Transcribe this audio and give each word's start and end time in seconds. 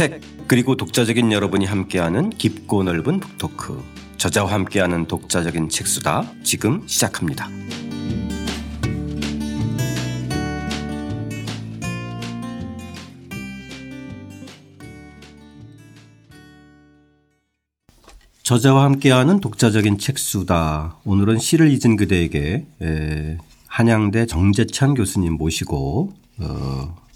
책 0.00 0.18
그리고 0.46 0.78
독자적인 0.78 1.30
여러분이 1.30 1.66
함께하는 1.66 2.30
깊고 2.30 2.84
넓은 2.84 3.20
북토크 3.20 3.84
저자와 4.16 4.50
함께하는 4.50 5.04
독자적인 5.06 5.68
책수다 5.68 6.24
지금 6.42 6.82
시작합니다. 6.86 7.50
저자와 18.42 18.84
함께하는 18.84 19.40
독자적인 19.40 19.98
책수다. 19.98 20.96
오늘은 21.04 21.38
시를 21.38 21.70
잊은 21.70 21.96
그대에게 21.96 22.66
에, 22.80 23.36
한양대 23.66 24.24
정재찬 24.24 24.94
교수님 24.94 25.34
모시고 25.34 26.14
어, 26.38 27.09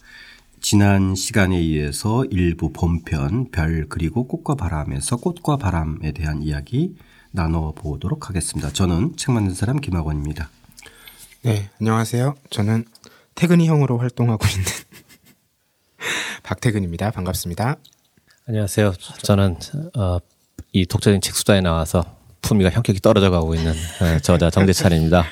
지난 0.64 1.14
시간에 1.14 1.60
이어서 1.60 2.24
일부 2.30 2.72
본편 2.72 3.50
별 3.50 3.86
그리고 3.86 4.26
꽃과 4.26 4.54
바람에서 4.54 5.18
꽃과 5.18 5.58
바람에 5.58 6.12
대한 6.12 6.40
이야기 6.42 6.96
나눠 7.32 7.72
보도록 7.72 8.30
하겠습니다. 8.30 8.72
저는 8.72 9.14
책 9.18 9.32
만든 9.32 9.54
사람 9.54 9.78
김학원입니다. 9.78 10.48
네, 11.42 11.68
안녕하세요. 11.78 12.36
저는 12.48 12.86
태근이 13.34 13.68
형으로 13.68 13.98
활동하고 13.98 14.46
있는 14.46 14.64
박태근입니다. 16.42 17.10
반갑습니다. 17.10 17.76
안녕하세요. 18.48 18.94
저는 19.22 19.58
어, 19.98 20.16
이 20.72 20.86
독자적인 20.86 21.20
책수다에 21.20 21.60
나와서 21.60 22.06
품위가 22.40 22.70
현격히 22.70 23.00
떨어져 23.00 23.28
가고 23.28 23.54
있는 23.54 23.72
어, 23.72 24.18
저자 24.20 24.48
정대찬입니다. 24.48 25.26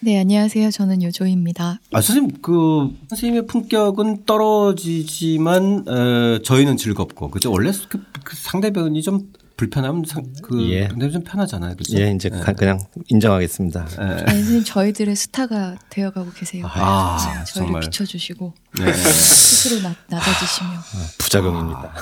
네, 0.00 0.20
안녕하세요. 0.20 0.70
저는 0.70 1.02
요조입니다. 1.02 1.80
아, 1.92 2.00
선생님, 2.00 2.42
그, 2.42 2.90
선생님의 3.08 3.46
품격은 3.46 4.24
떨어지지만, 4.26 5.84
에, 5.88 6.42
저희는 6.42 6.76
즐겁고, 6.76 7.30
그죠? 7.30 7.50
원래 7.50 7.72
그, 7.88 8.02
그 8.22 8.36
상대방이 8.36 9.00
좀 9.02 9.32
불편하면 9.56 10.04
상, 10.06 10.24
그, 10.42 10.68
예. 10.70 10.82
상대방이 10.88 11.12
좀 11.12 11.22
편하잖아요. 11.24 11.76
그죠? 11.76 11.98
예, 11.98 12.12
이제 12.12 12.28
가- 12.28 12.52
그냥 12.52 12.78
인정하겠습니다. 13.08 13.86
예. 13.98 14.02
아니, 14.04 14.38
선생님 14.40 14.64
저희들의 14.64 15.16
스타가 15.16 15.76
되어가고 15.88 16.30
계세요. 16.32 16.66
아, 16.68 17.16
저희를 17.46 17.46
정말. 17.66 17.80
비춰주시고 17.80 18.52
네. 18.78 18.92
스스로 18.92 19.80
나, 19.80 19.94
낮아지시며 20.10 20.70
부작용입니다. 21.18 21.94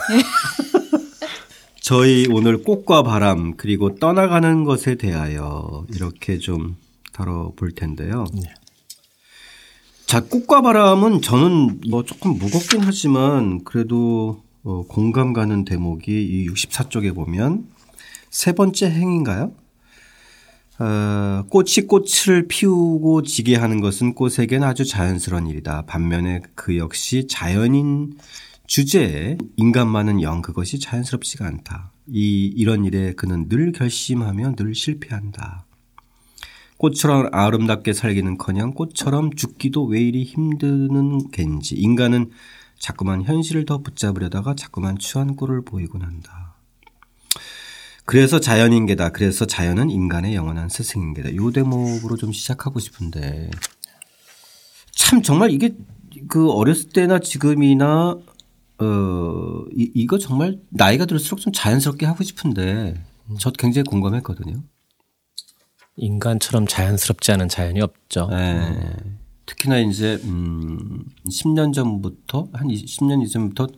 저희 1.81 2.27
오늘 2.33 2.63
꽃과 2.65 3.05
바람, 3.05 3.57
그리고 3.57 3.95
떠나가는 3.95 4.65
것에 4.65 4.97
대하여 4.97 5.87
이렇게 5.95 6.39
좀 6.39 6.77
다뤄볼 7.15 7.73
텐데요. 7.73 8.27
자, 10.07 10.21
꽃과 10.21 10.61
바람은 10.61 11.23
저는 11.23 11.81
뭐 11.89 12.05
조금 12.05 12.37
무겁긴 12.39 12.83
하지만 12.83 13.65
그래도 13.65 14.43
어, 14.63 14.85
공감 14.87 15.33
가는 15.33 15.65
대목이 15.65 16.11
이 16.11 16.49
64쪽에 16.49 17.15
보면 17.15 17.67
세 18.31 18.53
번째 18.53 18.91
행인가요? 18.91 19.53
어, 20.79 21.45
꽃이 21.49 21.87
꽃을 21.87 22.49
피우고 22.49 23.23
지게 23.23 23.57
하는 23.57 23.81
것은 23.81 24.15
꽃에겐 24.15 24.63
아주 24.63 24.85
자연스러운 24.85 25.47
일이다. 25.47 25.83
반면에 25.87 26.43
그 26.55 26.77
역시 26.77 27.27
자연인 27.29 28.17
주제에 28.67 29.39
인간만은 29.57 30.23
영 30.23 30.43
그것이 30.43 30.81
자연스럽지가 30.81 31.47
않다. 31.47 31.93
이 32.09 32.53
이런 32.57 32.85
일에 32.85 33.13
그는 33.13 33.49
늘 33.49 33.73
결심하며 33.73 34.57
늘 34.57 34.75
실패한다. 34.75 35.67
꽃처럼 36.79 37.29
아름답게 37.33 37.93
살기는커녕 37.93 38.75
꽃처럼 38.75 39.35
죽기도 39.35 39.85
왜 39.85 40.01
이리 40.01 40.25
힘드는 40.25 41.31
겐지. 41.31 41.77
인간은 41.77 42.31
자꾸만 42.79 43.23
현실을 43.23 43.65
더 43.65 43.79
붙잡으려다가 43.79 44.55
자꾸만 44.55 44.99
추한 44.99 45.37
꼴을 45.37 45.63
보이곤 45.65 46.03
한다. 46.03 46.57
그래서 48.05 48.39
자연인계다. 48.39 49.11
그래서 49.11 49.47
자연은 49.47 49.91
인간의 49.91 50.35
영원한 50.35 50.69
스승인계다. 50.69 51.37
요 51.37 51.51
대목으로 51.51 52.17
좀 52.17 52.33
시작하고 52.33 52.79
싶은데 52.79 53.51
참 54.91 55.23
정말 55.23 55.51
이게 55.51 55.75
그 56.29 56.51
어렸을 56.51 56.91
때나 56.91 57.19
지금이나 57.19 58.19
어 58.79 59.65
이, 59.73 59.91
이거 59.95 60.19
정말 60.19 60.61
나이가 60.69 61.07
들수록 61.07 61.41
좀 61.41 61.53
자연스럽게 61.53 62.05
하고 62.05 62.23
싶은데 62.25 63.03
저 63.39 63.51
굉장히 63.53 63.85
공감했거든요. 63.85 64.63
인간처럼 65.97 66.67
자연스럽지 66.67 67.33
않은 67.33 67.49
자연이 67.49 67.81
없죠. 67.81 68.29
네. 68.31 68.93
특히나 69.47 69.79
이제 69.79 70.19
음 70.25 71.05
10년 71.29 71.73
전부터 71.73 72.49
한 72.53 72.69
10년 72.69 73.23
이전부터 73.25 73.69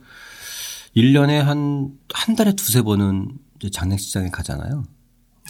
1년에 0.95 1.37
한 1.39 1.97
한 2.13 2.35
달에 2.35 2.53
두세 2.53 2.81
번은 2.81 3.37
이제 3.59 3.69
장례식장에 3.69 4.29
가잖아요. 4.29 4.83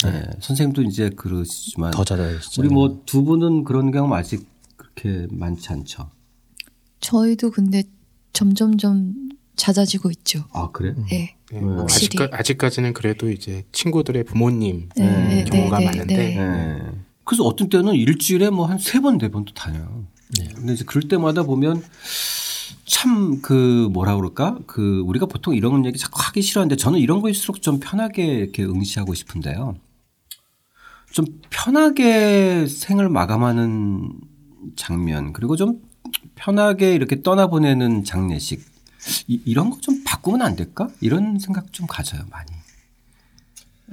네. 0.03 0.23
선생님도 0.41 0.81
이제 0.83 1.09
그러시지만 1.09 1.91
더 1.91 2.03
잦아지죠. 2.03 2.61
우리 2.61 2.69
뭐 2.69 3.01
두 3.05 3.23
분은 3.23 3.63
그런 3.63 3.91
경험 3.91 4.13
아직 4.13 4.45
그렇게 4.75 5.27
많지 5.31 5.69
않죠. 5.71 6.09
저희도 6.99 7.51
근데 7.51 7.83
점점점 8.33 9.29
잦아지고 9.55 10.11
있죠. 10.11 10.43
아 10.51 10.69
그래? 10.71 10.93
네. 11.09 11.36
네, 11.51 11.59
확실히. 11.61 12.23
아직까, 12.23 12.37
아직까 12.37 12.69
지는 12.69 12.93
그래도 12.93 13.29
이제 13.31 13.63
친구들의 13.71 14.23
부모님 14.25 14.89
네, 14.97 15.43
네, 15.43 15.43
경우가 15.45 15.79
네, 15.79 15.85
많은데 15.85 16.15
네. 16.15 16.35
네. 16.35 16.81
그래서 17.23 17.43
어떤 17.43 17.69
때는 17.69 17.93
일주일에 17.93 18.49
뭐 18.49 18.67
한 18.67 18.79
세 18.79 18.99
번, 18.99 19.17
네 19.17 19.29
번도 19.29 19.53
다녀요. 19.53 20.05
근데 20.55 20.73
이제 20.73 20.83
그럴 20.85 21.03
때마다 21.07 21.43
보면 21.43 21.81
참 22.85 23.41
그 23.41 23.89
뭐라 23.91 24.15
그럴까? 24.15 24.59
그 24.67 25.01
우리가 25.05 25.25
보통 25.25 25.55
이런 25.55 25.85
얘기 25.85 25.97
자꾸 25.97 26.19
하기 26.21 26.41
싫어하는데 26.41 26.75
저는 26.77 26.99
이런 26.99 27.21
거일수록 27.21 27.61
좀 27.61 27.79
편하게 27.79 28.25
이렇게 28.25 28.63
응시하고 28.63 29.13
싶은데요. 29.13 29.75
좀 31.11 31.25
편하게 31.49 32.67
생을 32.67 33.09
마감하는 33.09 34.11
장면 34.75 35.31
그리고 35.33 35.55
좀 35.55 35.79
편하게 36.35 36.93
이렇게 36.93 37.21
떠나보내는 37.21 38.03
장례식 38.03 38.61
이, 39.27 39.41
이런 39.45 39.69
거 39.69 39.77
좀 39.81 40.03
바꾸면 40.03 40.41
안 40.41 40.55
될까? 40.55 40.89
이런 41.01 41.39
생각 41.39 41.71
좀 41.73 41.85
가져요 41.87 42.21
많이. 42.29 42.51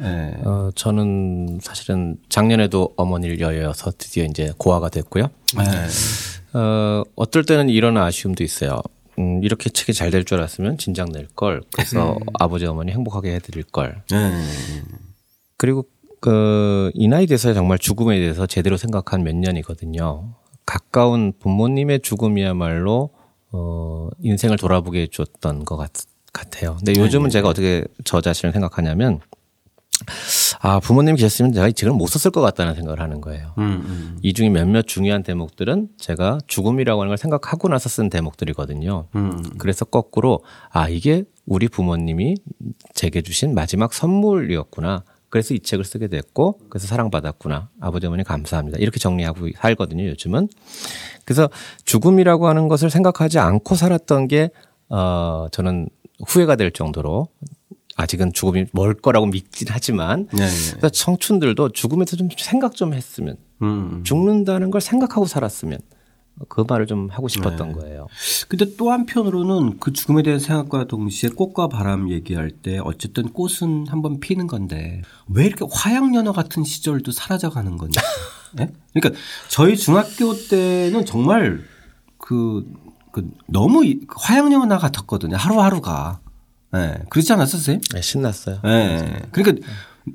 예. 0.01 0.35
어, 0.45 0.71
저는 0.75 1.61
사실은 1.63 2.17
작년에도 2.29 2.93
어머니를 2.97 3.41
여여서 3.41 3.93
드디어 3.97 4.25
이제 4.25 4.53
고아가 4.59 4.89
됐고요. 4.89 5.31
예. 5.61 6.59
어, 6.59 7.05
어떨 7.15 7.45
때는 7.45 7.69
이런 7.69 7.97
아쉬움도 7.97 8.43
있어요. 8.43 8.81
음, 9.19 9.41
이렇게 9.45 9.71
책이 9.71 9.93
잘 9.93 10.11
될 10.11 10.25
줄 10.25 10.39
알았으면 10.39 10.79
진작 10.79 11.11
낼 11.13 11.29
걸. 11.29 11.63
그래서 11.73 12.19
아버지 12.41 12.67
어머니 12.67 12.91
행복하게 12.93 13.35
해드릴 13.37 13.63
걸. 13.65 14.03
예. 14.13 14.33
그리고 15.57 15.87
그 16.21 16.91
이 16.95 17.07
나이 17.07 17.27
돼서 17.27 17.53
정말 17.55 17.79
죽음에 17.79 18.19
대해서 18.19 18.47
제대로 18.47 18.77
생각한 18.77 19.23
몇 19.23 19.37
년이거든요. 19.37 20.35
가까운 20.67 21.33
부모님의 21.39 22.01
죽음이야말로 22.01 23.11
어 23.57 24.09
인생을 24.21 24.57
돌아보게 24.57 25.03
해줬던 25.03 25.65
것 25.65 25.77
같, 25.77 25.93
같아요. 26.33 26.77
근데 26.77 27.01
요즘은 27.01 27.31
제가 27.31 27.49
어떻게 27.49 27.85
저 28.03 28.21
자신을 28.21 28.53
생각하냐면 28.53 29.21
아 30.61 30.81
부모님이 30.81 31.19
계셨으면 31.19 31.53
제가 31.53 31.69
이 31.69 31.73
책을 31.73 31.95
못 31.95 32.09
썼을 32.09 32.33
것 32.33 32.41
같다는 32.41 32.75
생각을 32.75 33.01
하는 33.01 33.21
거예요. 33.21 33.55
음, 33.59 33.63
음. 33.87 34.19
이 34.23 34.33
중에 34.33 34.49
몇몇 34.49 34.89
중요한 34.89 35.23
대목들은 35.23 35.91
제가 35.99 36.39
죽음이라고 36.49 37.01
하는 37.01 37.11
걸 37.11 37.17
생각하고 37.17 37.69
나서 37.69 37.89
쓴 37.89 38.11
대목들이거든요. 38.11 39.07
음. 39.15 39.43
그래서 39.59 39.85
거꾸로 39.85 40.41
아 40.71 40.89
이게 40.89 41.25
우리 41.47 41.69
부모님이 41.69 42.35
제게 42.93 43.23
주신 43.23 43.55
마지막 43.55 43.95
선물이었구나. 43.95 45.05
그래서 45.35 45.53
이 45.53 45.59
책을 45.59 45.85
쓰게 45.85 46.07
됐고 46.07 46.61
그래서 46.71 46.87
사랑받았구나. 46.87 47.69
아버지 47.81 48.07
어머니 48.07 48.23
감사합니다. 48.23 48.79
이렇게 48.79 49.01
정리하고 49.01 49.49
살거든요. 49.57 50.07
요즘은. 50.07 50.47
그래서 51.25 51.51
죽음이라고 51.85 52.47
하는 52.47 52.69
것을 52.69 52.89
생각하지 52.89 53.41
않고 53.41 53.75
살았던 53.75 54.29
게 54.29 54.51
어, 54.89 55.49
저는 55.51 55.89
후회가 56.29 56.55
될 56.55 56.71
정도로 56.71 57.27
아직은 57.97 58.33
죽음이 58.33 58.67
멀 58.71 58.95
거라고 58.95 59.27
믿긴 59.27 59.67
하지만 59.73 60.29
네, 60.33 60.47
네. 60.47 60.71
그래서 60.77 60.89
청춘들도 60.91 61.71
죽음에 61.71 62.05
대해서 62.05 62.17
좀 62.17 62.29
생각 62.39 62.77
좀 62.77 62.95
했으면 62.95 63.37
음. 63.61 64.05
죽는다는 64.05 64.71
걸 64.71 64.81
생각하고 64.81 65.27
살았으면 65.27 65.81
그 66.49 66.65
말을 66.69 66.87
좀 66.87 67.09
하고 67.11 67.29
싶었던 67.29 67.73
거예요. 67.73 68.09
근데 68.49 68.77
또 68.77 68.91
한편으로는 68.91 69.79
그 69.79 69.93
죽음에 69.93 70.23
대한 70.23 70.41
생각과 70.41 70.87
동시에 70.87 71.31
꽃과 71.31 71.69
바람 71.69 72.11
얘기할 72.11 72.51
때 72.51 72.79
어쨌든 72.79 73.29
꽃은 73.33 73.87
한번 73.89 74.19
피는 74.19 74.47
건데 74.49 75.03
왜 75.29 75.47
이렇게 75.47 75.65
화양연화 75.71 76.33
같은 76.33 76.65
시절도 76.65 77.13
사라져가는 77.13 77.77
건지. 77.77 78.01
예? 78.61 78.71
그러니까 78.93 79.21
저희 79.49 79.77
중학교 79.77 80.35
때는 80.49 81.05
정말 81.07 81.61
그, 82.19 82.65
그 83.13 83.31
너무 83.47 83.85
이- 83.85 84.01
화양연화 84.09 84.79
같았거든요. 84.79 85.37
하루하루가. 85.37 86.21
예. 86.75 86.99
그렇지 87.11 87.33
않았어요, 87.33 87.53
선생님? 87.53 87.81
네, 87.95 88.03
신났어요. 88.03 88.61
예. 88.65 89.23
그러니까 89.31 89.65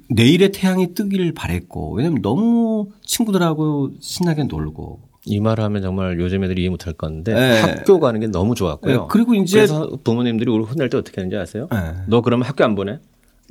내일의 0.09 0.51
태양이 0.51 0.93
뜨길 0.93 1.33
바랬고, 1.33 1.93
왜냐면 1.95 2.21
너무 2.21 2.89
친구들하고 3.05 3.91
신나게 4.01 4.43
놀고, 4.43 5.08
이 5.25 5.39
말을 5.39 5.63
하면 5.65 5.81
정말 5.81 6.19
요즘 6.19 6.43
애들이 6.43 6.61
이해 6.61 6.69
못할 6.69 6.93
건데 6.93 7.33
네. 7.33 7.59
학교 7.61 7.99
가는 7.99 8.19
게 8.19 8.27
너무 8.27 8.55
좋았고요. 8.55 9.01
네, 9.01 9.05
그리고 9.09 9.35
이제- 9.35 9.57
그래서 9.57 9.89
부모님들이 10.03 10.49
우리 10.49 10.63
혼낼 10.63 10.89
때 10.89 10.97
어떻게 10.97 11.21
하는지 11.21 11.35
아세요? 11.37 11.67
네. 11.71 11.93
너 12.07 12.21
그러면 12.21 12.47
학교 12.47 12.63
안 12.63 12.75
보내? 12.75 12.99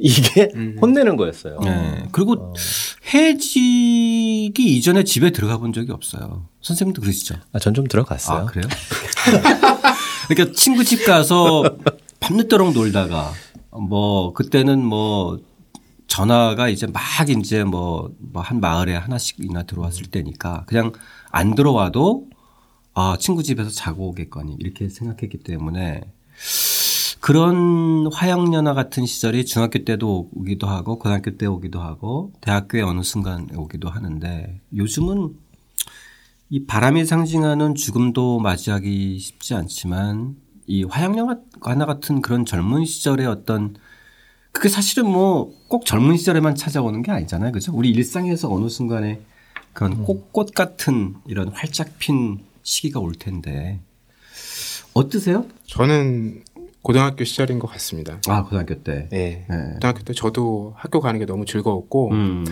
이게 0.01 0.51
혼내는 0.81 1.17
거였어요. 1.17 1.59
네. 1.65 2.05
그리고 2.13 2.55
해직이 3.13 4.53
이전에 4.77 5.03
집에 5.05 5.31
들어가 5.31 5.59
본 5.59 5.73
적이 5.73 5.93
없어요. 5.93 6.47
선생님도 6.61 7.01
그러시죠? 7.03 7.35
아, 7.53 7.59
전 7.59 7.75
좀 7.75 7.87
들어갔어요. 7.87 8.39
아, 8.43 8.45
그래요? 8.47 8.65
그러니까 10.29 10.55
친구 10.57 10.85
집 10.85 11.05
가서 11.05 11.77
밤늦도록 12.21 12.73
놀다가 12.75 13.33
뭐 13.71 14.33
그때는 14.33 14.85
뭐 14.85 15.39
전화가 16.07 16.69
이제 16.69 16.87
막 16.87 17.03
이제 17.29 17.65
뭐뭐한 17.65 18.61
마을에 18.61 18.95
하나씩이나 18.95 19.65
들어왔을 19.65 20.07
때니까 20.07 20.65
그냥 20.67 20.93
안 21.31 21.55
들어와도 21.55 22.29
아 22.95 23.17
친구 23.21 23.43
집에서 23.43 23.71
자고 23.71 24.09
오겠거니 24.09 24.57
이렇게 24.59 24.89
생각했기 24.89 25.39
때문에 25.39 26.03
그런 27.21 28.09
화양연화 28.13 28.75
같은 28.75 29.07
시절이 29.07 29.45
중학교 29.45 29.85
때도 29.85 30.31
오기도 30.35 30.67
하고 30.67 30.99
고등학교 30.99 31.37
때 31.37 31.47
오기도 31.47 31.81
하고 31.81 32.33
대학교에 32.41 32.83
어느 32.83 33.03
순간 33.03 33.49
오기도 33.55 33.89
하는데 33.89 34.61
요즘은 34.75 35.35
이 36.51 36.65
바람이 36.65 37.05
상징하는 37.05 37.75
죽음도 37.75 38.39
맞이하기 38.41 39.19
쉽지 39.19 39.55
않지만 39.55 40.37
이 40.67 40.85
화양연화 40.85 41.87
같은 41.87 42.23
그런 42.23 42.47
젊은 42.47 42.85
시절의 42.85 43.27
어떤 43.27 43.77
그게 44.53 44.69
사실은 44.69 45.11
뭐 45.11 45.59
꼭 45.69 45.85
젊은 45.85 46.17
시절에만 46.17 46.55
찾아오는 46.55 47.03
게 47.03 47.13
아니잖아요. 47.13 47.53
그죠? 47.53 47.73
우리 47.75 47.91
일상에서 47.91 48.51
어느 48.51 48.69
순간에 48.69 49.21
그런 49.79 50.03
꽃꽃 50.03 50.55
같은 50.55 51.15
이런 51.29 51.51
활짝 51.51 52.01
핀 52.01 52.41
시기가 52.65 52.99
올 52.99 53.15
텐데 53.15 53.79
어떠세요? 54.93 55.47
저는 55.67 56.43
고등학교 56.83 57.23
시절인 57.23 57.61
것 57.61 57.69
같습니다. 57.69 58.21
아, 58.27 58.43
고등학교 58.43 58.83
때. 58.83 59.09
네. 59.11 59.47
네. 59.49 59.57
고등학교 59.75 60.03
때 60.03 60.15
저도 60.15 60.75
학교 60.77 61.01
가는 61.01 61.21
게 61.21 61.27
너무 61.27 61.45
즐거웠고, 61.45 62.11
음. 62.11 62.45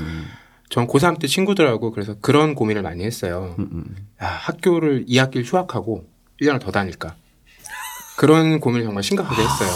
전 0.69 0.87
고3 0.87 1.19
때 1.19 1.27
친구들하고 1.27 1.91
그래서 1.91 2.15
그런 2.21 2.55
고민을 2.55 2.83
많이 2.83 3.03
했어요. 3.03 3.57
음, 3.59 3.69
음. 3.73 3.97
야, 4.23 4.27
학교를 4.27 5.07
2학기를 5.07 5.43
휴학하고 5.45 6.05
1년을 6.41 6.61
더 6.61 6.71
다닐까? 6.71 7.17
그런 8.17 8.61
고민을 8.61 8.85
정말 8.85 9.03
심각하게 9.03 9.43
했어요. 9.43 9.71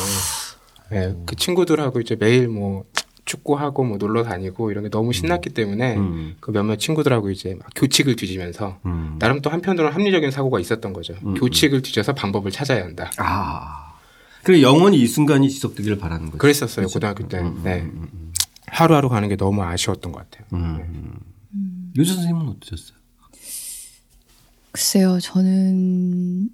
네, 0.90 1.16
그 1.26 1.34
친구들하고 1.34 2.00
이제 2.00 2.16
매일 2.16 2.46
뭐 2.46 2.84
축구하고 3.24 3.84
뭐 3.84 3.98
놀러 3.98 4.22
다니고 4.22 4.70
이런 4.70 4.84
게 4.84 4.90
너무 4.90 5.12
신났기 5.12 5.50
때문에 5.50 5.96
음. 5.96 6.36
그 6.40 6.50
몇몇 6.50 6.76
친구들하고 6.76 7.30
이제 7.30 7.54
막 7.54 7.68
교칙을 7.74 8.16
뒤지면서 8.16 8.78
음. 8.86 9.16
나름 9.18 9.40
또 9.40 9.50
한편으로는 9.50 9.92
합리적인 9.94 10.30
사고가 10.30 10.60
있었던 10.60 10.92
거죠. 10.92 11.14
음, 11.24 11.34
교칙을 11.34 11.82
뒤져서 11.82 12.14
방법을 12.14 12.50
찾아야 12.50 12.84
한다. 12.84 13.10
아. 13.18 13.94
그리고 14.42 14.62
영원히 14.62 14.98
이 14.98 15.06
순간이 15.06 15.50
지속되기를 15.50 15.98
바라는 15.98 16.26
거죠. 16.26 16.38
그랬었어요 16.38 16.86
고등학교 16.86 17.28
때는. 17.28 17.62
네. 17.62 17.86
하루하루 18.66 19.08
가는 19.08 19.28
게 19.28 19.36
너무 19.36 19.62
아쉬웠던 19.62 20.12
것 20.12 20.30
같아요. 20.30 20.46
음. 20.54 21.18
요조 21.96 22.14
선생님은 22.14 22.48
어떠셨어요? 22.48 22.98
글쎄요, 24.72 25.18
저는 25.20 26.48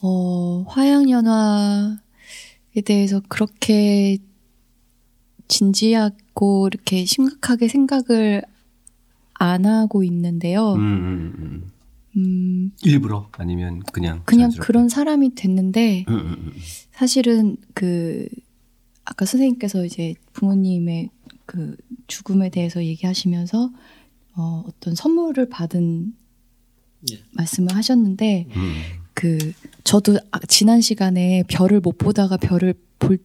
어, 0.00 0.64
화양연화에 0.68 1.96
대해서 2.84 3.20
그렇게 3.28 4.18
진지하고 5.48 6.68
이렇게 6.68 7.04
심각하게 7.04 7.68
생각을 7.68 8.42
안 9.34 9.66
하고 9.66 10.04
있는데요. 10.04 10.74
음, 10.74 10.80
음, 10.80 11.34
음. 11.38 11.72
음, 12.16 12.72
일부러 12.82 13.28
아니면 13.32 13.80
그냥 13.92 14.22
그냥 14.24 14.50
자연스럽게? 14.50 14.66
그런 14.66 14.88
사람이 14.88 15.34
됐는데 15.34 16.04
음, 16.08 16.14
음, 16.14 16.26
음. 16.26 16.52
사실은 16.92 17.56
그 17.74 18.28
아까 19.04 19.24
선생님께서 19.24 19.84
이제 19.86 20.14
부모님의 20.34 21.08
그 21.46 21.76
죽음에 22.06 22.50
대해서 22.50 22.84
얘기하시면서 22.84 23.70
어, 24.36 24.64
어떤 24.66 24.94
선물을 24.94 25.48
받은 25.48 26.14
말씀을 27.32 27.74
하셨는데 27.74 28.46
음. 28.54 28.72
그 29.14 29.52
저도 29.84 30.18
아- 30.30 30.38
지난 30.48 30.80
시간에 30.80 31.42
별을 31.48 31.80
못 31.80 31.98
보다가 31.98 32.36
별을 32.36 32.74
볼 32.98 33.18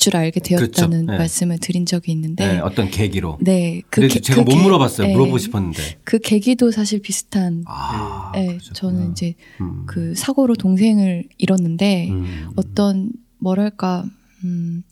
줄 0.00 0.16
알게 0.16 0.40
되었다는 0.40 0.70
그렇죠. 0.72 1.12
네. 1.12 1.18
말씀을 1.18 1.58
드린 1.58 1.84
적이 1.86 2.12
있는데 2.12 2.54
네, 2.54 2.58
어떤 2.58 2.90
계기로. 2.90 3.38
네, 3.42 3.82
그 3.90 4.08
제가 4.08 4.42
그못 4.42 4.54
계- 4.54 4.62
물어봤어요. 4.62 5.06
네, 5.08 5.12
물어보고 5.12 5.38
싶었는데. 5.38 5.98
그 6.04 6.18
계기도 6.18 6.70
사실 6.70 7.00
비슷한. 7.00 7.62
아, 7.66 8.32
네, 8.34 8.46
그러셨구나. 8.46 8.72
저는 8.74 9.12
이제 9.12 9.34
음. 9.60 9.84
그 9.86 10.14
사고로 10.16 10.54
동생을 10.56 11.28
잃었는데 11.38 12.08
음. 12.10 12.50
어떤 12.56 13.12
뭐랄까 13.38 14.04
음, 14.42 14.82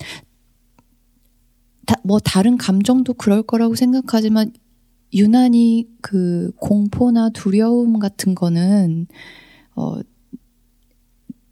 다, 1.87 1.95
뭐 2.05 2.19
다른 2.19 2.59
감정도 2.59 3.15
그럴 3.15 3.43
거라고 3.43 3.75
생각하지만 3.75 4.53
유난히 5.15 5.89
그 6.03 6.51
공포나 6.57 7.31
두려움 7.31 7.99
같은 7.99 8.35
거는 8.35 9.07
어 9.75 9.97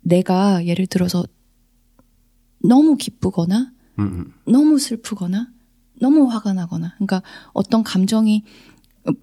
내가 0.03 0.65
예를 0.67 0.87
들어서 0.87 1.25
너무 2.67 2.97
기쁘거나 2.97 3.73
음, 3.99 4.05
음. 4.05 4.33
너무 4.53 4.79
슬프거나 4.79 5.49
너무 6.01 6.27
화가 6.31 6.53
나거나 6.53 6.95
그러니까 6.97 7.23
어떤 7.53 7.83
감정이 7.83 8.43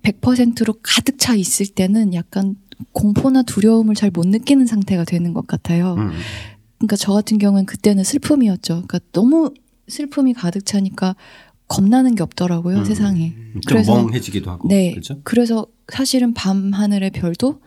100%로 0.02 0.76
가득 0.82 1.18
차 1.20 1.36
있을 1.36 1.68
때는 1.68 2.14
약간 2.14 2.56
공포나 2.94 3.44
두려움을 3.44 3.96
잘 3.96 4.10
못 4.12 4.26
느끼는 4.28 4.66
상태가 4.66 5.04
되는 5.04 5.34
것 5.34 5.46
같아요. 5.46 5.96
음. 5.96 6.12
그러니까 6.78 6.96
저 6.96 7.14
같은 7.14 7.38
경우는 7.38 7.66
그때는 7.66 8.04
슬픔이었죠. 8.04 8.84
그러니까 8.88 9.00
너무 9.12 9.54
슬픔이 9.88 10.34
가득 10.34 10.66
차니까 10.66 11.16
겁나는 11.68 12.16
게 12.16 12.24
없더라고요, 12.24 12.80
음. 12.80 12.86
세상에. 12.86 13.34
좀 13.54 13.62
그래서- 13.68 13.96
멍해지기도 13.96 14.50
하고. 14.52 14.68
네. 14.70 14.92
그렇죠? 14.92 15.20
그래서 15.24 15.68
사실은 15.92 16.34
밤 16.34 16.72
하늘의 16.74 17.12
별도 17.12 17.62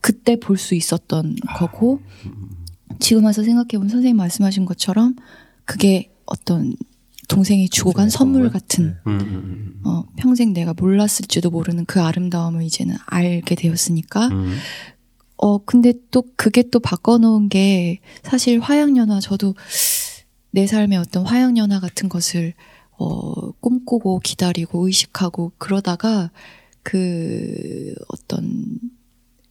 그때 0.00 0.36
볼 0.38 0.56
수 0.58 0.74
있었던 0.74 1.36
아. 1.46 1.54
거고 1.58 2.00
지금 3.00 3.24
와서 3.24 3.42
생각해보면 3.42 3.88
선생님 3.88 4.16
말씀하신 4.16 4.64
것처럼 4.64 5.16
그게 5.64 6.12
어떤 6.26 6.74
동생이 7.28 7.68
주고 7.68 7.92
간 7.92 8.10
선물? 8.10 8.50
같은 8.50 8.96
음, 9.06 9.20
음, 9.20 9.80
어, 9.84 10.04
평생 10.16 10.52
내가 10.52 10.74
몰랐을지도 10.74 11.50
모르는 11.50 11.84
그 11.86 12.00
아름다움을 12.00 12.62
이제는 12.62 12.96
알게 13.06 13.54
되었으니까 13.54 14.28
음. 14.28 14.56
어, 15.36 15.58
근데 15.64 15.94
또 16.10 16.24
그게 16.36 16.64
또 16.70 16.80
바꿔놓은 16.80 17.48
게 17.48 18.00
사실 18.22 18.60
화양연화 18.60 19.20
저도 19.20 19.54
내 20.50 20.66
삶의 20.66 20.98
어떤 20.98 21.24
화양연화 21.24 21.80
같은 21.80 22.08
것을 22.08 22.54
어, 22.98 23.52
꿈꾸고 23.52 24.18
기다리고 24.20 24.86
의식하고 24.86 25.52
그러다가 25.56 26.30
그 26.82 27.94
어떤 28.08 28.78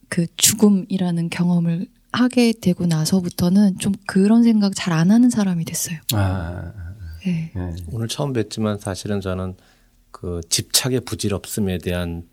그 0.08 0.26
죽음이라는 0.36 1.30
경험을 1.30 1.88
하게 2.12 2.52
되고 2.60 2.86
나서부터는 2.86 3.78
좀 3.78 3.92
그런 4.06 4.42
생각 4.42 4.74
잘 4.74 4.92
안 4.92 5.10
하는 5.10 5.30
사람이 5.30 5.64
됐어요. 5.64 5.98
아, 6.12 6.72
네. 7.24 7.52
네. 7.54 7.72
오늘 7.92 8.08
처음 8.08 8.32
뵀지만 8.32 8.80
사실은 8.80 9.20
저는 9.20 9.54
그 10.10 10.40
집착의 10.48 11.00
부질없음에 11.00 11.78
대한 11.78 12.24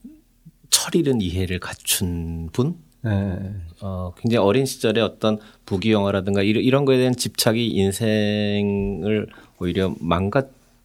철이른 0.69 1.21
이해를 1.21 1.59
갖춘 1.59 2.49
분? 2.51 2.75
네. 3.03 3.37
어, 3.81 4.11
굉장히 4.17 4.43
어린 4.45 4.65
시절에 4.65 4.99
어떤 5.01 5.37
부귀 5.65 5.91
영화라든가 5.91 6.41
이런, 6.41 6.63
이런 6.63 6.83
거에 6.85 6.97
대한 6.97 7.15
집착이 7.15 7.67
인생을 7.67 9.27
오히려 9.59 9.93
망가, 9.99 10.43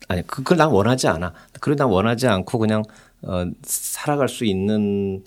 아니, 0.09 0.23
그- 0.27 0.43
그걸 0.43 0.59
난 0.59 0.69
원하지 0.71 1.09
않아. 1.09 1.33
그걸 1.55 1.77
난 1.77 1.89
원하지 1.89 2.27
않고 2.29 2.59
그냥, 2.59 2.83
어, 3.23 3.45
살아갈 3.65 4.29
수 4.29 4.45
있는 4.45 5.25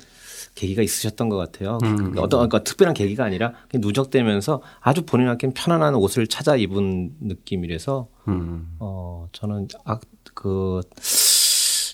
계기가 0.56 0.82
있으셨던 0.82 1.30
것 1.30 1.36
같아요. 1.38 1.78
음. 1.84 2.12
그 2.12 2.22
어떤, 2.22 2.40
그러니까 2.40 2.64
특별한 2.64 2.94
계기가 2.94 3.26
아니라 3.26 3.54
누적되면서 3.74 4.62
아주 4.80 5.04
본인한테 5.06 5.52
편안한 5.54 5.96
옷을 5.96 6.28
찾아 6.28 6.56
입은 6.56 7.12
느낌이라서, 7.20 8.08
음. 8.30 8.76
어, 8.80 9.28
저는, 9.34 9.68
아, 9.84 10.00
그, 10.34 10.82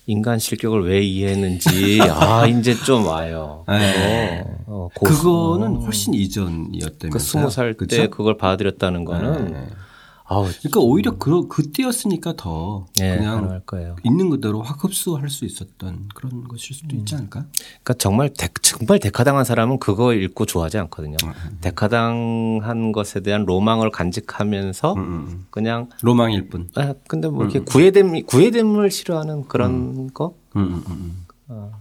인간 0.05 0.39
실격을 0.39 0.87
왜 0.87 1.01
이해했는지, 1.01 1.99
아, 2.09 2.45
이제 2.47 2.75
좀 2.75 3.05
와요. 3.05 3.65
네. 3.67 4.43
어, 4.67 4.87
어, 4.87 4.89
그거는 4.95 5.77
어. 5.77 5.79
훨씬 5.79 6.13
이전이었다면서요. 6.13 7.11
그 7.11 7.19
스무 7.19 7.49
살때 7.49 7.77
그쵸? 7.77 8.09
그걸 8.09 8.37
받아들였다는 8.37 9.05
거는 9.05 9.53
네. 9.53 9.67
아우 10.31 10.47
그러니까 10.59 10.79
오히려 10.79 11.17
그 11.17 11.49
그때였으니까 11.49 12.35
더 12.37 12.85
예, 13.01 13.17
그냥. 13.17 13.61
있는 14.05 14.29
그대로 14.29 14.61
확 14.61 14.81
흡수할 14.81 15.29
수 15.29 15.43
있었던 15.43 16.07
그런 16.15 16.47
것일 16.47 16.73
수도 16.73 16.95
있지 16.95 17.15
않을까? 17.15 17.47
그러니까 17.51 17.93
정말 17.95 18.29
데, 18.29 18.47
정말 18.61 18.99
데카당한 18.99 19.43
사람은 19.43 19.79
그거 19.79 20.13
읽고 20.13 20.45
좋아하지 20.45 20.77
않거든요. 20.77 21.17
데카당한 21.59 22.93
것에 22.93 23.19
대한 23.19 23.43
로망을 23.43 23.91
간직하면서 23.91 24.93
음, 24.93 24.99
음. 24.99 25.45
그냥 25.49 25.89
로망일 26.01 26.47
뿐. 26.47 26.69
아 26.75 26.93
근데 27.07 27.27
뭐 27.27 27.43
이렇게 27.43 27.59
구애됨 27.59 28.25
구애됨을 28.25 28.89
싫어하는 28.89 29.49
그런 29.49 30.13
거 30.13 30.35
음, 30.55 30.81
음, 30.87 31.25
음. 31.49 31.71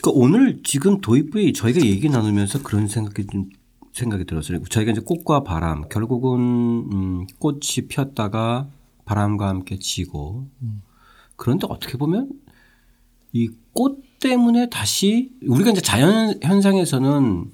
그러니까 0.00 0.10
오늘 0.14 0.62
지금 0.64 1.02
도입부에 1.02 1.52
저희가 1.52 1.84
얘기 1.84 2.08
나누면서 2.08 2.62
그런 2.62 2.88
생각이 2.88 3.26
좀 3.26 3.50
생각이 3.96 4.24
들었어요. 4.26 4.62
저희가 4.64 4.92
이제 4.92 5.00
꽃과 5.00 5.42
바람 5.42 5.88
결국은 5.88 6.38
음, 6.92 7.26
꽃이 7.38 7.88
피었다가 7.88 8.68
바람과 9.04 9.48
함께 9.48 9.78
지고 9.78 10.48
그런데 11.36 11.66
어떻게 11.70 11.96
보면 11.98 12.30
이 13.32 13.48
꽃 13.74 14.02
때문에 14.20 14.70
다시 14.70 15.32
우리가 15.46 15.70
이제 15.70 15.82
자연 15.82 16.38
현상에서는 16.42 17.50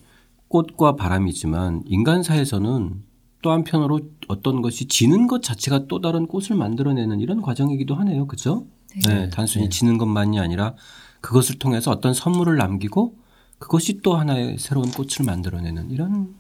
꽃과 0.47 0.95
바람이지만 0.95 1.83
인간사에서는 1.87 3.03
또 3.43 3.51
한편으로 3.51 3.99
어떤 4.29 4.63
것이 4.63 4.87
지는 4.87 5.27
것 5.27 5.43
자체가 5.43 5.89
또 5.89 6.01
다른 6.01 6.29
꽃을 6.29 6.57
만들어내는 6.57 7.19
이런 7.19 7.43
과정이기도 7.43 7.97
하네요. 7.97 8.29
그죠? 8.29 8.67
네. 9.09 9.29
단순히 9.31 9.69
지는 9.69 9.99
것만이 9.99 10.39
아니라 10.39 10.77
그것을 11.21 11.59
통해서 11.59 11.91
어떤 11.91 12.15
선물을 12.15 12.57
남기고 12.57 13.17
그것이 13.63 14.01
또 14.03 14.17
하나의 14.17 14.57
새로운 14.59 14.91
꽃을 14.91 15.25
만들어내는 15.25 15.93
이런 15.93 16.35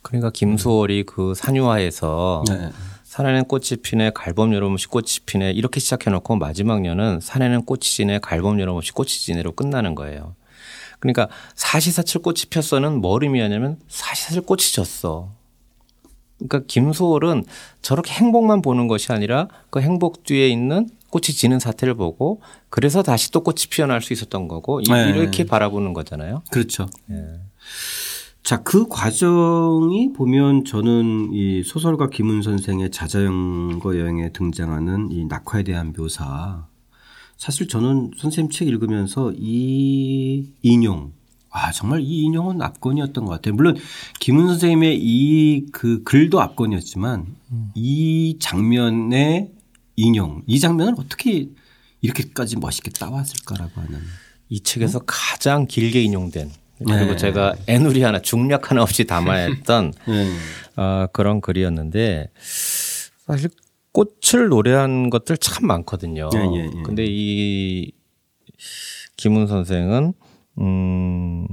그러니까 0.00 0.30
김수월이 0.30 1.04
그 1.04 1.34
산유화에서 1.34 2.44
네. 2.48 2.70
산에는 3.04 3.44
꽃이 3.44 3.82
피네 3.82 4.12
갈범 4.14 4.54
여름없이 4.54 4.86
꽃이 4.88 5.08
피네 5.26 5.52
이렇게 5.52 5.78
시작해놓고 5.78 6.36
마지막 6.36 6.80
년은 6.80 7.20
산에는 7.20 7.66
꽃이 7.66 7.80
지네 7.80 8.18
갈범 8.20 8.60
여름없이 8.60 8.92
꽃이 8.92 9.08
지네로 9.08 9.52
끝나는 9.52 9.94
거예요. 9.94 10.34
그러니까 11.00 11.28
사시사철 11.54 12.22
꽃이 12.22 12.44
폈어는 12.48 13.02
뭘 13.02 13.24
의미하냐면 13.24 13.78
사시사철 13.88 14.44
꽃이 14.44 14.62
졌어. 14.72 15.30
그러니까 16.38 16.62
김소월은 16.66 17.44
저렇게 17.82 18.12
행복만 18.14 18.62
보는 18.62 18.88
것이 18.88 19.12
아니라 19.12 19.48
그 19.68 19.80
행복 19.80 20.24
뒤에 20.24 20.48
있는 20.48 20.88
꽃이 21.14 21.26
지는 21.26 21.60
사태를 21.60 21.94
보고 21.94 22.40
그래서 22.70 23.04
다시 23.04 23.30
또 23.30 23.44
꽃이 23.44 23.66
피어날 23.70 24.02
수 24.02 24.12
있었던 24.12 24.48
거고 24.48 24.80
이- 24.80 24.84
네. 24.90 25.10
이렇게 25.10 25.44
바라보는 25.44 25.92
거잖아요. 25.92 26.42
그렇죠. 26.50 26.88
예. 27.08 27.14
자, 28.42 28.62
그 28.64 28.88
과정이 28.88 30.12
보면 30.12 30.64
저는 30.64 31.30
이 31.32 31.62
소설가 31.62 32.10
김은 32.10 32.42
선생의 32.42 32.90
자자연거 32.90 33.96
여행에 33.96 34.32
등장하는 34.32 35.12
이 35.12 35.24
낙화에 35.26 35.62
대한 35.62 35.92
묘사. 35.92 36.66
사실 37.36 37.68
저는 37.68 38.10
선생님 38.18 38.50
책 38.50 38.66
읽으면서 38.66 39.32
이 39.36 40.48
인용. 40.62 41.12
아, 41.50 41.70
정말 41.70 42.00
이 42.00 42.22
인용은 42.22 42.60
압권이었던 42.60 43.24
것 43.24 43.30
같아요. 43.30 43.54
물론 43.54 43.76
김은 44.18 44.48
선생님의 44.48 44.98
이 45.00 45.66
그 45.72 46.02
글도 46.02 46.40
압권이었지만 46.40 47.26
이 47.76 48.36
장면의 48.40 49.52
인용, 49.96 50.42
이 50.46 50.60
장면을 50.60 50.94
어떻게 50.98 51.48
이렇게까지 52.00 52.58
멋있게 52.58 52.90
따왔을까라고 52.90 53.80
하는. 53.80 54.00
이 54.48 54.60
책에서 54.60 55.00
가장 55.06 55.66
길게 55.66 56.02
인용된 56.02 56.50
그리고 56.78 57.12
네. 57.12 57.16
제가 57.16 57.54
애누리 57.66 58.02
하나 58.02 58.20
중략 58.20 58.70
하나 58.70 58.82
없이 58.82 59.04
담아야 59.04 59.48
했던 59.48 59.92
네. 60.06 60.36
어, 60.76 61.06
그런 61.12 61.40
글이었는데 61.40 62.30
사실 63.26 63.48
꽃을 63.92 64.48
노래한 64.48 65.08
것들 65.10 65.36
참 65.38 65.66
많거든요. 65.66 66.28
예, 66.34 66.38
예, 66.38 66.64
예. 66.64 66.82
근데 66.82 67.04
이 67.08 67.92
김훈 69.16 69.46
선생은 69.46 70.12
음 70.58 71.46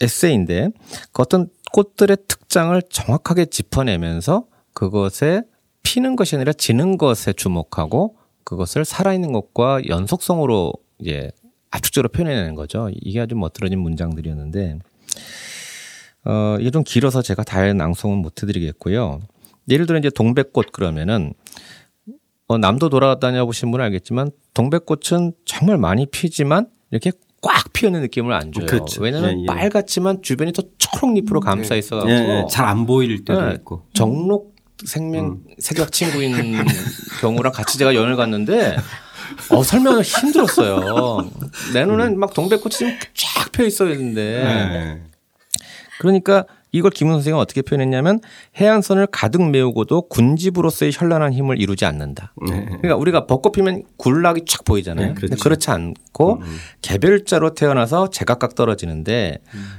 에세이인데 0.00 0.70
그 1.12 1.22
어떤 1.22 1.48
꽃들의 1.72 2.16
특장을 2.26 2.80
정확하게 2.90 3.46
짚어내면서 3.46 4.46
그것에 4.72 5.42
피는 5.82 6.16
것이 6.16 6.36
아니라 6.36 6.52
지는 6.52 6.96
것에 6.96 7.32
주목하고 7.32 8.16
그것을 8.44 8.84
살아있는 8.84 9.32
것과 9.32 9.86
연속성으로 9.86 10.72
이제 10.98 11.30
압축적으로 11.70 12.08
표현해내는 12.08 12.54
거죠. 12.54 12.90
이게 13.00 13.20
아주 13.20 13.34
멋들어진 13.34 13.78
문장들이었는데 13.80 14.78
어, 16.24 16.56
이게 16.60 16.70
좀 16.70 16.84
길어서 16.84 17.22
제가 17.22 17.42
다 17.44 17.72
낭송은 17.72 18.18
못 18.18 18.42
해드리겠고요. 18.42 19.20
예를 19.68 19.86
들어 19.86 19.98
이제 19.98 20.10
동백꽃 20.10 20.72
그러면은 20.72 21.34
어, 22.46 22.58
남도 22.58 22.88
돌아다녀 22.88 23.46
보신 23.46 23.70
분은 23.70 23.84
알겠지만 23.86 24.30
동백꽃은 24.54 25.32
정말 25.44 25.78
많이 25.78 26.06
피지만 26.06 26.66
이렇게 26.90 27.12
꽉 27.40 27.72
피어있는 27.72 28.02
느낌을 28.02 28.32
안 28.32 28.52
줘요. 28.52 28.66
그렇죠. 28.66 29.02
왜냐하면 29.02 29.38
예, 29.38 29.42
예. 29.42 29.46
빨갛지만 29.46 30.22
주변이 30.22 30.52
또 30.52 30.62
초록잎으로 30.78 31.40
감싸 31.40 31.74
있어갖고 31.74 32.10
예, 32.10 32.14
예. 32.14 32.46
잘안 32.48 32.86
보일 32.86 33.24
때도 33.24 33.40
네. 33.40 33.54
있고. 33.54 33.82
정록 33.94 34.51
생명 34.86 35.40
색약 35.58 35.92
친구인 35.92 36.64
경우랑 37.20 37.52
같이 37.52 37.78
제가 37.78 37.94
여행을 37.94 38.16
갔는데 38.16 38.76
어, 39.50 39.62
설명을 39.62 40.02
힘들었어요. 40.02 41.30
내 41.72 41.84
눈엔 41.84 42.18
막 42.18 42.34
동백꽃이 42.34 42.70
지금 42.72 42.98
쫙 43.14 43.52
펴 43.52 43.64
있어야 43.64 43.90
되는데 43.90 44.22
네. 44.44 45.02
그러니까 46.00 46.44
이걸 46.72 46.90
김은 46.90 47.12
선생은 47.12 47.38
어떻게 47.38 47.60
표현했냐면 47.60 48.20
해안선을 48.56 49.08
가득 49.08 49.42
메우고도 49.42 50.08
군집으로서의 50.08 50.92
현란한 50.94 51.34
힘을 51.34 51.60
이루지 51.60 51.84
않는다. 51.84 52.32
그러니까 52.40 52.96
우리가 52.96 53.26
벚꽃 53.26 53.52
피면 53.52 53.82
굴락이 53.98 54.44
쫙 54.46 54.64
보이잖아요. 54.64 55.08
네, 55.08 55.14
그렇죠. 55.14 55.36
그렇지 55.36 55.70
않고 55.70 56.42
개별자로 56.80 57.54
태어나서 57.54 58.08
제각각 58.08 58.54
떨어지는데 58.54 59.38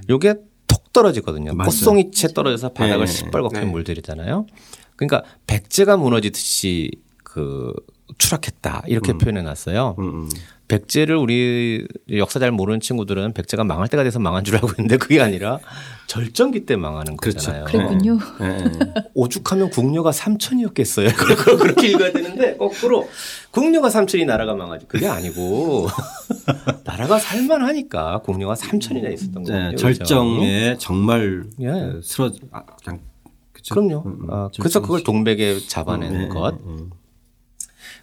요게 0.09 0.35
톡 0.67 0.93
떨어지거든요. 0.93 1.55
맞아요. 1.55 1.69
꽃송이채 1.69 2.29
떨어져서 2.29 2.69
바닥을 2.69 3.07
네. 3.07 3.11
시뻘겋게 3.11 3.59
네. 3.59 3.65
물들이잖아요. 3.65 4.45
그러니까 4.95 5.23
백제가 5.47 5.97
무너지듯이 5.97 6.91
그 7.23 7.73
추락했다 8.17 8.83
이렇게 8.87 9.13
표현해 9.13 9.41
놨어요. 9.41 9.95
음, 9.99 10.03
음. 10.03 10.29
백제를 10.67 11.15
우리 11.15 11.85
역사 12.11 12.39
잘 12.39 12.51
모르는 12.51 12.79
친구들은 12.79 13.33
백제가 13.33 13.63
망할 13.63 13.87
때가 13.89 14.03
돼서 14.03 14.19
망한 14.19 14.43
줄 14.43 14.55
알고 14.55 14.69
있는데 14.79 14.97
그게 14.97 15.21
아니라 15.21 15.59
절정기 16.07 16.65
때 16.65 16.75
망하는 16.75 17.17
그렇죠. 17.17 17.37
거잖아요. 17.37 17.65
그랬군요. 17.65 18.17
예, 18.41 18.45
예. 18.45 18.93
오죽하면 19.13 19.69
국녀가 19.69 20.11
삼천이었겠어요. 20.11 21.09
그걸 21.17 21.57
그렇게 21.57 21.87
읽어야 21.89 22.11
되는데 22.11 22.55
거꾸로 22.57 23.09
국녀가 23.51 23.89
삼천이 23.89 24.25
나라가 24.25 24.55
망하지. 24.55 24.87
그게 24.87 25.07
아니고 25.07 25.87
나라가 26.85 27.19
살만하니까 27.19 28.21
국녀가 28.23 28.55
삼천이나 28.55 29.09
있었던 29.09 29.43
거예요. 29.43 29.69
네, 29.71 29.75
절정에 29.75 30.77
정말 30.79 31.43
예. 31.59 31.67
그 31.67 32.01
쓰러 32.03 32.31
아, 32.51 32.63
그냥 32.83 33.01
그쵸? 33.63 33.75
그럼요. 33.75 34.03
음, 34.05 34.19
음, 34.23 34.29
아, 34.29 34.49
그래서 34.59 34.81
그걸 34.81 35.03
동백에 35.03 35.59
잡아낸 35.67 36.13
음, 36.13 36.29
것. 36.29 36.53
음, 36.53 36.59
음. 36.65 36.89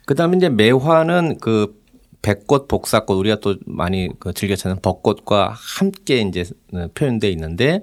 그다음에 0.07 0.39
이제 0.39 0.49
매화는 0.49 1.39
그 1.41 1.79
백꽃, 2.23 2.67
복사꽃 2.67 3.17
우리가 3.17 3.37
또 3.41 3.57
많이 3.67 4.09
그 4.19 4.33
즐겨 4.33 4.57
찾는 4.57 4.81
벚꽃과 4.83 5.55
함께 5.55 6.21
이제 6.21 6.45
표현돼 6.95 7.31
있는데 7.31 7.83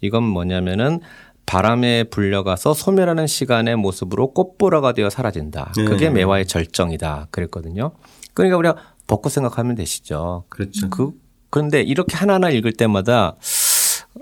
이건 0.00 0.22
뭐냐면은 0.22 1.00
바람에 1.46 2.04
불려가서 2.04 2.72
소멸하는 2.72 3.26
시간의 3.26 3.76
모습으로 3.76 4.32
꽃보라가 4.32 4.92
되어 4.92 5.10
사라진다. 5.10 5.72
그게 5.74 6.08
네. 6.08 6.10
매화의 6.10 6.46
절정이다. 6.46 7.28
그랬거든요. 7.30 7.92
그러니까 8.32 8.56
우리가 8.56 8.76
벚꽃 9.06 9.32
생각하면 9.32 9.74
되시죠. 9.74 10.44
그렇죠. 10.48 10.88
그 10.88 11.12
그런데 11.50 11.82
이렇게 11.82 12.16
하나하나 12.16 12.50
읽을 12.50 12.72
때마다 12.72 13.36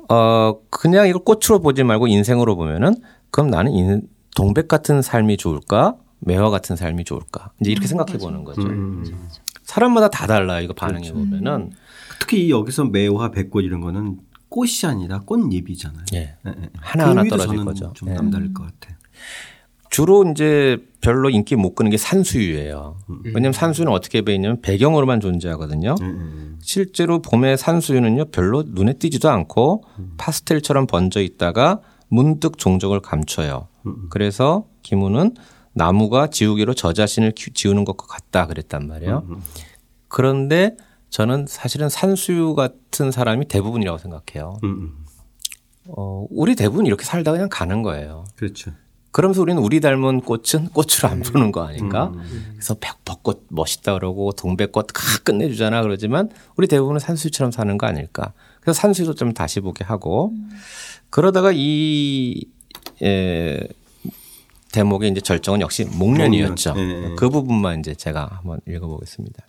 어 0.08 0.58
그냥 0.70 1.06
이걸 1.08 1.22
꽃으로 1.24 1.60
보지 1.60 1.84
말고 1.84 2.06
인생으로 2.06 2.56
보면은 2.56 2.94
그럼 3.30 3.50
나는 3.50 3.72
인- 3.72 4.08
동백 4.34 4.68
같은 4.68 5.02
삶이 5.02 5.36
좋을까? 5.36 5.96
매화 6.20 6.48
같은 6.50 6.76
삶이 6.76 7.04
좋을까? 7.04 7.50
이제 7.60 7.70
이렇게 7.72 7.86
생각해 7.86 8.16
보는 8.18 8.44
거죠. 8.44 8.62
음. 8.62 9.04
사람마다 9.64 10.08
다 10.10 10.26
달라. 10.26 10.60
이거 10.60 10.72
반응해 10.72 11.12
보면은 11.12 11.72
특히 12.20 12.46
이 12.46 12.50
여기서 12.50 12.84
매화, 12.84 13.30
백꽃 13.30 13.64
이런 13.64 13.80
거는 13.80 14.18
꽃이 14.48 14.70
아니라 14.84 15.20
꽃잎이잖아요. 15.20 16.04
예. 16.14 16.18
예, 16.18 16.34
예. 16.46 16.70
하나하나 16.78 17.22
그 17.24 17.28
떨어질 17.30 17.64
거죠. 17.64 17.92
좀 17.94 18.10
예. 18.10 18.14
남다를 18.14 18.52
것 18.52 18.64
같아요. 18.64 18.96
주로 19.92 20.24
이제 20.30 20.78
별로 21.02 21.28
인기 21.28 21.54
못 21.54 21.74
끄는 21.74 21.90
게 21.90 21.98
산수유예요. 21.98 22.96
왜냐하면 23.24 23.52
산수유는 23.52 23.92
어떻게 23.92 24.22
배이냐면 24.22 24.62
배경으로만 24.62 25.20
존재하거든요. 25.20 25.94
예, 26.00 26.04
예, 26.06 26.08
예. 26.10 26.48
실제로 26.62 27.20
봄의 27.20 27.58
산수유는요 27.58 28.26
별로 28.26 28.62
눈에 28.66 28.94
띄지도 28.94 29.28
않고 29.28 29.84
파스텔처럼 30.16 30.86
번져 30.86 31.20
있다가 31.20 31.80
문득 32.08 32.56
종적을 32.56 33.00
감춰요. 33.00 33.68
그래서 34.08 34.64
김우는 34.82 35.34
나무가 35.74 36.26
지우개로 36.28 36.72
저 36.72 36.94
자신을 36.94 37.32
키- 37.32 37.52
지우는 37.52 37.84
것과 37.84 38.06
같다 38.06 38.46
그랬단 38.46 38.86
말이에요. 38.86 39.26
그런데 40.08 40.74
저는 41.10 41.44
사실은 41.46 41.90
산수유 41.90 42.54
같은 42.54 43.10
사람이 43.10 43.46
대부분이라고 43.48 43.98
생각해요. 43.98 44.56
음, 44.64 44.68
음. 44.70 44.92
어, 45.88 46.26
우리 46.30 46.54
대부분 46.56 46.86
이렇게 46.86 47.04
살다 47.04 47.32
그냥 47.32 47.48
가는 47.50 47.82
거예요. 47.82 48.24
그렇죠. 48.36 48.70
그러면서 49.12 49.42
우리는 49.42 49.62
우리 49.62 49.80
닮은 49.80 50.22
꽃은 50.22 50.70
꽃으로 50.72 51.08
안 51.10 51.20
보는 51.20 51.52
거 51.52 51.62
아닌가? 51.66 52.12
그래서 52.54 52.74
백- 52.80 53.04
벚꽃 53.04 53.44
멋있다 53.50 53.92
그러고 53.94 54.32
동백꽃 54.32 54.86
다 54.86 55.02
끝내주잖아 55.22 55.82
그러지만 55.82 56.30
우리 56.56 56.66
대부분은 56.66 56.98
산수유처럼 56.98 57.52
사는 57.52 57.76
거 57.78 57.86
아닐까? 57.86 58.32
그래서 58.60 58.80
산수유도 58.80 59.14
좀 59.14 59.32
다시 59.34 59.60
보게 59.60 59.84
하고 59.84 60.32
그러다가 61.10 61.50
이 61.54 62.46
에, 63.02 63.60
대목의 64.72 65.10
이제 65.10 65.20
절정은 65.20 65.60
역시 65.60 65.84
목련이었죠. 65.84 66.72
목련. 66.72 66.90
예, 66.90 67.10
예. 67.10 67.14
그 67.16 67.28
부분만 67.28 67.80
이제 67.80 67.94
제가 67.94 68.30
한번 68.32 68.60
읽어보겠습니다. 68.66 69.44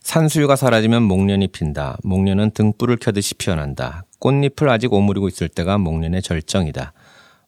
산수유가 0.00 0.56
사라지면 0.56 1.02
목련이 1.04 1.48
핀다. 1.48 1.96
목련은 2.04 2.52
등불을 2.52 2.96
켜듯이 2.98 3.34
피어난다. 3.34 4.04
꽃잎을 4.18 4.68
아직 4.68 4.92
오므리고 4.92 5.28
있을 5.28 5.48
때가 5.48 5.78
목련의 5.78 6.22
절정이다. 6.22 6.92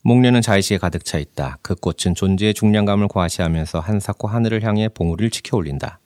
목련은 0.06 0.42
자의식에 0.42 0.76
가득 0.76 1.02
차 1.06 1.16
있다. 1.18 1.56
그 1.62 1.74
꽃은 1.74 2.14
존재의 2.14 2.52
중량감을 2.52 3.08
과시하면서 3.08 3.80
한사코 3.80 4.28
하늘을 4.28 4.62
향해 4.62 4.88
봉우리를 4.90 5.30
지켜 5.30 5.56
올린다. 5.56 5.98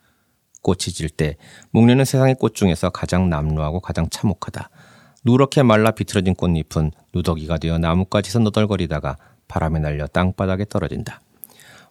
꽃이 0.62 0.92
질 0.92 1.08
때 1.08 1.36
목련은 1.72 2.04
세상의 2.04 2.36
꽃 2.36 2.54
중에서 2.54 2.90
가장 2.90 3.28
남루하고 3.28 3.80
가장 3.80 4.08
참혹하다. 4.08 4.70
누렇게 5.24 5.64
말라 5.64 5.90
비틀어진 5.90 6.36
꽃잎은 6.36 6.92
누더기가 7.12 7.58
되어 7.58 7.78
나뭇가지에서 7.78 8.38
너덜거리다가 8.38 9.16
바람에 9.48 9.80
날려 9.80 10.06
땅바닥에 10.06 10.66
떨어진다. 10.66 11.20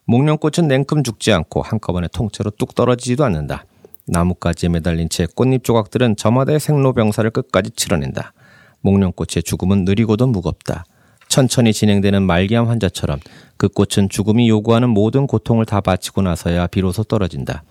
목련꽃은 0.06 0.66
냉큼 0.66 1.02
죽지 1.02 1.32
않고 1.34 1.60
한꺼번에 1.60 2.08
통째로 2.10 2.52
뚝 2.52 2.74
떨어지지도 2.74 3.26
않는다. 3.26 3.66
나뭇가지에 4.06 4.70
매달린 4.70 5.10
채 5.10 5.26
꽃잎 5.34 5.62
조각들은 5.62 6.16
저마다의 6.16 6.58
생로병사를 6.58 7.30
끝까지 7.32 7.72
치러낸다. 7.72 8.32
목련꽃의 8.80 9.42
죽음은 9.44 9.84
느리고도 9.84 10.26
무겁다. 10.26 10.84
천천히 11.28 11.72
진행되는 11.72 12.22
말기암 12.22 12.68
환자처럼 12.68 13.18
그 13.56 13.68
꽃은 13.68 14.08
죽음이 14.08 14.48
요구하는 14.48 14.88
모든 14.90 15.26
고통을 15.26 15.66
다 15.66 15.80
바치고 15.80 16.22
나서야 16.22 16.66
비로소 16.68 17.02
떨어진다. 17.04 17.64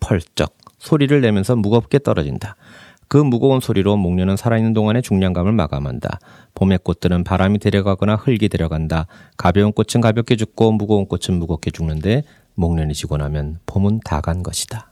펄쩍 0.00 0.56
소리를 0.78 1.18
내면서 1.20 1.56
무겁게 1.56 1.98
떨어진다. 1.98 2.56
그 3.08 3.16
무거운 3.18 3.60
소리로 3.60 3.96
목련은 3.96 4.36
살아있는 4.36 4.72
동안의 4.72 5.02
중량감을 5.02 5.52
마감한다. 5.52 6.18
봄의 6.54 6.80
꽃들은 6.82 7.24
바람이 7.24 7.58
데려가거나 7.58 8.16
흙이 8.16 8.48
데려간다. 8.48 9.06
가벼운 9.36 9.72
꽃은 9.72 10.00
가볍게 10.00 10.36
죽고 10.36 10.72
무거운 10.72 11.06
꽃은 11.06 11.38
무겁게 11.38 11.70
죽는데 11.70 12.24
목련이 12.54 12.94
지고 12.94 13.16
나면 13.16 13.60
봄은 13.66 14.00
다 14.04 14.20
간 14.20 14.42
것이다. 14.42 14.90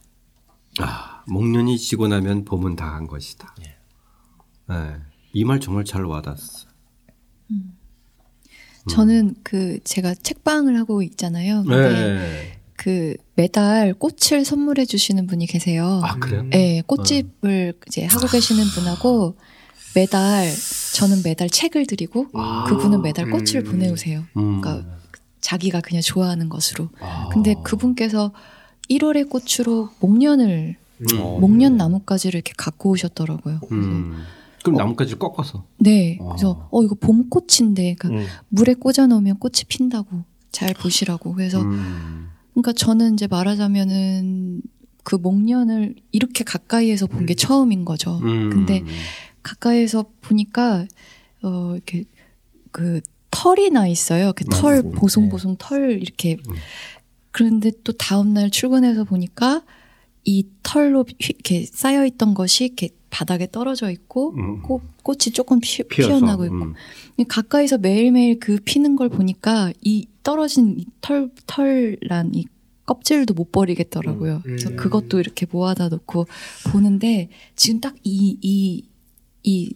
아, 0.81 1.23
목련이 1.27 1.79
지고 1.79 2.09
나면 2.09 2.45
봄은 2.45 2.77
다 2.77 2.91
간 2.93 3.07
것이다. 3.07 3.55
예. 3.63 3.77
네. 4.69 4.97
이말 5.33 5.61
정말 5.61 5.85
잘 5.85 6.05
와닿았어. 6.05 6.69
음. 8.85 8.89
저는 8.89 9.35
그 9.43 9.79
제가 9.85 10.15
책방을 10.15 10.79
하고 10.79 11.03
있잖아요. 11.03 11.65
네. 11.65 12.59
그 12.77 13.15
매달 13.35 13.95
꽃을 13.95 14.45
선물해 14.45 14.87
주시는 14.87 15.27
분이 15.27 15.47
계세요. 15.47 16.01
아 16.03 16.17
그래요? 16.17 16.43
네, 16.51 16.83
꽃집을 16.87 17.75
어. 17.77 17.81
이제 17.87 18.07
하고 18.07 18.27
계시는 18.27 18.65
분하고 18.65 19.37
매달 19.95 20.51
저는 20.95 21.23
매달 21.23 21.49
책을 21.49 21.87
드리고 21.87 22.27
아. 22.35 22.65
그분은 22.69 23.03
매달 23.03 23.31
꽃을 23.31 23.57
음. 23.57 23.65
보내오세요. 23.65 24.25
음. 24.37 24.61
그러니까 24.61 24.85
자기가 25.41 25.81
그냥 25.81 26.03
좋아하는 26.03 26.49
것으로. 26.49 26.89
아. 27.01 27.29
근데 27.31 27.55
그분께서 27.63 28.33
1월의 28.91 29.29
꽃으로 29.29 29.91
목련을 30.01 30.77
음. 31.01 31.41
목련 31.41 31.77
나뭇가지를 31.77 32.39
이렇게 32.39 32.53
갖고 32.57 32.91
오셨더라고요. 32.91 33.61
음. 33.71 34.23
그럼 34.63 34.77
어. 34.77 34.79
나뭇가지를 34.79 35.19
꺾어서. 35.19 35.65
네. 35.79 36.19
아. 36.21 36.25
그래서 36.31 36.69
어 36.71 36.83
이거 36.83 36.95
봄꽃인데 36.95 37.95
그러니까 37.99 38.09
음. 38.11 38.27
물에 38.49 38.75
꽂아 38.75 39.07
놓으면 39.07 39.39
꽃이 39.39 39.65
핀다고 39.69 40.25
잘 40.51 40.75
보시라고. 40.75 41.35
그래서 41.35 41.61
음. 41.61 42.29
그러니까 42.53 42.73
저는 42.73 43.15
이제 43.15 43.27
말하자면은 43.27 44.63
그 45.05 45.17
목련을 45.17 45.97
이렇게 46.13 46.45
가까이에서 46.45 47.07
본게 47.07 47.35
음. 47.35 47.37
처음인 47.37 47.85
거죠. 47.85 48.19
음. 48.23 48.51
근데 48.51 48.85
가까이에서 49.43 50.05
보니까 50.21 50.87
어 51.43 51.73
이렇게 51.75 52.05
그 52.71 53.01
털이 53.31 53.71
나 53.71 53.87
있어요. 53.89 54.33
그 54.35 54.45
털 54.45 54.83
보송보송 54.83 55.53
네. 55.53 55.57
털 55.59 56.03
이렇게 56.03 56.37
음. 56.49 56.55
그런데 57.33 57.73
또 57.83 57.93
다음 57.93 58.35
날 58.35 58.51
출근해서 58.51 59.05
보니까 59.05 59.63
이 60.25 60.47
털로 60.63 61.05
이렇게 61.19 61.65
쌓여 61.67 62.07
있던 62.07 62.35
것이 62.35 62.67
이렇게 62.67 62.91
바닥에 63.13 63.47
떨어져 63.53 63.91
있고 63.91 64.35
음. 64.37 64.63
꽃, 64.63 64.83
꽃이 65.03 65.33
조금 65.35 65.61
피, 65.61 65.83
어나고 66.03 66.45
있고 66.47 66.57
음. 66.57 66.75
가까이서 67.29 67.79
매일매일 67.79 68.41
그 68.41 68.59
피는 68.65 68.97
걸 68.97 69.09
보니까 69.09 69.73
이 69.83 70.07
떨어진 70.23 70.85
털 71.01 71.31
털란 71.47 72.35
이 72.35 72.47
껍질도 72.87 73.35
못 73.35 73.53
버리겠더라고요. 73.53 74.37
음. 74.37 74.41
그래서 74.43 74.71
음. 74.71 74.77
그것도 74.77 75.21
이렇게 75.21 75.47
모아다 75.51 75.89
놓고 75.89 76.27
보는데 76.73 77.29
지금 77.55 77.81
딱 77.81 77.95
이 78.05 78.39
이 78.43 78.93
이 79.45 79.75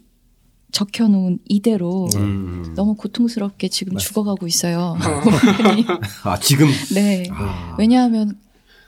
적혀놓은 0.73 1.39
이대로 1.47 2.09
음. 2.17 2.73
너무 2.77 2.95
고통스럽게 2.95 3.69
지금 3.69 3.95
맞습니다. 3.95 4.09
죽어가고 4.09 4.47
있어요. 4.47 4.97
아 6.25 6.39
지금 6.39 6.69
네 6.95 7.27
아. 7.31 7.75
왜냐하면 7.79 8.39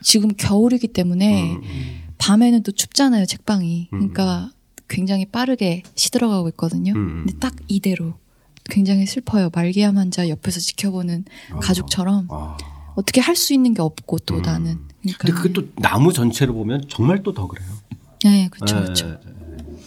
지금 0.02 0.30
겨울이기 0.37 0.88
때문에 0.88 1.54
음. 1.54 1.62
밤에는 2.28 2.62
또 2.62 2.72
춥잖아요 2.72 3.24
책방이. 3.24 3.88
음. 3.92 3.98
그러니까 3.98 4.50
굉장히 4.86 5.24
빠르게 5.24 5.82
시들어가고 5.94 6.48
있거든요. 6.50 6.92
음. 6.94 7.24
근데 7.24 7.38
딱 7.38 7.54
이대로 7.68 8.14
굉장히 8.68 9.06
슬퍼요. 9.06 9.48
말기암 9.54 9.96
환자 9.96 10.28
옆에서 10.28 10.60
지켜보는 10.60 11.24
아. 11.52 11.58
가족처럼 11.60 12.26
아. 12.30 12.56
어떻게 12.96 13.20
할 13.22 13.34
수 13.34 13.54
있는 13.54 13.72
게 13.72 13.80
없고 13.80 14.18
또 14.20 14.36
음. 14.36 14.42
나는. 14.42 14.78
그러니까. 15.00 15.18
근데 15.18 15.32
그게 15.32 15.52
또 15.54 15.62
나무 15.76 16.12
전체를 16.12 16.52
보면 16.52 16.84
정말 16.88 17.22
또 17.22 17.32
더 17.32 17.46
그래요. 17.46 17.66
네, 18.24 18.48
그렇죠, 18.50 18.76
그렇죠. 18.76 19.18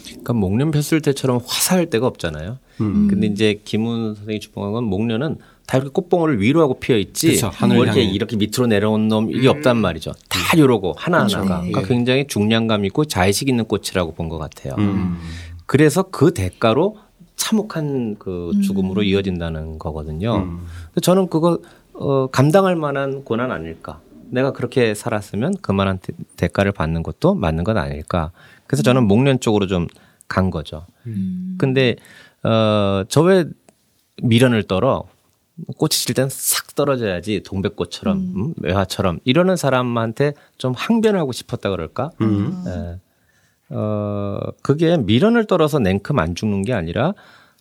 그러니까 0.04 0.32
목련 0.32 0.70
폈을 0.72 1.00
때처럼 1.00 1.40
화사할 1.46 1.90
때가 1.90 2.06
없잖아요. 2.08 2.58
음. 2.80 3.08
근데 3.08 3.26
이제 3.28 3.60
김훈 3.64 4.14
선생이 4.16 4.40
주봉한 4.40 4.72
건 4.72 4.84
목련은 4.84 5.36
다 5.66 5.78
이렇게 5.78 5.90
꽃봉오리를 5.92 6.40
위로 6.42 6.60
하고 6.60 6.74
피어 6.74 6.96
있지. 6.96 7.28
뭐 7.74 7.84
이렇게 7.84 8.02
이렇게 8.02 8.36
밑으로 8.36 8.66
내려온 8.66 9.08
놈 9.08 9.30
이게 9.30 9.48
음. 9.48 9.56
없단 9.56 9.76
말이죠. 9.78 10.12
다 10.28 10.58
요러고 10.58 10.94
하나 10.96 11.20
하나가. 11.24 11.62
네. 11.62 11.70
그러니까 11.70 11.82
굉장히 11.82 12.26
중량감 12.26 12.84
있고 12.84 13.04
자의식 13.04 13.48
있는 13.48 13.64
꽃이라고 13.64 14.12
본 14.14 14.28
것 14.28 14.38
같아요. 14.38 14.74
음. 14.78 15.18
그래서 15.66 16.02
그 16.04 16.32
대가로 16.34 16.96
참혹한 17.36 18.16
그 18.18 18.50
음. 18.54 18.62
죽음으로 18.62 19.02
음. 19.02 19.06
이어진다는 19.06 19.78
거거든요. 19.78 20.36
음. 20.36 20.66
저는 21.02 21.28
그거 21.28 21.58
어, 21.94 22.26
감당할 22.28 22.76
만한 22.76 23.24
고난 23.24 23.50
아닐까. 23.50 24.00
내가 24.30 24.52
그렇게 24.52 24.94
살았으면 24.94 25.56
그만한 25.60 25.98
대, 26.36 26.48
가를 26.48 26.72
받는 26.72 27.02
것도 27.02 27.34
맞는 27.34 27.64
건 27.64 27.76
아닐까. 27.76 28.30
그래서 28.66 28.82
저는 28.82 29.04
목련 29.06 29.40
쪽으로 29.40 29.66
좀 29.66 29.86
간 30.28 30.48
거죠. 30.50 30.86
음. 31.06 31.56
근데 31.58 31.96
어, 32.42 33.04
저 33.10 33.20
왜 33.22 33.44
미련을 34.22 34.62
떨어 34.62 35.04
꽃이 35.76 35.90
질 35.90 36.14
땐 36.14 36.28
싹 36.30 36.74
떨어져야지 36.74 37.42
동백꽃처럼 37.42 38.16
음. 38.16 38.32
음, 38.36 38.54
외화처럼 38.62 39.18
이러는 39.24 39.56
사람한테 39.56 40.32
좀 40.58 40.72
항변하고 40.76 41.32
싶었다 41.32 41.70
그럴까? 41.70 42.10
음. 42.20 42.64
예. 42.66 42.98
어 43.74 44.38
그게 44.62 44.96
미련을 44.96 45.46
떨어서 45.46 45.78
냉큼 45.78 46.18
안 46.18 46.34
죽는 46.34 46.62
게 46.62 46.72
아니라 46.74 47.14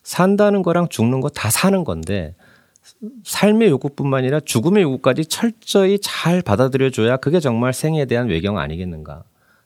산다는 0.04 0.62
거랑 0.63 0.89
죽는 0.89 1.21
거 1.21 1.30
다 1.30 1.49
사는 1.49 1.84
건데 1.84 2.36
삶의 3.23 3.69
요구뿐만 3.69 4.19
아니라 4.19 4.39
죽음의 4.39 4.84
요구까지 4.84 5.25
철저히 5.25 5.99
잘 6.01 6.41
받아들여줘야 6.41 7.17
그게 7.17 7.39
정말 7.39 7.73
생에 7.73 8.06
대한 8.06 8.27
외경 8.27 8.58
아니겠는가? 8.58 9.23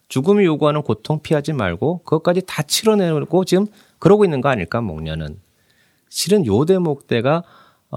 죽음이 0.10 0.46
요구하는 0.46 0.82
고통 0.84 1.20
피하지 1.22 1.54
말고 1.54 2.00
그것까지 2.04 2.44
다 2.46 2.62
치러내고 2.62 3.46
지금 3.46 3.66
그러고 3.98 4.24
있는 4.26 4.42
거 4.42 4.50
아닐까 4.50 4.82
목련은 4.82 5.40
실은 6.10 6.46
요 6.46 6.66
대목 6.66 7.08
때가 7.08 7.44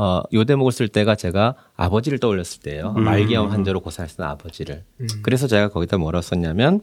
어, 0.01 0.23
요 0.33 0.45
대목을 0.45 0.71
쓸 0.71 0.87
때가 0.87 1.17
제가 1.17 1.57
아버지를 1.77 2.21
떠올렸을 2.21 2.61
때예요. 2.63 2.95
음. 2.97 3.03
말기암 3.03 3.49
환자로 3.49 3.81
고생하시던 3.81 4.25
아버지를. 4.29 4.85
음. 5.01 5.07
그래서 5.23 5.49
제가 5.49 5.71
거기다 5.71 5.99
뭐라고 5.99 6.23
썼냐면 6.23 6.83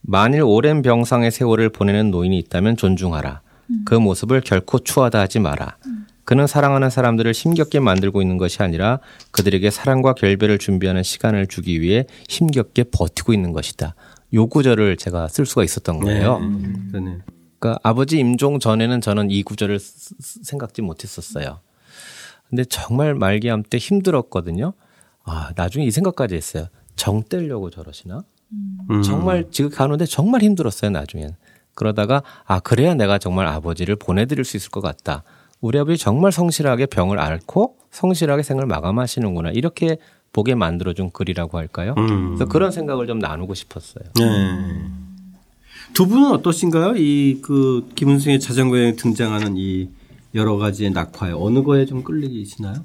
만일 0.00 0.42
오랜 0.42 0.82
병상의 0.82 1.30
세월을 1.30 1.68
보내는 1.68 2.10
노인이 2.10 2.36
있다면 2.40 2.76
존중하라. 2.76 3.42
음. 3.70 3.82
그 3.84 3.94
모습을 3.94 4.40
결코 4.40 4.80
추하다 4.80 5.20
하지 5.20 5.38
마라. 5.38 5.76
음. 5.86 6.06
그는 6.24 6.48
사랑하는 6.48 6.90
사람들을 6.90 7.30
힘겹게 7.30 7.78
만들고 7.78 8.20
있는 8.22 8.38
것이 8.38 8.60
아니라 8.60 8.98
그들에게 9.30 9.70
사랑과 9.70 10.14
결별을 10.14 10.58
준비하는 10.58 11.04
시간을 11.04 11.46
주기 11.46 11.80
위해 11.80 12.06
힘겹게 12.28 12.86
버티고 12.90 13.32
있는 13.32 13.52
것이다. 13.52 13.94
요 14.34 14.46
구절을 14.48 14.96
제가 14.96 15.28
쓸 15.28 15.46
수가 15.46 15.62
있었던 15.62 16.00
거예요. 16.00 16.40
네. 16.40 16.98
네. 16.98 17.18
그러니까 17.60 17.78
아버지 17.84 18.18
임종 18.18 18.58
전에는 18.58 19.00
저는 19.00 19.30
이 19.30 19.44
구절을 19.44 19.78
생각지 19.78 20.82
못했었어요. 20.82 21.60
근데 22.52 22.66
정말 22.66 23.14
말기암 23.14 23.62
때 23.62 23.78
힘들었거든요. 23.78 24.74
아, 25.24 25.52
나중에 25.56 25.86
이 25.86 25.90
생각까지 25.90 26.34
했어요. 26.34 26.66
정 26.96 27.22
떼려고 27.22 27.70
저러시나? 27.70 28.24
음. 28.90 29.02
정말 29.02 29.46
지금 29.50 29.70
가는데 29.70 30.04
정말 30.04 30.42
힘들었어요, 30.42 30.90
나중엔. 30.90 31.34
그러다가 31.74 32.22
아, 32.44 32.60
그래야 32.60 32.92
내가 32.92 33.16
정말 33.16 33.46
아버지를 33.46 33.96
보내드릴 33.96 34.44
수 34.44 34.58
있을 34.58 34.68
것 34.70 34.82
같다. 34.82 35.22
우리 35.62 35.78
아버지 35.78 35.96
정말 35.96 36.30
성실하게 36.30 36.86
병을 36.86 37.18
앓고 37.18 37.78
성실하게 37.90 38.42
생을 38.42 38.66
마감하시는구나. 38.66 39.52
이렇게 39.52 39.96
보게 40.34 40.54
만들어준 40.54 41.12
글이라고 41.12 41.56
할까요? 41.56 41.94
음. 41.96 42.34
그래서 42.34 42.44
그런 42.52 42.70
생각을 42.70 43.06
좀 43.06 43.18
나누고 43.18 43.54
싶었어요. 43.54 44.04
네. 44.14 44.84
두 45.94 46.06
분은 46.06 46.30
어떠신가요? 46.32 46.96
이 46.98 47.40
그 47.42 47.88
김은승의 47.94 48.40
자전거에 48.40 48.92
등장하는 48.96 49.54
이 49.56 49.88
여러 50.34 50.56
가지의 50.56 50.90
낙화에 50.90 51.32
어느 51.32 51.62
거에 51.62 51.86
좀 51.86 52.02
끌리시나요? 52.02 52.84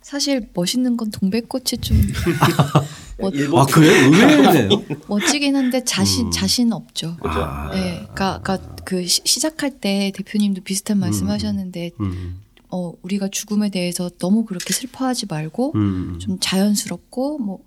사실 0.00 0.48
멋있는 0.54 0.96
건 0.96 1.10
동백꽃이 1.10 1.82
좀 1.82 1.98
뭐, 3.20 3.60
아 3.60 3.66
그래 3.66 3.88
의외네요. 3.88 4.68
멋지긴 5.08 5.56
한데 5.56 5.84
자신 5.84 6.26
음. 6.26 6.30
자신 6.30 6.72
없죠. 6.72 7.16
그죠? 7.16 7.42
아. 7.42 7.70
네, 7.72 8.06
그러니까, 8.14 8.40
그러니까 8.42 8.76
그 8.84 9.06
시, 9.06 9.20
시작할 9.24 9.80
때 9.80 10.12
대표님도 10.14 10.62
비슷한 10.62 10.98
말씀하셨는데 10.98 11.90
음, 12.00 12.40
어 12.70 12.92
우리가 13.02 13.28
죽음에 13.28 13.70
대해서 13.70 14.08
너무 14.18 14.44
그렇게 14.44 14.72
슬퍼하지 14.72 15.26
말고 15.28 15.72
음, 15.74 16.18
좀 16.20 16.38
자연스럽고 16.40 17.38
뭐 17.38 17.58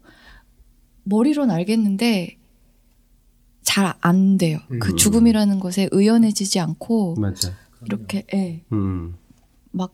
머리로는 1.03 1.53
알겠는데 1.53 2.37
잘 3.63 3.93
안 4.01 4.37
돼요. 4.37 4.59
그 4.79 4.91
음. 4.91 4.97
죽음이라는 4.97 5.59
것에 5.59 5.87
의연해지지 5.91 6.59
않고 6.59 7.15
맞아. 7.19 7.53
이렇게 7.85 8.25
예. 8.33 8.63
음, 8.71 9.15
막 9.71 9.93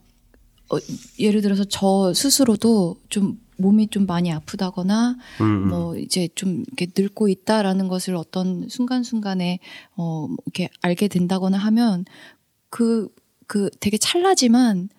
어, 0.72 0.78
예를 1.20 1.42
들어서 1.42 1.64
저 1.66 2.14
스스로도 2.14 2.98
좀 3.10 3.40
몸이 3.58 3.88
좀 3.88 4.06
많이 4.06 4.32
아프다거나 4.32 5.18
음, 5.42 5.68
뭐 5.70 5.98
이제 5.98 6.30
좀 6.36 6.64
이렇게 6.68 6.88
늙고 6.96 7.28
있다라는 7.28 7.88
것을 7.88 8.16
어떤 8.16 8.68
순간순간에 8.70 9.60
어 9.96 10.28
이렇게 10.46 10.70
알게 10.82 11.08
된다거나 11.08 11.58
하면 11.58 12.06
그그 12.70 13.70
되게 13.80 13.98
찰나지만 13.98 14.90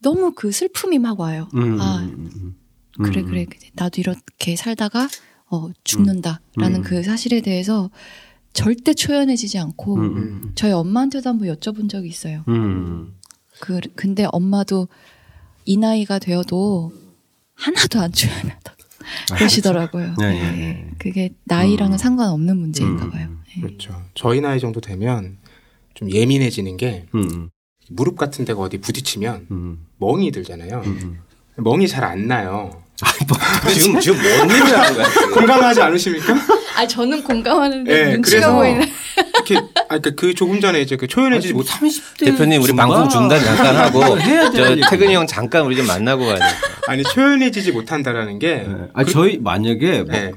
너무 0.00 0.32
그 0.34 0.52
슬픔이 0.52 0.98
막 0.98 1.18
와요. 1.18 1.48
음, 1.54 1.80
아 1.80 1.98
음, 2.02 2.30
음, 2.36 3.02
그래 3.02 3.22
음. 3.22 3.26
그래 3.26 3.46
나도 3.74 4.00
이렇게 4.00 4.56
살다가 4.56 5.08
어 5.50 5.70
죽는다라는 5.84 6.80
음. 6.80 6.82
그 6.82 7.02
사실에 7.02 7.40
대해서 7.40 7.90
절대 8.56 8.94
초연해지지 8.94 9.58
않고 9.58 9.94
음, 9.96 10.16
음, 10.16 10.52
저희 10.54 10.72
엄마한테도 10.72 11.28
한번 11.28 11.48
여쭤본 11.54 11.90
적이 11.90 12.08
있어요. 12.08 12.42
음. 12.48 13.14
그 13.60 13.80
근데 13.94 14.26
엄마도 14.32 14.88
이 15.66 15.76
나이가 15.76 16.18
되어도 16.18 16.90
하나도 17.54 18.00
안 18.00 18.12
초연하다 18.12 18.76
그러시더라고요. 19.36 20.14
네, 20.18 20.32
네, 20.32 20.40
네, 20.40 20.56
네. 20.56 20.90
그게 20.98 21.34
나이랑은 21.44 21.92
음. 21.94 21.98
상관없는 21.98 22.56
문제인가 22.56 23.04
음. 23.04 23.10
봐요. 23.10 23.28
네. 23.54 23.60
그렇죠. 23.60 24.02
저희 24.14 24.40
나이 24.40 24.58
정도 24.58 24.80
되면 24.80 25.36
좀 25.92 26.10
예민해지는 26.10 26.78
게 26.78 27.06
음, 27.14 27.50
무릎 27.90 28.16
같은 28.16 28.46
데가 28.46 28.60
어디 28.60 28.78
부딪히면 28.78 29.48
음, 29.50 29.86
멍이 29.98 30.30
들잖아요. 30.30 30.80
음. 30.84 31.18
멍이 31.58 31.88
잘 31.88 32.04
안 32.04 32.26
나요. 32.26 32.82
지금 33.74 34.00
지금 34.00 34.16
뭔 34.22 34.50
얘기를 34.50 34.78
하는 34.78 34.94
거야? 34.94 35.08
지금? 35.10 35.30
공감하지 35.32 35.82
않으십니까? 35.82 36.34
아 36.76 36.86
저는 36.86 37.22
공감하는데 37.22 37.92
네, 37.92 38.12
눈치가 38.12 38.22
그래서 38.40 38.54
보이는. 38.54 38.88
이렇게 39.34 39.56
아 39.56 39.98
그러니까 39.98 40.10
그 40.16 40.34
조금 40.34 40.60
전에 40.60 40.80
이제 40.80 40.96
그 40.96 41.06
초연해지지 41.06 41.52
못 41.54 41.66
30대 41.66 42.24
대표님 42.26 42.62
우리 42.62 42.72
방송 42.74 43.08
중단 43.08 43.40
잠깐 43.42 43.76
하고 43.76 44.16
해야 44.20 44.50
저될 44.50 44.80
태근이 44.88 45.14
형 45.14 45.26
잠깐 45.26 45.64
우리 45.66 45.76
좀 45.76 45.86
만나고 45.86 46.24
가야 46.24 46.36
돼. 46.36 46.44
아니 46.88 47.02
초연해지지 47.02 47.72
못한다라는 47.72 48.38
게 48.38 48.64
네. 48.66 48.74
아 48.94 49.04
저희 49.04 49.38
만약에 49.38 50.02
뭐 50.02 50.12
네. 50.12 50.32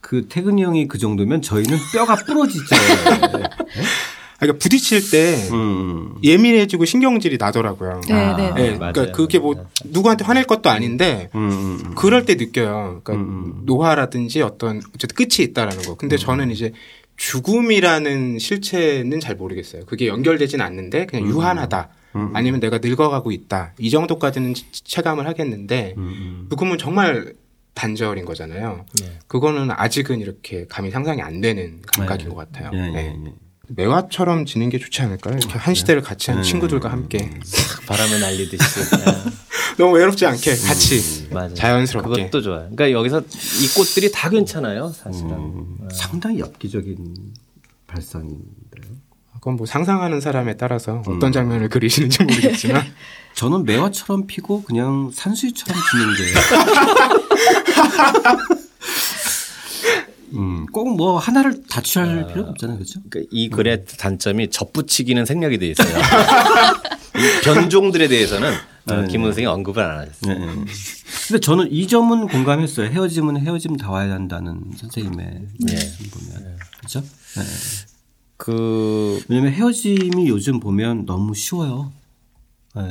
그 0.00 0.26
태근이 0.28 0.62
형이 0.62 0.88
그 0.88 0.98
정도면 0.98 1.42
저희는 1.42 1.78
뼈가 1.92 2.16
부러지죠. 2.16 2.64
그러니까 4.40 4.58
부딪힐 4.62 5.10
때 5.10 5.48
음. 5.52 6.14
예민해지고 6.24 6.86
신경질이 6.86 7.36
나더라고요. 7.38 8.00
네, 8.08 8.14
아, 8.14 8.36
네, 8.36 8.42
네, 8.42 8.48
네. 8.70 8.78
그러니까 8.78 9.00
맞아요. 9.02 9.12
그게 9.12 9.38
뭐. 9.38 9.66
누구한테 9.84 10.24
화낼 10.24 10.44
것도 10.44 10.70
아닌데 10.70 11.28
음, 11.34 11.50
음. 11.84 11.94
그럴 11.94 12.24
때 12.24 12.36
느껴요. 12.36 13.00
그러니까 13.04 13.12
음, 13.14 13.20
음. 13.20 13.62
노화라든지 13.66 14.40
어떤 14.42 14.78
어쨌든 14.94 15.14
끝이 15.14 15.46
있다라는 15.48 15.82
거. 15.82 15.94
근데 15.96 16.16
저는 16.16 16.50
이제 16.50 16.72
죽음이라는 17.16 18.38
실체는 18.38 19.20
잘 19.20 19.36
모르겠어요. 19.36 19.84
그게 19.84 20.06
연결되진 20.06 20.62
않는데 20.62 21.04
그냥 21.04 21.28
유한하다. 21.28 21.88
음. 22.16 22.30
아니면 22.34 22.60
내가 22.60 22.78
늙어가고 22.78 23.30
있다. 23.30 23.74
이 23.78 23.90
정도까지는 23.90 24.54
치- 24.54 24.64
체감을 24.84 25.26
하겠는데 25.26 25.94
음, 25.98 26.02
음. 26.02 26.46
죽음은 26.50 26.78
정말 26.78 27.34
단절인 27.74 28.24
거잖아요. 28.24 28.84
네. 29.02 29.18
그거는 29.28 29.70
아직은 29.70 30.20
이렇게 30.20 30.66
감이 30.66 30.90
상상이 30.90 31.20
안 31.22 31.40
되는 31.40 31.80
감각인 31.86 32.28
네. 32.28 32.34
것 32.34 32.50
같아요. 32.52 32.70
예, 32.74 32.78
예, 32.88 32.92
네. 33.22 33.32
예. 33.70 33.82
매화처럼 33.82 34.46
지는 34.46 34.68
게 34.68 34.78
좋지 34.78 35.02
않을까요? 35.02 35.36
이렇게 35.38 35.58
한 35.58 35.74
시대를 35.74 36.02
같이 36.02 36.30
한 36.30 36.40
네. 36.42 36.46
친구들과 36.48 36.90
함께 36.90 37.30
바람에 37.86 38.18
날리듯이. 38.18 38.58
네. 39.04 39.30
너무 39.78 39.96
외롭지 39.96 40.26
않게 40.26 40.56
같이 40.56 41.28
맞아요. 41.30 41.54
자연스럽게. 41.54 42.24
그것도 42.24 42.42
좋아요. 42.42 42.68
그러니까 42.70 42.90
여기서 42.92 43.20
이 43.20 43.68
꽃들이 43.76 44.10
다 44.12 44.28
괜찮아요, 44.28 44.88
사실은. 44.90 45.30
음, 45.30 45.88
상당히 45.92 46.40
엽기적인 46.40 47.14
발상인데요. 47.86 49.00
그건 49.34 49.56
뭐 49.56 49.64
상상하는 49.64 50.20
사람에 50.20 50.56
따라서 50.58 51.02
어떤 51.06 51.32
장면을 51.32 51.70
그리시는지 51.70 52.22
모르겠지만 52.24 52.84
저는 53.34 53.64
매화처럼 53.64 54.26
피고 54.26 54.62
그냥 54.62 55.10
산수유처럼 55.14 55.80
지는 55.90 56.14
게. 56.14 56.24
음, 60.34 60.66
꼭 60.66 60.88
뭐 60.96 61.18
하나를 61.18 61.62
다 61.68 61.80
취할 61.80 62.26
필요가 62.26 62.50
없잖아요, 62.50 62.76
그렇죠? 62.78 63.00
그러니까 63.08 63.28
이 63.32 63.48
글의 63.48 63.84
단점이 63.98 64.50
접붙이기는 64.50 65.24
생략이 65.24 65.58
돼 65.58 65.68
있어요. 65.68 65.88
이 67.16 67.44
변종들에 67.44 68.08
대해서는 68.08 68.52
어, 68.86 68.94
네. 69.02 69.08
김 69.08 69.22
선생이 69.22 69.46
언급을 69.46 69.82
안 69.82 69.98
하셨어요. 70.00 70.38
네. 70.38 70.64
근데 71.28 71.40
저는 71.40 71.70
이 71.70 71.86
점은 71.86 72.26
공감했어요. 72.28 72.88
헤어짐은 72.90 73.38
헤어짐 73.46 73.76
다 73.76 73.90
와야 73.90 74.12
한다는 74.12 74.62
선생님의 74.76 75.46
말씀 75.60 76.10
보면 76.10 76.56
그렇죠? 76.78 77.00
네. 77.00 77.42
그 78.36 79.22
왜냐면 79.28 79.52
헤어짐이 79.52 80.28
요즘 80.28 80.60
보면 80.60 81.06
너무 81.06 81.34
쉬워요. 81.34 81.92
네. 82.74 82.82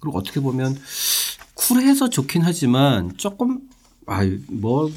그리고 0.00 0.18
어떻게 0.18 0.40
보면 0.40 0.76
쿨해서 1.54 2.08
좋긴 2.08 2.42
하지만 2.42 3.12
조금 3.16 3.60
아뭐 4.06 4.90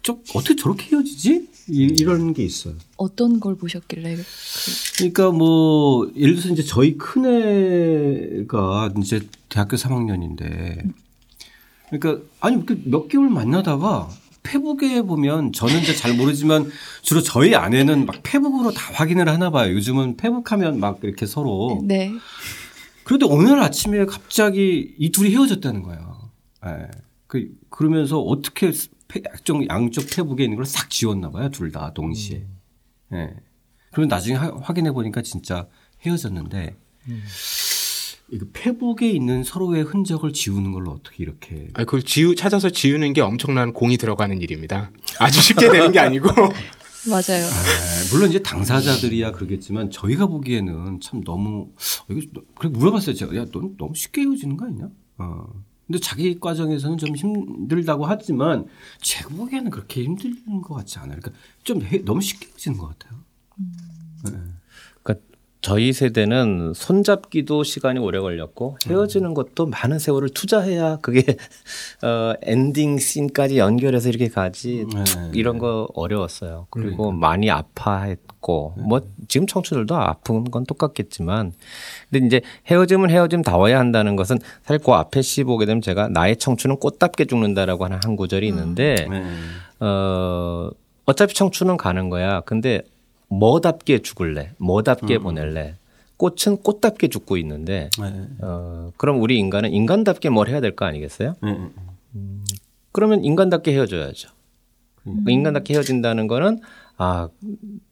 좀 0.00 0.22
어떻게 0.34 0.56
저렇게 0.56 0.94
헤어지지? 0.96 1.48
이, 1.68 1.94
이런 1.98 2.32
게 2.32 2.42
있어요. 2.44 2.74
어떤 2.96 3.38
걸 3.38 3.56
보셨길래 3.56 4.16
그- 4.16 4.24
그러니까 4.96 5.30
뭐 5.30 6.10
예를 6.16 6.34
들어서 6.34 6.48
이제 6.52 6.62
저희 6.62 6.96
큰 6.96 7.24
애가 8.42 8.92
이제 8.98 9.20
대학교 9.48 9.76
3학년인데 9.76 10.90
그러니까 11.90 12.24
아니 12.40 12.64
그몇 12.64 13.08
개월 13.08 13.28
만나다가 13.28 14.08
페북에 14.42 15.02
보면 15.02 15.52
저는 15.52 15.82
이제 15.82 15.94
잘 15.94 16.14
모르지만 16.16 16.68
주로 17.02 17.22
저희 17.22 17.54
아내는 17.54 18.06
막 18.06 18.16
페북으로 18.24 18.72
다 18.72 18.92
확인을 18.94 19.28
하나 19.28 19.50
봐요. 19.50 19.72
요즘은 19.74 20.16
페북하면 20.16 20.80
막 20.80 20.98
이렇게 21.02 21.26
서로 21.26 21.80
네. 21.84 22.12
그런데 23.04 23.26
오늘 23.26 23.60
아침에 23.60 24.04
갑자기 24.06 24.94
이 24.98 25.12
둘이 25.12 25.30
헤어졌다는 25.30 25.82
거예요. 25.82 26.30
예. 26.66 26.88
그 27.28 27.48
그러면서 27.70 28.20
어떻게 28.20 28.72
페- 29.12 29.22
양쪽 29.30 29.68
양쪽 29.68 30.06
페북에 30.10 30.44
있는 30.44 30.56
걸 30.56 30.64
싹 30.66 30.88
지웠나 30.90 31.30
봐요. 31.30 31.50
둘 31.50 31.70
다 31.72 31.92
동시에. 31.92 32.46
예. 33.12 33.30
그리고 33.92 34.08
나중에 34.08 34.36
하- 34.36 34.52
확인해 34.62 34.90
보니까 34.92 35.22
진짜 35.22 35.66
헤어졌는데 36.06 36.76
이거 38.30 38.46
페북에 38.52 39.10
있는 39.10 39.44
서로의 39.44 39.82
흔적을 39.82 40.32
지우는 40.32 40.72
걸로 40.72 40.92
어떻게 40.92 41.22
이렇게 41.22 41.68
아니, 41.74 41.84
그걸 41.84 42.02
지우, 42.02 42.34
찾아서 42.34 42.70
지우는 42.70 43.12
게 43.12 43.20
엄청난 43.20 43.72
공이 43.72 43.98
들어가는 43.98 44.40
일입니다. 44.40 44.90
아주 45.18 45.42
쉽게 45.42 45.70
되는 45.70 45.92
게 45.92 45.98
아니고. 45.98 46.28
맞아요. 47.10 47.44
아, 47.44 48.12
물론 48.12 48.30
이제 48.30 48.38
당사자들이야 48.40 49.32
그러겠지만 49.32 49.90
저희가 49.90 50.26
보기에는 50.28 51.00
참 51.00 51.22
너무 51.24 51.72
어, 52.08 52.12
이거 52.12 52.40
그래 52.56 52.70
물어봤어요 52.70 53.14
제가 53.16 53.34
야넌 53.34 53.76
너무 53.76 53.92
쉽게 53.94 54.22
헤어지는 54.22 54.56
거 54.56 54.66
아니냐? 54.66 54.88
어. 55.18 55.44
근데 55.86 55.98
자기 55.98 56.38
과정에서는 56.38 56.96
좀 56.98 57.14
힘들다고 57.16 58.06
하지만 58.06 58.66
제가 59.00 59.28
보기에는 59.30 59.70
그렇게 59.70 60.04
힘든 60.04 60.62
것 60.62 60.74
같지 60.74 60.98
않아요. 60.98 61.18
그러니까 61.20 61.32
좀 61.64 61.82
해- 61.82 62.02
너무 62.04 62.20
쉽게 62.20 62.46
헤어지는 62.48 62.78
것 62.78 62.96
같아요. 62.98 63.20
그러니까 64.24 64.51
저희 65.62 65.92
세대는 65.92 66.72
손잡기도 66.74 67.62
시간이 67.62 68.00
오래 68.00 68.18
걸렸고 68.18 68.78
헤어지는 68.88 69.32
것도 69.32 69.66
많은 69.66 70.00
세월을 70.00 70.30
투자해야 70.30 70.98
그게 71.00 71.22
어 72.02 72.34
엔딩 72.42 72.98
씬까지 72.98 73.58
연결해서 73.58 74.08
이렇게 74.08 74.28
가지 74.28 74.84
네. 74.92 75.04
툭 75.04 75.36
이런 75.36 75.58
거 75.58 75.88
어려웠어요. 75.94 76.66
그리고 76.70 77.12
많이 77.12 77.48
아파했고 77.48 78.74
뭐 78.76 79.02
지금 79.28 79.46
청춘들도 79.46 79.94
아픈 79.94 80.42
건 80.50 80.66
똑같겠지만 80.66 81.52
근데 82.10 82.26
이제 82.26 82.40
헤어짐은 82.66 83.10
헤어짐 83.10 83.42
다워야 83.42 83.78
한다는 83.78 84.16
것은 84.16 84.40
사실 84.64 84.82
그 84.84 84.90
앞에 84.90 85.22
시 85.22 85.44
보게 85.44 85.64
되면 85.64 85.80
제가 85.80 86.08
나의 86.08 86.38
청춘은 86.38 86.78
꽃답게 86.78 87.26
죽는다라고 87.26 87.84
하는 87.84 88.00
한 88.02 88.16
구절이 88.16 88.48
있는데 88.48 89.06
네. 89.08 89.24
어, 89.78 90.70
어차피 91.06 91.34
청춘은 91.34 91.76
가는 91.76 92.08
거야. 92.08 92.40
근데 92.40 92.82
뭐답게 93.38 94.00
죽을래? 94.00 94.52
뭐답게 94.58 95.18
보낼래? 95.18 95.76
꽃은 96.16 96.58
꽃답게 96.62 97.08
죽고 97.08 97.36
있는데, 97.38 97.90
네. 97.98 98.26
어, 98.42 98.92
그럼 98.96 99.20
우리 99.20 99.38
인간은 99.38 99.72
인간답게 99.72 100.28
뭘 100.30 100.48
해야 100.48 100.60
될 100.60 100.76
거 100.76 100.84
아니겠어요? 100.84 101.34
네. 101.42 101.50
네. 102.12 102.20
그러면 102.92 103.24
인간답게 103.24 103.72
헤어져야죠. 103.72 104.28
그 105.24 105.30
인간답게 105.32 105.74
헤어진다는 105.74 106.28
거는, 106.28 106.60
아, 106.96 107.28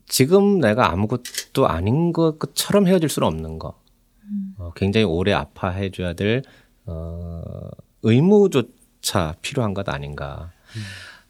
지금 0.07 0.61
내가 0.61 0.93
아무것도 0.93 1.67
아닌 1.67 2.13
것처럼 2.13 2.87
헤어질 2.87 3.09
수는 3.09 3.27
없는 3.27 3.59
거. 3.59 3.81
어, 4.59 4.71
굉장히 4.77 5.05
오래 5.05 5.33
아파해줘야 5.33 6.13
될, 6.13 6.43
어, 6.87 7.43
의무조차 8.03 9.35
필요한 9.43 9.75
것 9.75 9.89
아닌가. 9.89 10.53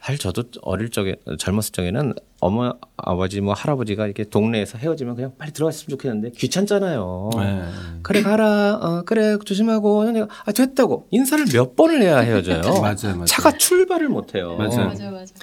사실 0.03 0.19
저도 0.19 0.45
어릴 0.63 0.91
적에 0.91 1.17
젊었을 1.39 1.73
적에는 1.73 2.15
어머 2.41 2.73
아버지 2.97 3.41
뭐 3.43 3.53
할아버지가 3.53 4.07
이렇게 4.07 4.25
동네에서 4.25 4.79
헤어지면 4.79 5.15
그냥 5.15 5.33
빨리 5.39 5.53
들어갔으면 5.53 5.91
좋겠는데 5.91 6.31
귀찮잖아요. 6.39 7.31
네. 7.37 7.65
그래 8.03 8.23
가라. 8.23 8.79
어, 8.81 9.03
그래 9.05 9.37
조심하고. 9.45 10.11
내가 10.11 10.27
아 10.47 10.53
됐다고 10.53 11.07
인사를 11.11 11.45
몇 11.53 11.77
번을 11.77 12.01
해야 12.03 12.19
헤어져요. 12.21 12.63
맞아요, 12.81 12.97
맞아요. 13.13 13.25
차가 13.27 13.53
출발을 13.57 14.09
못 14.09 14.35
해요. 14.35 14.57
맞아요. 14.57 14.87
맞아 14.87 15.11
맞아. 15.11 15.35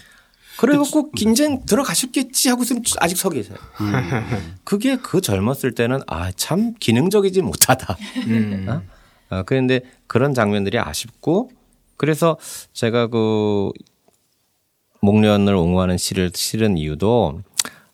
그래갖고 0.57 1.11
긴장 1.11 1.63
들어가셨겠지 1.67 2.49
하고 2.49 2.63
있으면 2.63 2.81
아직 2.99 3.15
서 3.15 3.29
계세요. 3.29 3.57
그게 4.63 4.95
그 4.97 5.21
젊었을 5.21 5.75
때는 5.75 5.99
아 6.07 6.31
참 6.35 6.73
기능적이지 6.79 7.43
못하다. 7.43 7.95
음. 8.27 8.65
어? 8.67 8.81
어, 9.37 9.43
그런데 9.43 9.81
그런 10.07 10.33
장면들이 10.33 10.79
아쉽고 10.79 11.51
그래서 11.95 12.37
제가 12.73 13.05
그 13.07 13.69
목련을 15.01 15.53
옹호하는 15.55 15.97
시를 15.97 16.31
실은 16.33 16.77
이유도 16.77 17.41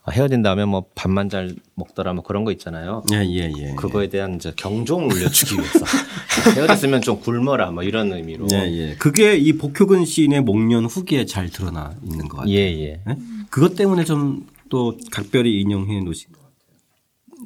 아, 0.05 0.11
헤어진 0.11 0.41
다음에 0.41 0.65
뭐 0.65 0.85
밥만 0.95 1.29
잘 1.29 1.55
먹더라 1.75 2.13
뭐 2.13 2.23
그런 2.23 2.43
거 2.43 2.51
있잖아요. 2.51 3.03
예, 3.13 3.17
예, 3.25 3.51
예. 3.57 3.73
그거에 3.75 4.09
대한 4.09 4.35
이제 4.35 4.51
경종을 4.55 5.13
울려주기 5.13 5.55
위해서 5.55 5.79
헤어졌으면 6.57 7.01
좀 7.01 7.21
굶어라 7.21 7.71
뭐 7.71 7.83
이런 7.83 8.11
의미로 8.11 8.47
예, 8.51 8.57
예. 8.71 8.95
그게 8.95 9.37
이 9.37 9.53
복효근 9.53 10.03
시인의 10.05 10.41
목련 10.41 10.85
후기에 10.85 11.25
잘 11.25 11.49
드러나 11.49 11.93
있는 12.03 12.27
것 12.27 12.37
같아요. 12.37 12.53
예, 12.53 12.59
예. 12.59 13.01
예? 13.07 13.17
그것 13.49 13.75
때문에 13.75 14.03
좀 14.03 14.53
또 14.73 14.97
각별히 15.11 15.61
인용해 15.61 15.99
놓으신 16.01 16.31
것 16.31 16.39
같아요. 16.39 16.49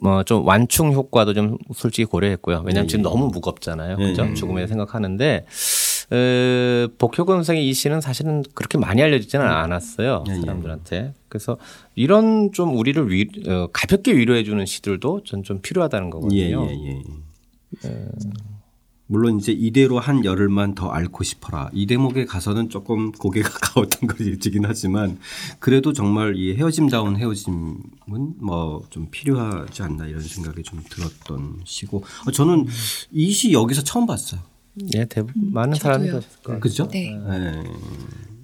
뭐 0.01 0.23
좀 0.23 0.47
완충 0.47 0.93
효과도 0.93 1.33
좀 1.33 1.57
솔직히 1.75 2.05
고려했고요. 2.05 2.63
왜냐하면 2.65 2.85
예, 2.85 2.87
지금 2.87 3.01
예. 3.01 3.03
너무 3.03 3.27
무겁잖아요. 3.27 3.97
예, 3.99 4.03
그죠? 4.05 4.25
예. 4.29 4.33
죽음에 4.33 4.65
생각하는데 4.65 5.45
에, 6.11 6.87
복효근 6.97 7.35
선생의 7.37 7.67
이 7.67 7.73
시는 7.73 7.99
사실은 8.01 8.43
그렇게 8.53 8.77
많이 8.77 9.01
알려지지는 9.01 9.45
않았어요. 9.45 10.23
예, 10.29 10.35
예. 10.35 10.39
사람들한테. 10.39 11.13
그래서 11.29 11.57
이런 11.95 12.51
좀 12.53 12.77
우리를 12.77 13.11
위, 13.11 13.27
어, 13.47 13.67
가볍게 13.73 14.15
위로해주는 14.15 14.65
시들도 14.65 15.23
전 15.25 15.43
좀 15.43 15.59
필요하다는 15.61 16.07
예, 16.07 16.11
거거든요. 16.11 16.67
예, 16.69 17.03
예. 17.85 18.07
물론 19.09 19.39
이제 19.39 19.53
이대로 19.53 19.99
한 19.99 20.25
열흘만 20.25 20.75
더 20.75 20.89
앓고 20.89 21.23
싶어라. 21.23 21.69
이 21.71 21.85
대목에 21.85 22.25
가서는 22.25 22.67
조금 22.69 23.13
고개가 23.13 23.47
가까웠던 23.59 24.07
것이긴 24.09 24.65
하지만 24.65 25.17
그래도 25.59 25.93
정말 25.93 26.35
이 26.35 26.55
헤어짐다운 26.55 27.15
헤어짐은 27.15 27.77
뭐 28.39 28.83
좀 28.89 29.07
필요하지 29.09 29.83
않나 29.83 30.07
이런 30.07 30.21
생각이 30.21 30.61
좀 30.63 30.81
들었던 30.89 31.61
시고 31.63 32.03
어, 32.27 32.31
저는 32.31 32.65
이 33.11 33.31
시 33.31 33.53
여기서 33.53 33.83
처음 33.83 34.05
봤어요. 34.05 34.41
예, 34.95 35.05
대부분 35.05 35.53
많은 35.53 35.75
사람이. 35.75 36.07
그랬을 36.07 36.29
거예요. 36.43 36.59
그죠? 36.59 36.87
네. 36.89 37.13
예. 37.13 37.63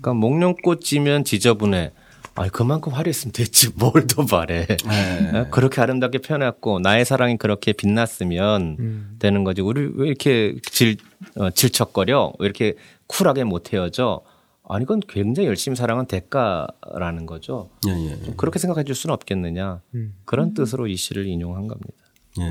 그러니까 0.03 0.13
목련꽃 0.13 0.81
지면 0.81 1.23
지저분해. 1.23 1.91
아, 2.35 2.47
그만큼 2.49 2.93
화려했으면 2.93 3.31
됐지. 3.31 3.69
뭘더 3.77 4.25
바래. 4.25 4.65
예. 4.69 5.37
어? 5.37 5.47
그렇게 5.51 5.81
아름답게 5.81 6.19
표현했고 6.19 6.79
나의 6.79 7.05
사랑이 7.05 7.37
그렇게 7.37 7.73
빛났으면 7.73 8.77
음. 8.79 9.15
되는 9.19 9.43
거지. 9.43 9.61
우리 9.61 9.91
왜 9.93 10.07
이렇게 10.07 10.55
질 10.63 10.97
어, 11.35 11.51
질척거려? 11.51 12.33
왜 12.39 12.45
이렇게 12.45 12.75
쿨하게 13.07 13.43
못 13.43 13.73
헤어져? 13.73 14.21
아니 14.67 14.83
이건 14.83 15.01
굉장히 15.07 15.47
열심히 15.47 15.75
사랑한 15.75 16.07
대가라는 16.07 17.25
거죠. 17.25 17.69
예, 17.87 17.91
예. 17.91 18.23
좀 18.23 18.35
그렇게 18.35 18.59
생각해 18.59 18.83
줄 18.85 18.95
수는 18.95 19.13
없겠느냐. 19.13 19.81
음. 19.93 20.15
그런 20.25 20.53
뜻으로 20.53 20.87
이 20.87 20.95
시를 20.95 21.27
인용한 21.27 21.67
겁니다. 21.67 21.93
예. 22.39 22.49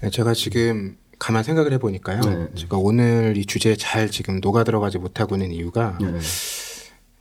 네, 0.00 0.10
제가 0.10 0.32
지금 0.34 0.96
가만 1.22 1.44
생각을 1.44 1.72
해보니까요. 1.74 2.20
네. 2.20 2.48
제가 2.56 2.78
오늘 2.78 3.36
이 3.36 3.46
주제에 3.46 3.76
잘 3.76 4.10
지금 4.10 4.40
녹아 4.40 4.64
들어가지 4.64 4.98
못하고 4.98 5.36
있는 5.36 5.52
이유가 5.52 5.96
예. 6.02 6.18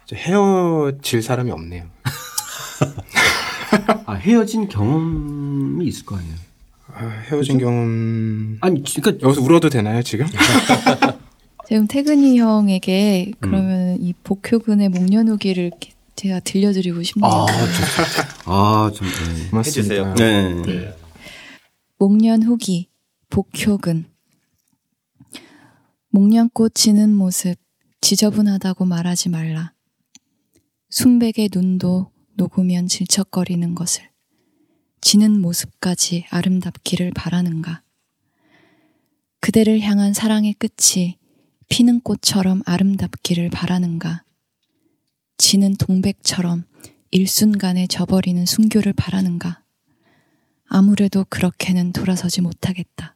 이제 0.06 0.16
헤어질 0.16 1.22
사람이 1.22 1.52
없네요. 1.52 1.84
아, 4.08 4.14
헤어진 4.16 4.68
경험이 4.68 5.86
있을 5.86 6.08
거 6.08 6.18
아니에요. 6.18 6.34
아, 6.96 7.06
헤어진 7.30 7.60
경험 7.60 8.58
아니, 8.62 8.84
그러니까 8.84 9.24
여기서 9.24 9.40
울어도 9.40 9.70
되나요 9.70 10.02
지금? 10.02 10.26
지금 11.70 11.86
태근이 11.86 12.40
형에게 12.40 13.34
그러면 13.40 14.02
이 14.02 14.16
복효근의 14.24 14.90
목련 14.90 15.28
후기를 15.28 15.66
이렇게 15.66 15.92
제가 16.16 16.40
들려드리고 16.40 17.04
싶네요. 17.04 17.32
아, 17.32 17.46
저, 17.46 18.52
아, 18.52 18.92
좀, 18.96 19.08
네. 19.08 19.60
해주세요. 19.60 20.16
네. 20.16 20.96
목련 22.00 22.42
후기 22.42 22.90
복효근 23.32 24.12
목련꽃 26.10 26.76
지는 26.76 27.16
모습 27.16 27.56
지저분하다고 28.02 28.84
말하지 28.84 29.30
말라. 29.30 29.74
순백의 30.90 31.50
눈도 31.54 32.12
녹으면 32.34 32.90
질척거리는 32.90 33.74
것을 33.74 34.10
지는 35.00 35.40
모습까지 35.40 36.26
아름답기를 36.30 37.12
바라는가. 37.16 37.84
그대를 39.40 39.80
향한 39.80 40.14
사랑의 40.14 40.54
끝이 40.56 41.18
피는 41.70 42.02
꽃처럼 42.02 42.64
아름답기를 42.66 43.50
바라는가. 43.50 44.26
지는 45.38 45.76
동백처럼 45.76 46.66
일순간에 47.12 47.88
져버리는 47.88 48.46
순교를 48.46 48.92
바라는가. 48.92 49.64
아무래도 50.66 51.26
그렇게는 51.30 51.94
돌아서지 51.94 52.42
못하겠다. 52.42 53.16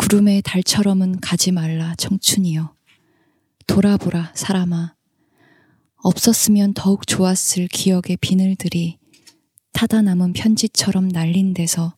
구름의 0.00 0.40
달처럼은 0.40 1.20
가지 1.20 1.52
말라 1.52 1.94
청춘이여. 1.96 2.74
돌아보라 3.66 4.32
사람아. 4.34 4.94
없었으면 5.96 6.72
더욱 6.72 7.06
좋았을 7.06 7.68
기억의 7.68 8.16
비늘들이 8.16 8.96
타다 9.74 10.00
남은 10.00 10.32
편지처럼 10.32 11.08
날린 11.08 11.52
데서 11.52 11.94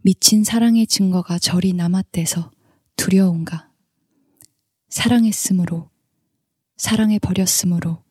미친 0.00 0.42
사랑의 0.42 0.86
증거가 0.86 1.38
저리 1.38 1.74
남았대서 1.74 2.50
두려운가. 2.96 3.68
사랑했으므로, 4.88 5.90
사랑해 6.78 7.18
버렸으므로 7.18 8.02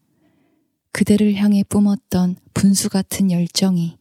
그대를 0.92 1.34
향해 1.38 1.64
뿜었던 1.64 2.36
분수 2.54 2.90
같은 2.90 3.32
열정이 3.32 3.98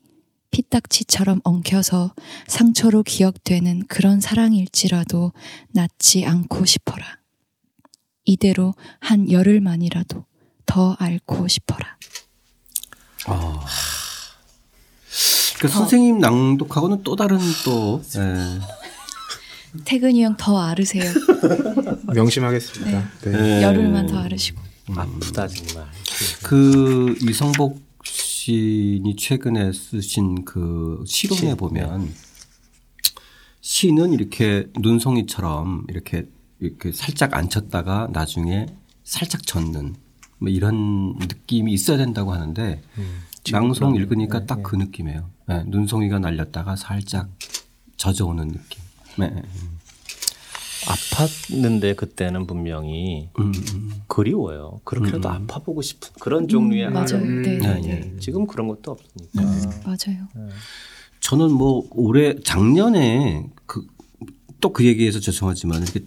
피딱지처럼 0.51 1.41
엉켜서 1.45 2.15
상처로 2.47 3.03
기억되는 3.03 3.87
그런 3.87 4.21
사랑일지라도 4.21 5.33
낫지 5.69 6.27
않고 6.27 6.65
싶어라. 6.65 7.19
이대로 8.25 8.75
한 9.01 9.31
열흘만이라도 9.31 10.25
더 10.67 10.97
앓고 10.99 11.49
싶어라. 11.49 11.97
아. 13.27 13.65
그 15.59 15.69
선생님 15.69 16.21
낭독하고는 16.21 17.03
또 17.03 17.17
다른 17.17 17.39
또, 17.65 18.03
예. 18.17 18.61
태근이 19.85 20.25
형더 20.25 20.59
앓으세요. 20.59 21.05
명심하겠습니다. 22.15 23.11
네. 23.25 23.59
예. 23.59 23.63
열흘만 23.63 24.07
더 24.07 24.19
앓으시고. 24.19 24.61
아프다 24.97 25.47
정말. 25.49 25.87
그 26.43 27.17
이성복 27.21 27.90
시인이 28.41 29.17
최근에 29.17 29.71
쓰신 29.71 30.47
그 30.47 31.05
시론에 31.07 31.51
시, 31.51 31.55
보면 31.57 32.11
시는 33.61 34.15
이렇게 34.15 34.67
눈송이처럼 34.79 35.85
이렇게 35.91 36.27
이렇게 36.59 36.91
살짝 36.91 37.35
앉혔다가 37.35 38.09
나중에 38.11 38.65
살짝 39.05 39.47
젖는 39.47 39.95
뭐 40.39 40.49
이런 40.49 41.17
느낌이 41.19 41.71
있어야 41.75 41.99
된다고 41.99 42.33
하는데 42.33 42.81
낭송 43.53 43.97
읽으니까 43.97 44.47
딱그 44.47 44.75
느낌이에요. 44.75 45.29
네, 45.47 45.65
눈송이가 45.67 46.19
날렸다가 46.19 46.77
살짝 46.77 47.29
젖어오는 47.99 48.49
느낌. 48.49 48.83
네. 49.19 49.43
아팠는데 50.87 51.97
그때는 51.97 52.47
분명히 52.47 53.29
음, 53.39 53.53
음. 53.55 53.93
그리워요. 54.07 54.81
그렇게라도 54.85 55.29
아파보고 55.29 55.83
싶은 55.83 56.11
그런 56.21 56.49
종류의 56.49 56.89
음, 56.89 56.93
맞아요. 56.93 57.21
네, 57.21 57.43
네, 57.43 57.59
네, 57.59 57.81
네. 57.81 57.81
네. 57.81 58.17
지금 58.19 58.47
그런 58.47 58.69
것도 58.69 58.93
없으니까. 58.93 59.81
맞아요. 59.85 60.51
저는 61.21 61.53
뭐 61.53 61.87
올해 61.91 62.35
작년에 62.43 63.47
그 63.67 63.87
또그 64.61 64.85
얘기해서 64.85 65.21
죄송하지만 65.21 65.83
이렇게 65.83 66.01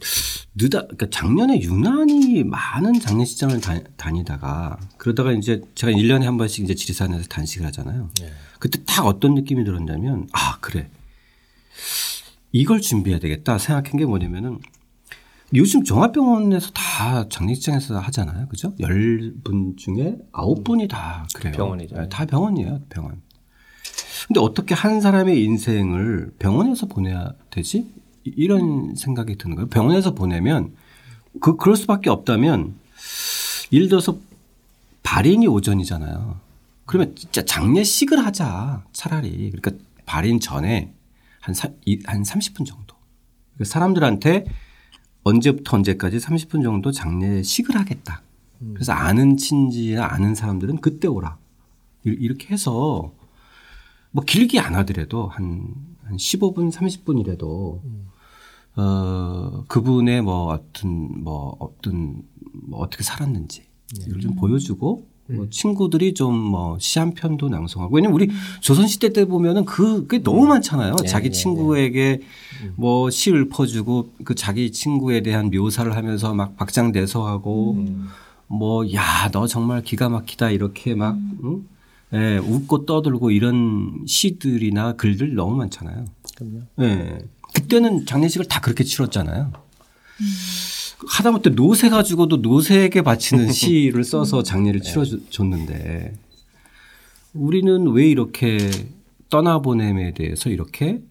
느다 0.56 0.82
그러니까 0.82 1.08
작년에 1.10 1.60
유난히 1.62 2.44
많은 2.44 3.00
장례식장을 3.00 3.60
다, 3.62 4.12
니다가 4.12 4.78
그러다가 4.98 5.32
이제 5.32 5.62
제가 5.74 5.92
1년에 5.92 6.24
한 6.24 6.38
번씩 6.38 6.64
이제 6.64 6.76
지리산에서 6.76 7.28
단식을 7.28 7.66
하잖아요. 7.68 8.12
그때 8.60 8.80
딱 8.86 9.06
어떤 9.08 9.34
느낌이 9.34 9.64
들었냐면 9.64 10.28
아 10.34 10.58
그래 10.62 10.88
이걸 12.54 12.80
준비해야 12.80 13.20
되겠다 13.20 13.58
생각한 13.58 13.98
게 13.98 14.06
뭐냐면은 14.06 14.60
요즘 15.56 15.84
종합병원에서 15.84 16.72
다 16.72 17.28
장례식장에서 17.30 18.00
하잖아요. 18.00 18.48
그죠? 18.48 18.74
열 18.80 19.34
분 19.44 19.76
중에 19.76 20.16
아홉 20.32 20.64
분이 20.64 20.88
다 20.88 21.28
그래요. 21.36 21.54
병원이죠. 21.54 21.96
네, 21.96 22.10
다 22.10 22.26
병원이에요. 22.26 22.82
병원. 22.90 23.22
근데 24.28 24.40
어떻게 24.40 24.74
한 24.74 25.02
사람의 25.02 25.44
인생을 25.44 26.34
병원에서 26.40 26.86
보내야 26.88 27.34
되지? 27.50 27.92
이- 28.24 28.34
이런 28.38 28.96
생각이 28.96 29.38
드는 29.38 29.56
거예요. 29.58 29.68
병원에서 29.70 30.14
보내면 30.14 30.74
그 31.42 31.56
그럴 31.58 31.76
수밖에 31.76 32.10
없다면 32.10 32.74
예를 33.74 33.90
들어서 33.90 34.18
발인이 35.04 35.46
오전이잖아요. 35.48 36.40
그러면 36.86 37.16
진짜 37.16 37.44
장례식을 37.44 38.24
하자 38.26 38.86
차라리. 38.94 39.52
그러니까 39.52 39.72
발인 40.06 40.40
전에 40.40 40.94
한, 41.44 41.54
사, 41.54 41.70
이, 41.86 42.00
한 42.06 42.24
30분 42.24 42.66
정도. 42.66 42.96
그러니까 43.54 43.66
사람들한테 43.66 44.46
언제부터 45.24 45.76
언제까지 45.78 46.18
30분 46.18 46.64
정도 46.64 46.92
장례식을 46.92 47.76
하겠다. 47.78 48.22
그래서 48.74 48.94
아는 48.94 49.36
친지나 49.36 50.06
아는 50.14 50.36
사람들은 50.36 50.78
그때 50.80 51.10
오라. 51.10 51.38
이- 52.06 52.16
이렇게 52.18 52.48
해서 52.54 53.12
뭐 54.12 54.24
길게 54.24 54.60
안 54.60 54.74
하더라도 54.76 55.28
한, 55.28 55.74
한 56.04 56.16
15분, 56.16 56.72
30분이라도 56.72 57.82
어, 58.76 59.64
그분의 59.68 60.22
뭐 60.22 60.46
어떤 60.54 61.24
뭐 61.24 61.56
어떤 61.60 62.24
뭐 62.54 62.80
어떻게 62.80 63.04
살았는지 63.04 63.66
이걸 64.08 64.22
좀 64.22 64.36
보여주고 64.36 65.08
뭐 65.28 65.48
친구들이 65.50 66.14
좀 66.14 66.34
뭐 66.52 66.78
시 66.80 67.00
한 67.00 67.14
편도 67.14 67.48
낭송하고 67.50 67.96
왜냐면 67.96 68.14
우리 68.16 68.30
조선 68.60 68.88
시대 68.88 69.14
때 69.14 69.26
보면은 69.26 69.64
그 69.66 70.06
그게 70.06 70.22
너무 70.22 70.46
많잖아요. 70.48 70.96
자기 71.08 71.32
친구에게 71.32 72.22
뭐시 72.76 73.32
읊어주고 73.32 74.10
그 74.26 74.36
자기 74.36 74.72
친구에 74.72 75.22
대한 75.22 75.50
묘사를 75.50 75.96
하면서 75.96 76.34
막 76.34 76.58
박장대소하고 76.58 77.86
뭐 78.48 78.84
야 78.94 79.30
너 79.32 79.48
정말 79.48 79.82
기가 79.82 80.10
막히다 80.10 80.50
이렇게 80.52 80.94
막 80.94 81.18
응? 81.44 81.64
예, 82.14 82.38
웃고 82.38 82.86
떠들고 82.86 83.32
이런 83.32 84.04
시들이나 84.06 84.94
글들 84.94 85.34
너무 85.36 85.56
많잖아요. 85.56 86.06
그럼요. 86.36 86.60
예. 86.82 87.18
그때는 87.56 88.06
장례식을 88.06 88.48
다 88.48 88.60
그렇게 88.62 88.84
치렀잖아요. 88.84 89.52
하다못해 91.08 91.52
노새 91.52 91.90
가지고도 91.90 92.38
노새에게 92.38 93.02
바치는 93.02 93.52
시를 93.54 94.04
써서 94.04 94.44
장례를 94.44 94.82
치러줬는데 94.82 96.14
우리는 97.34 97.88
왜 97.92 98.08
이렇게 98.08 98.70
떠나보냄에 99.30 100.14
대해서 100.14 100.50
이렇게 100.50 101.02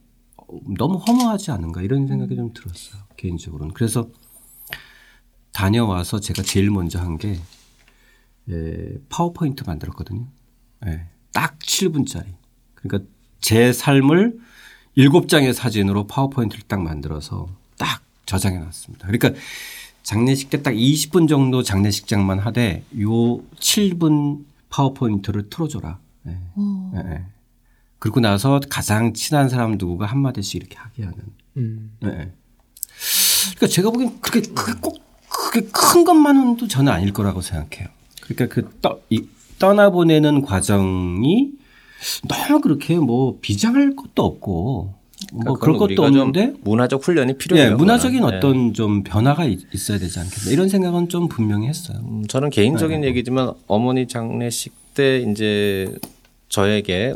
너무 0.79 0.99
허무하지 0.99 1.51
않은가 1.51 1.83
이런 1.83 2.07
생각이 2.07 2.37
좀 2.37 2.53
들었어요. 2.53 3.03
개인적으로는. 3.17 3.75
그래서 3.75 4.09
다녀와서 5.53 6.21
제가 6.21 6.43
제일 6.43 6.71
먼저 6.71 7.01
한게 7.01 7.39
예, 8.49 8.99
파워포인트 9.09 9.65
만들었거든요. 9.67 10.27
예, 10.87 11.07
딱 11.33 11.59
7분짜리. 11.59 12.27
그러니까 12.75 13.09
제 13.41 13.73
삶을 13.73 14.39
일곱 14.95 15.29
장의 15.29 15.55
사진으로 15.55 16.07
파워포인트를 16.07 16.65
딱 16.69 16.83
만들어서 16.83 17.49
딱 17.79 18.03
저장해 18.27 18.59
놨습니다. 18.59 19.07
그러니까 19.07 19.41
장례식 20.03 20.51
때 20.51 20.63
딱 20.63 20.73
20분 20.73 21.29
정도 21.29 21.63
장례식장만 21.63 22.39
하되 22.39 22.85
요 23.01 23.39
7분 23.59 24.45
파워포인트를 24.69 25.51
틀어줘라. 25.51 25.99
예, 26.27 26.39
예. 26.97 27.25
그리고 27.99 28.21
나서 28.21 28.61
가장 28.69 29.13
친한 29.13 29.49
사람 29.49 29.73
누구가 29.73 30.07
한마디씩 30.07 30.57
이렇게 30.57 30.77
하게 30.77 31.05
하는. 31.05 31.19
음. 31.57 31.93
예, 32.05 32.09
예. 32.09 32.33
그러니까 33.55 33.67
제가 33.69 33.91
보기엔 33.91 34.21
그렇게 34.21 34.49
그게 34.53 34.79
꼭 34.81 35.03
그게 35.29 35.69
큰 35.73 36.05
것만은도 36.05 36.69
저는 36.69 36.93
아닐 36.93 37.13
거라고 37.13 37.41
생각해요. 37.41 37.89
그러니까 38.23 38.55
그 38.55 38.71
떠, 38.81 39.01
이, 39.11 39.25
떠나보내는 39.59 40.43
과정이 40.43 41.53
너무 42.29 42.61
그렇게 42.61 42.97
뭐 42.99 43.39
비장할 43.41 43.95
것도 43.95 44.25
없고 44.25 44.53
뭐 44.53 45.02
그럴 45.33 45.55
것도 45.55 45.59
그러니까 45.59 45.85
우리가 45.85 46.11
좀 46.11 46.21
없는데 46.29 46.55
문화적 46.63 47.07
훈련이 47.07 47.39
필요해요. 47.39 47.71
예, 47.71 47.75
문화적인 47.75 48.21
그거는. 48.21 48.35
예. 48.35 48.39
어떤 48.39 48.75
좀 48.75 49.03
변화가 49.03 49.45
있, 49.47 49.61
어야 49.91 49.99
되지 49.99 50.19
않겠나 50.21 50.51
이런 50.51 50.69
생각은 50.69 51.09
좀 51.09 51.29
분명히 51.29 51.69
했어요. 51.69 51.99
음, 52.05 52.25
저는 52.29 52.51
개인적인 52.51 53.03
얘기지만 53.05 53.53
어머니 53.67 54.07
장례식 54.07 54.73
때 54.95 55.19
이제 55.21 55.95
저에게 56.49 57.15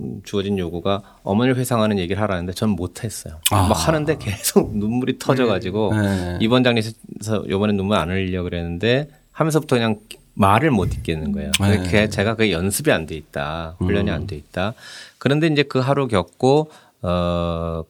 음, 0.00 0.20
주어진 0.24 0.58
요구가 0.58 1.02
어머니를 1.22 1.56
회상하는 1.58 1.98
얘기를 1.98 2.20
하라는데 2.22 2.52
저는 2.52 2.74
못했어요. 2.76 3.34
아. 3.50 3.68
막 3.68 3.86
하는데 3.88 4.16
계속 4.18 4.74
눈물이 4.76 5.18
터져가지고 5.18 5.92
네. 5.94 6.38
이번 6.40 6.64
장례식에서 6.64 7.44
요번에 7.48 7.74
눈물 7.74 7.98
안 7.98 8.10
흘리려고 8.10 8.44
그랬는데 8.48 9.08
하면서부터 9.32 9.76
그냥 9.76 9.98
말을 10.36 10.72
못 10.72 10.92
잇겠는 10.94 11.30
거예요. 11.32 11.52
네. 11.60 12.08
제가 12.08 12.34
그 12.34 12.50
연습이 12.50 12.90
안 12.90 13.06
돼 13.06 13.14
있다. 13.14 13.76
훈련이 13.78 14.10
안돼 14.10 14.34
있다. 14.34 14.74
그런데 15.18 15.46
이제 15.46 15.62
그 15.62 15.78
하루 15.78 16.08
겪고 16.08 16.70
어 17.04 17.84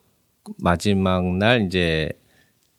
마지막 0.59 1.24
날 1.37 1.66
이제 1.66 2.11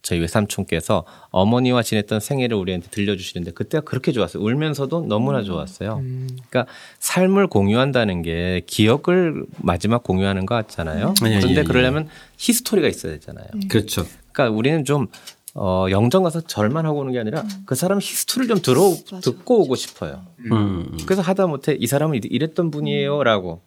저희 0.05 0.19
외삼촌께서 0.19 1.03
어머니와 1.31 1.81
지냈던 1.81 2.19
생애를 2.19 2.55
우리한테 2.55 2.89
들려주시는데 2.91 3.51
그때가 3.51 3.83
그렇게 3.83 4.11
좋았어요. 4.11 4.43
울면서도 4.43 5.07
너무나 5.07 5.41
좋았어요. 5.41 5.99
그러니까 6.03 6.67
삶을 6.99 7.47
공유한다는 7.47 8.21
게 8.21 8.61
기억을 8.67 9.45
마지막 9.57 10.03
공유하는 10.03 10.45
것 10.45 10.53
같잖아요. 10.53 11.15
예, 11.25 11.31
예, 11.31 11.39
그런데 11.39 11.61
예. 11.61 11.63
그러려면 11.63 12.07
history가 12.37 12.87
있어야 12.87 13.13
되잖아요. 13.13 13.47
그렇죠. 13.67 14.05
그러니까 14.31 14.55
우리는 14.55 14.85
좀 14.85 15.07
어, 15.55 15.87
영정 15.89 16.21
가서 16.21 16.41
절만 16.41 16.85
하고 16.85 16.99
오는 16.99 17.11
게 17.11 17.19
아니라 17.19 17.43
그 17.65 17.73
사람 17.73 17.97
history를 17.99 18.53
좀 18.53 18.61
들어 18.61 18.93
듣고 19.21 19.61
오고 19.61 19.75
싶어요. 19.75 20.21
음. 20.51 20.97
그래서 21.05 21.23
하다못해 21.23 21.77
이 21.79 21.87
사람은 21.87 22.19
이랬던 22.25 22.69
분이에요라고 22.69 23.61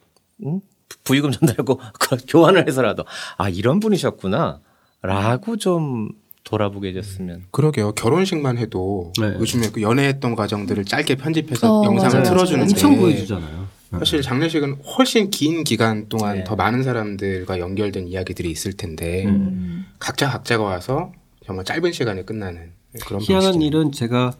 응? 0.45 0.61
부의금 1.03 1.31
전달하고 1.31 1.79
그 1.99 2.17
교환을 2.27 2.67
해서라도 2.67 3.05
아 3.37 3.49
이런 3.49 3.79
분이셨구나라고 3.79 5.57
좀 5.59 6.09
돌아보게 6.43 6.89
해줬으면 6.89 7.43
그러게요. 7.51 7.91
결혼식만 7.93 8.57
해도 8.57 9.13
네. 9.19 9.27
요즘에 9.39 9.69
그 9.71 9.81
연애했던 9.81 10.35
과정들을 10.35 10.85
짧게 10.85 11.15
편집해서 11.15 11.81
어, 11.81 11.85
영상을 11.85 12.11
맞아요. 12.21 12.23
틀어주는데 12.23 12.73
엄청 12.73 12.97
보여주잖아요. 12.97 13.67
사실 13.91 14.21
장례식은 14.21 14.75
훨씬 14.83 15.31
긴 15.31 15.63
기간 15.63 16.09
동안 16.09 16.37
네. 16.37 16.43
더 16.43 16.55
많은 16.55 16.83
사람들과 16.83 17.59
연결된 17.59 18.07
이야기들이 18.07 18.49
있을 18.51 18.73
텐데 18.73 19.25
음. 19.25 19.85
각자 19.97 20.29
각자가 20.29 20.63
와서 20.63 21.11
정말 21.45 21.65
짧은 21.65 21.91
시간에 21.91 22.23
끝나는 22.23 22.71
그런 23.05 23.21
희한한 23.21 23.53
방식이죠. 23.53 23.65
일은 23.65 23.91
제가 23.91 24.33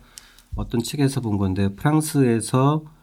어떤 0.55 0.83
책에서 0.83 1.21
본 1.21 1.37
건데 1.37 1.69
프랑스에서 1.75 2.83
어, 2.85 2.98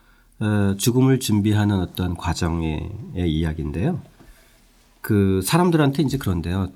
죽음을 0.79 1.21
준비하는 1.21 1.81
어떤 1.81 2.17
과정의 2.17 2.91
이야기인데요. 3.15 4.01
그 5.01 5.41
사람들한테 5.43 6.03
이제 6.03 6.19
그런데요. 6.19 6.71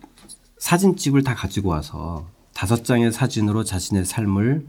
사진집을 0.58 1.22
다 1.22 1.34
가지고 1.34 1.70
와서 1.70 2.26
다섯 2.54 2.84
장의 2.84 3.12
사진으로 3.12 3.64
자신의 3.64 4.04
삶을 4.04 4.66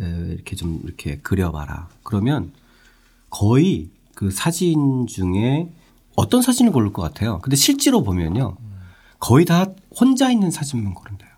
에, 0.00 0.32
이렇게 0.34 0.56
좀 0.56 0.80
이렇게 0.84 1.18
그려봐라. 1.18 1.88
그러면 2.02 2.52
거의 3.30 3.90
그 4.14 4.30
사진 4.30 5.06
중에 5.06 5.72
어떤 6.14 6.42
사진을 6.42 6.72
고를 6.72 6.92
것 6.92 7.02
같아요. 7.02 7.38
근데 7.40 7.56
실제로 7.56 8.02
보면요. 8.02 8.56
거의 9.18 9.44
다 9.44 9.66
혼자 9.98 10.30
있는 10.30 10.50
사진만 10.50 10.94
고른대요. 10.94 11.30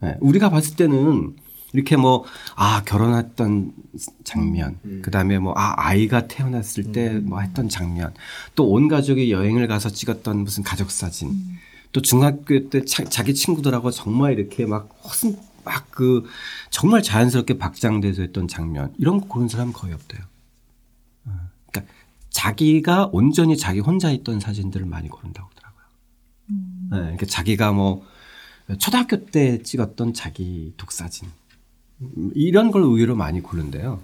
네, 0.00 0.16
우리가 0.20 0.50
봤을 0.50 0.76
때는 0.76 1.36
이렇게 1.72 1.96
뭐, 1.96 2.24
아, 2.56 2.82
결혼했던 2.84 3.72
장면, 4.24 4.78
그 5.02 5.10
다음에 5.10 5.38
뭐, 5.38 5.52
아, 5.56 5.74
아이가 5.76 6.26
태어났을 6.26 6.92
때 6.92 7.10
뭐 7.20 7.40
했던 7.40 7.68
장면, 7.68 8.12
또 8.54 8.64
온 8.66 8.88
가족이 8.88 9.30
여행을 9.30 9.68
가서 9.68 9.90
찍었던 9.90 10.38
무슨 10.38 10.62
가족 10.64 10.90
사진, 10.90 11.32
또 11.92 12.02
중학교 12.02 12.68
때 12.70 12.84
자, 12.84 13.04
자기 13.04 13.34
친구들하고 13.34 13.90
정말 13.90 14.38
이렇게 14.38 14.66
막 14.66 14.88
허슨, 15.04 15.36
막 15.64 15.90
그, 15.90 16.24
정말 16.70 17.02
자연스럽게 17.02 17.58
박장대소 17.58 18.22
했던 18.22 18.48
장면, 18.48 18.92
이런 18.98 19.20
거 19.20 19.26
고른 19.28 19.48
사람은 19.48 19.72
거의 19.72 19.92
없대요. 19.94 20.20
어, 21.26 21.32
그러니까 21.70 21.92
자기가 22.30 23.10
온전히 23.12 23.56
자기 23.56 23.80
혼자 23.80 24.10
있던 24.10 24.40
사진들을 24.40 24.86
많이 24.86 25.08
고른다고 25.08 25.48
하더라고요. 25.50 25.84
네, 26.92 26.96
그러니까 26.98 27.26
자기가 27.26 27.72
뭐 27.72 28.04
초등학교 28.78 29.26
때 29.26 29.62
찍었던 29.62 30.14
자기 30.14 30.72
독사진. 30.76 31.26
음, 31.28 31.39
이런 32.34 32.70
걸 32.70 32.82
의외로 32.82 33.14
많이 33.14 33.40
고른대요. 33.40 34.00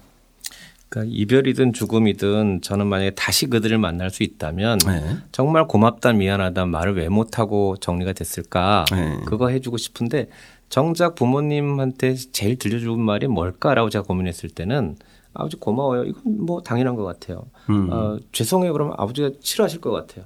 그러니까 0.89 1.13
이별이든 1.13 1.73
죽음이든 1.73 2.61
저는 2.61 2.87
만약에 2.87 3.11
다시 3.11 3.47
그들을 3.47 3.77
만날 3.77 4.09
수 4.09 4.23
있다면 4.23 4.79
네. 4.79 5.17
정말 5.31 5.67
고맙다 5.67 6.13
미안하다 6.13 6.65
말을 6.65 6.95
왜 6.95 7.09
못하고 7.09 7.75
정리가 7.77 8.13
됐을까 8.13 8.85
네. 8.91 9.17
그거 9.25 9.49
해주고 9.49 9.77
싶은데 9.77 10.29
정작 10.69 11.15
부모님한테 11.15 12.15
제일 12.15 12.57
들려주는 12.57 12.99
말이 12.99 13.27
뭘까라고 13.27 13.89
제가 13.89 14.05
고민했을 14.05 14.49
때는 14.49 14.95
아버지 15.33 15.57
고마워요 15.57 16.05
이건 16.05 16.45
뭐 16.45 16.61
당연한 16.61 16.95
것 16.95 17.03
같아요 17.03 17.45
음. 17.69 17.89
어, 17.91 18.17
죄송해요 18.31 18.71
그러면 18.71 18.95
아버지가 18.97 19.31
싫어하실 19.41 19.81
것 19.81 19.91
같아요 19.91 20.25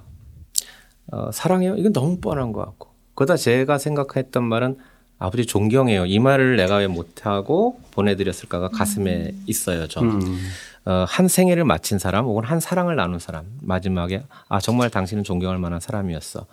어, 1.10 1.30
사랑해요 1.32 1.76
이건 1.76 1.92
너무 1.92 2.18
뻔한 2.18 2.52
것 2.52 2.64
같고 2.64 2.88
그러다 3.14 3.36
제가 3.36 3.78
생각했던 3.78 4.44
말은 4.44 4.76
아버지 5.22 5.46
존경해요 5.46 6.06
이 6.06 6.18
말을 6.18 6.56
내가 6.56 6.76
왜 6.76 6.86
못하고 6.86 7.80
보내드렸을까가 7.92 8.68
가슴에 8.68 9.32
있어요 9.46 9.86
저는 9.88 10.22
음. 10.22 10.38
어, 10.84 11.04
한 11.08 11.28
생애를 11.28 11.64
마친 11.64 11.98
사람 11.98 12.24
혹은 12.24 12.44
한 12.44 12.58
사랑을 12.60 12.96
나눈 12.96 13.18
사람 13.18 13.44
마지막에 13.60 14.24
아 14.48 14.60
정말 14.60 14.90
당신은 14.90 15.22
존경할 15.24 15.58
만한 15.58 15.78
사람이었어 15.80 16.46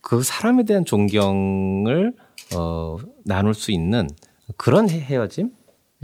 그 0.00 0.22
사람에 0.22 0.64
대한 0.64 0.84
존경을 0.84 2.12
어, 2.56 2.96
나눌 3.24 3.54
수 3.54 3.70
있는 3.72 4.08
그런 4.56 4.88
헤- 4.90 4.98
헤어짐 5.00 5.50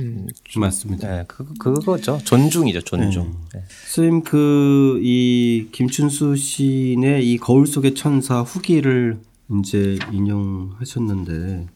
음. 0.00 0.26
맞습니다. 0.56 1.08
네, 1.08 1.24
그 1.28 1.44
그거죠. 1.54 2.18
존중이죠, 2.24 2.80
존중. 2.80 3.32
네. 3.54 3.62
선생님 3.86 4.22
그 4.24 4.98
이 5.00 5.68
김춘수 5.70 6.34
시인의 6.36 7.30
이 7.30 7.36
거울 7.38 7.66
속의 7.68 7.94
천사 7.94 8.40
후기를 8.40 9.18
이제 9.60 9.96
인용하셨는데 10.12 11.66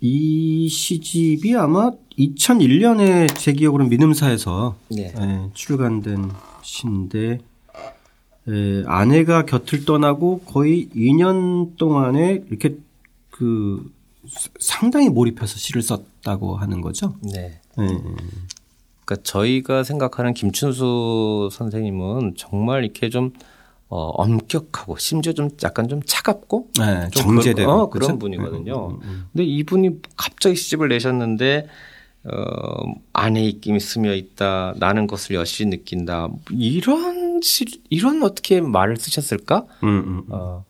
이 0.00 0.68
시집이 0.68 1.54
아마 1.56 1.90
2001년에 2.18 3.36
제 3.36 3.52
기억으로 3.52 3.86
민음사에서 3.86 4.76
네. 4.88 5.12
예, 5.18 5.50
출간된 5.54 6.30
시인데 6.62 7.38
예, 8.48 8.82
아내가 8.86 9.44
곁을 9.44 9.84
떠나고 9.84 10.40
거의 10.40 10.88
2년 10.94 11.76
동안에 11.76 12.44
이렇게 12.48 12.76
그 13.30 13.90
상당히 14.58 15.08
몰입해서 15.08 15.56
시를 15.56 15.82
썼다고 15.82 16.56
하는 16.56 16.80
거죠. 16.80 17.14
네. 17.20 17.60
예. 17.78 17.86
그러니까 19.04 19.16
저희가 19.22 19.82
생각하는 19.82 20.34
김춘수 20.34 21.50
선생님은 21.52 22.34
정말 22.36 22.84
이렇게 22.84 23.10
좀 23.10 23.32
어, 23.92 24.10
엄격하고 24.22 24.96
심지어 24.98 25.32
좀 25.32 25.50
약간 25.64 25.88
좀 25.88 26.00
차갑고 26.06 26.68
네, 26.78 27.08
좀 27.10 27.24
정제되고 27.24 27.66
그런, 27.66 27.80
어, 27.80 27.90
그죠? 27.90 28.06
그런 28.06 28.18
분이거든요. 28.20 28.88
음, 28.90 28.98
음, 29.02 29.28
근데 29.32 29.44
이분이 29.44 29.90
갑자기 30.16 30.54
시집을 30.56 30.88
내셨는데 30.88 31.66
어, 32.24 32.92
안에 33.12 33.44
입김이 33.44 33.80
스며 33.80 34.14
있다. 34.14 34.74
나는 34.78 35.06
것을 35.08 35.34
여실히 35.36 35.70
느낀다. 35.70 36.28
이런 36.52 37.40
시, 37.42 37.64
이런 37.90 38.22
어떻게 38.22 38.60
말을 38.60 38.96
쓰셨을까? 38.96 39.64
음, 39.82 39.88
음. 39.88 40.22
어, 40.28 40.64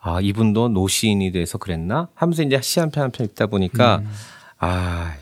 아 0.00 0.20
이분도 0.20 0.68
노시인이 0.70 1.30
돼서 1.32 1.58
그랬나? 1.58 2.08
하면서 2.14 2.42
이제 2.42 2.60
시 2.62 2.80
한 2.80 2.90
편 2.90 3.02
한 3.04 3.10
편 3.12 3.26
읽다 3.26 3.46
보니까 3.46 4.02
아 4.58 5.14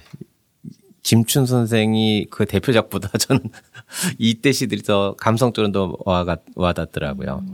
김춘 1.03 1.45
선생이 1.45 2.29
그 2.31 2.47
대표작보다 2.47 3.11
저는 3.19 3.43
이때 4.19 4.53
시들이 4.53 4.83
더 4.83 5.15
감성적으로 5.17 5.73
더 5.73 5.97
와가, 6.05 6.37
와닿더라고요. 6.55 7.45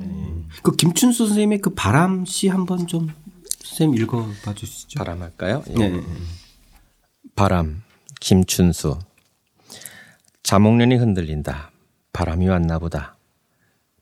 그 0.62 0.76
김춘수 0.76 1.26
선생님의 1.26 1.61
그 1.61 1.70
바람 1.74 2.24
시 2.24 2.49
한번 2.49 2.86
좀 2.86 3.09
선생님 3.61 4.03
읽어봐 4.03 4.55
주시죠. 4.55 4.99
바람 4.99 5.22
할까요? 5.22 5.62
예. 5.70 5.88
네. 5.88 6.03
바람 7.34 7.82
김춘수 8.20 8.99
자목련이 10.43 10.97
흔들린다. 10.97 11.70
바람이 12.12 12.49
왔나 12.49 12.78
보다. 12.78 13.16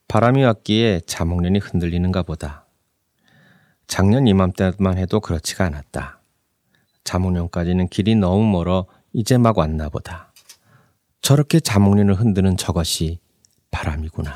바람이 0.08 0.42
왔기에 0.42 1.02
자목련이 1.06 1.58
흔들리는가 1.58 2.22
보다. 2.22 2.64
작년 3.86 4.26
이맘때만 4.26 4.96
해도 4.96 5.20
그렇지가 5.20 5.66
않았다. 5.66 6.20
자목련까지는 7.04 7.88
길이 7.88 8.14
너무 8.14 8.44
멀어 8.44 8.86
이제 9.12 9.38
막 9.38 9.58
왔나 9.58 9.88
보다. 9.88 10.27
저렇게 11.20 11.60
자목련을 11.60 12.14
흔드는 12.14 12.56
저것이 12.56 13.18
바람이구나. 13.70 14.34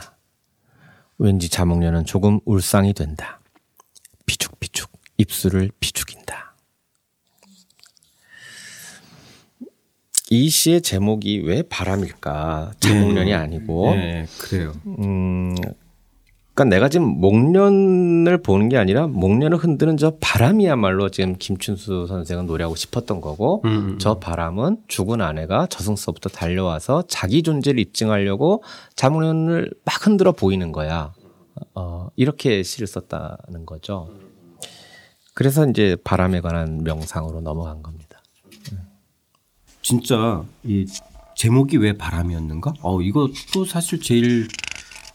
왠지 1.19 1.49
자목련은 1.49 2.05
조금 2.05 2.41
울상이 2.45 2.93
된다. 2.93 3.41
비죽비죽 4.27 4.91
입술을 5.19 5.71
비죽인다. 5.81 6.57
이 10.31 10.49
시의 10.49 10.81
제목이 10.81 11.41
왜 11.41 11.63
바람일까? 11.63 12.73
자목련이 12.81 13.35
아니고. 13.35 13.95
네, 13.95 14.27
그래요. 14.41 14.73
음, 14.87 15.55
그러니까 16.55 16.77
내가 16.77 16.89
지금 16.91 17.07
목련을 17.21 18.43
보는 18.43 18.69
게 18.69 18.77
아니라 18.77 19.07
목련을 19.07 19.57
흔드는 19.57 19.97
저 19.97 20.17
바람이야말로 20.21 21.09
지금 21.09 21.37
김춘수 21.39 22.07
선생은 22.07 22.47
노래하고 22.47 22.77
싶었던 22.77 23.23
거고 23.23 23.63
음, 23.65 23.71
음. 23.71 23.99
저 23.99 24.19
바람은 24.19 24.79
죽은 24.87 25.23
아내가 25.23 25.67
저승서부터 25.67 26.29
달려와서 26.29 27.05
자기 27.09 27.43
존재를 27.43 27.81
입증하려고 27.81 28.63
자목련을 28.97 29.73
막 29.85 30.07
흔들어 30.07 30.33
보이는 30.33 30.73
거야. 30.73 31.15
어, 31.75 32.09
이렇게 32.17 32.63
시를 32.63 32.87
썼다는 32.87 33.65
거죠. 33.65 34.11
그래서 35.35 35.67
이제 35.67 35.97
바람에 36.05 36.41
관한 36.43 36.85
명상으로 36.85 37.41
넘어간 37.41 37.83
겁니다. 37.83 38.21
진짜 39.81 40.45
이 40.63 40.87
제목이 41.35 41.79
왜 41.79 41.97
바람이었는가? 41.97 42.75
어, 42.83 43.01
이것도 43.01 43.65
사실 43.67 44.01
제일 44.01 44.47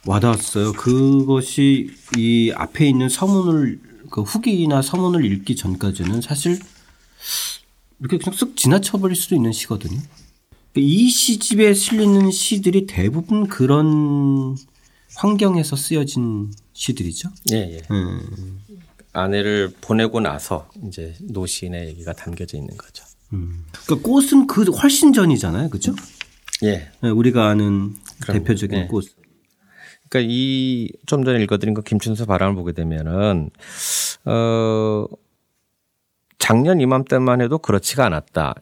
와닿았어요. 0.08 0.72
그것이 0.74 1.92
이 2.18 2.52
앞에 2.56 2.88
있는 2.88 3.10
서문을 3.10 3.80
그 4.10 4.22
후기나 4.22 4.82
서문을 4.82 5.26
읽기 5.26 5.56
전까지는 5.58 6.22
사실 6.22 6.58
이렇게 8.00 8.18
그냥 8.18 8.38
쓱 8.38 8.56
지나쳐버릴 8.56 9.16
수도 9.16 9.36
있는 9.36 9.52
시거든요. 9.52 10.00
이 10.76 11.10
시집에 11.10 11.74
실리는 11.74 12.32
시들이 12.32 12.86
대부분 12.86 13.48
그런 13.48 14.56
환경에서 15.16 15.76
쓰여진 15.76 16.54
시들이죠. 16.74 17.30
예, 17.52 17.78
예. 17.78 17.82
음. 17.92 18.62
아내를 19.12 19.74
보내고 19.82 20.20
나서 20.20 20.70
이제 20.88 21.16
노시인의 21.22 21.88
얘기가 21.88 22.14
담겨져 22.14 22.58
있는 22.58 22.78
거죠. 22.78 23.04
그러니까 23.30 24.08
꽃은 24.08 24.48
그 24.48 24.64
훨씬 24.64 25.12
전이잖아요, 25.12 25.70
그죠? 25.70 25.96
예. 26.64 26.92
네, 27.02 27.10
우리가 27.10 27.48
아는 27.50 27.96
그럼요. 28.20 28.40
대표적인 28.40 28.80
네. 28.80 28.88
꽃. 28.88 29.17
그러니까 30.10 30.32
이 30.32 30.90
좀 31.06 31.24
전에 31.24 31.42
읽어드린 31.44 31.74
그 31.74 31.82
김춘수 31.82 32.26
바람을 32.26 32.56
보게 32.56 32.72
되면은 32.74 33.50
어 34.26 35.06
작년 36.40 36.80
이맘때만 36.82 37.42
해도 37.42 37.58
그렇지가 37.58 38.06
않았다. 38.06 38.56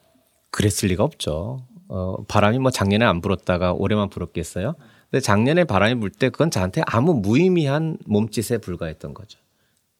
그랬을 0.51 0.89
리가 0.89 1.03
없죠. 1.03 1.59
어 1.87 2.17
바람이 2.27 2.59
뭐 2.59 2.71
작년에 2.71 3.05
안 3.05 3.21
불었다가 3.21 3.73
올해만 3.73 4.09
불었겠어요? 4.09 4.75
근데 5.11 5.21
작년에 5.21 5.65
바람이 5.65 5.95
불 5.99 6.09
때 6.11 6.29
그건 6.29 6.49
저한테 6.51 6.81
아무 6.87 7.13
무의미한 7.13 7.97
몸짓에 8.05 8.57
불과했던 8.59 9.13
거죠. 9.13 9.39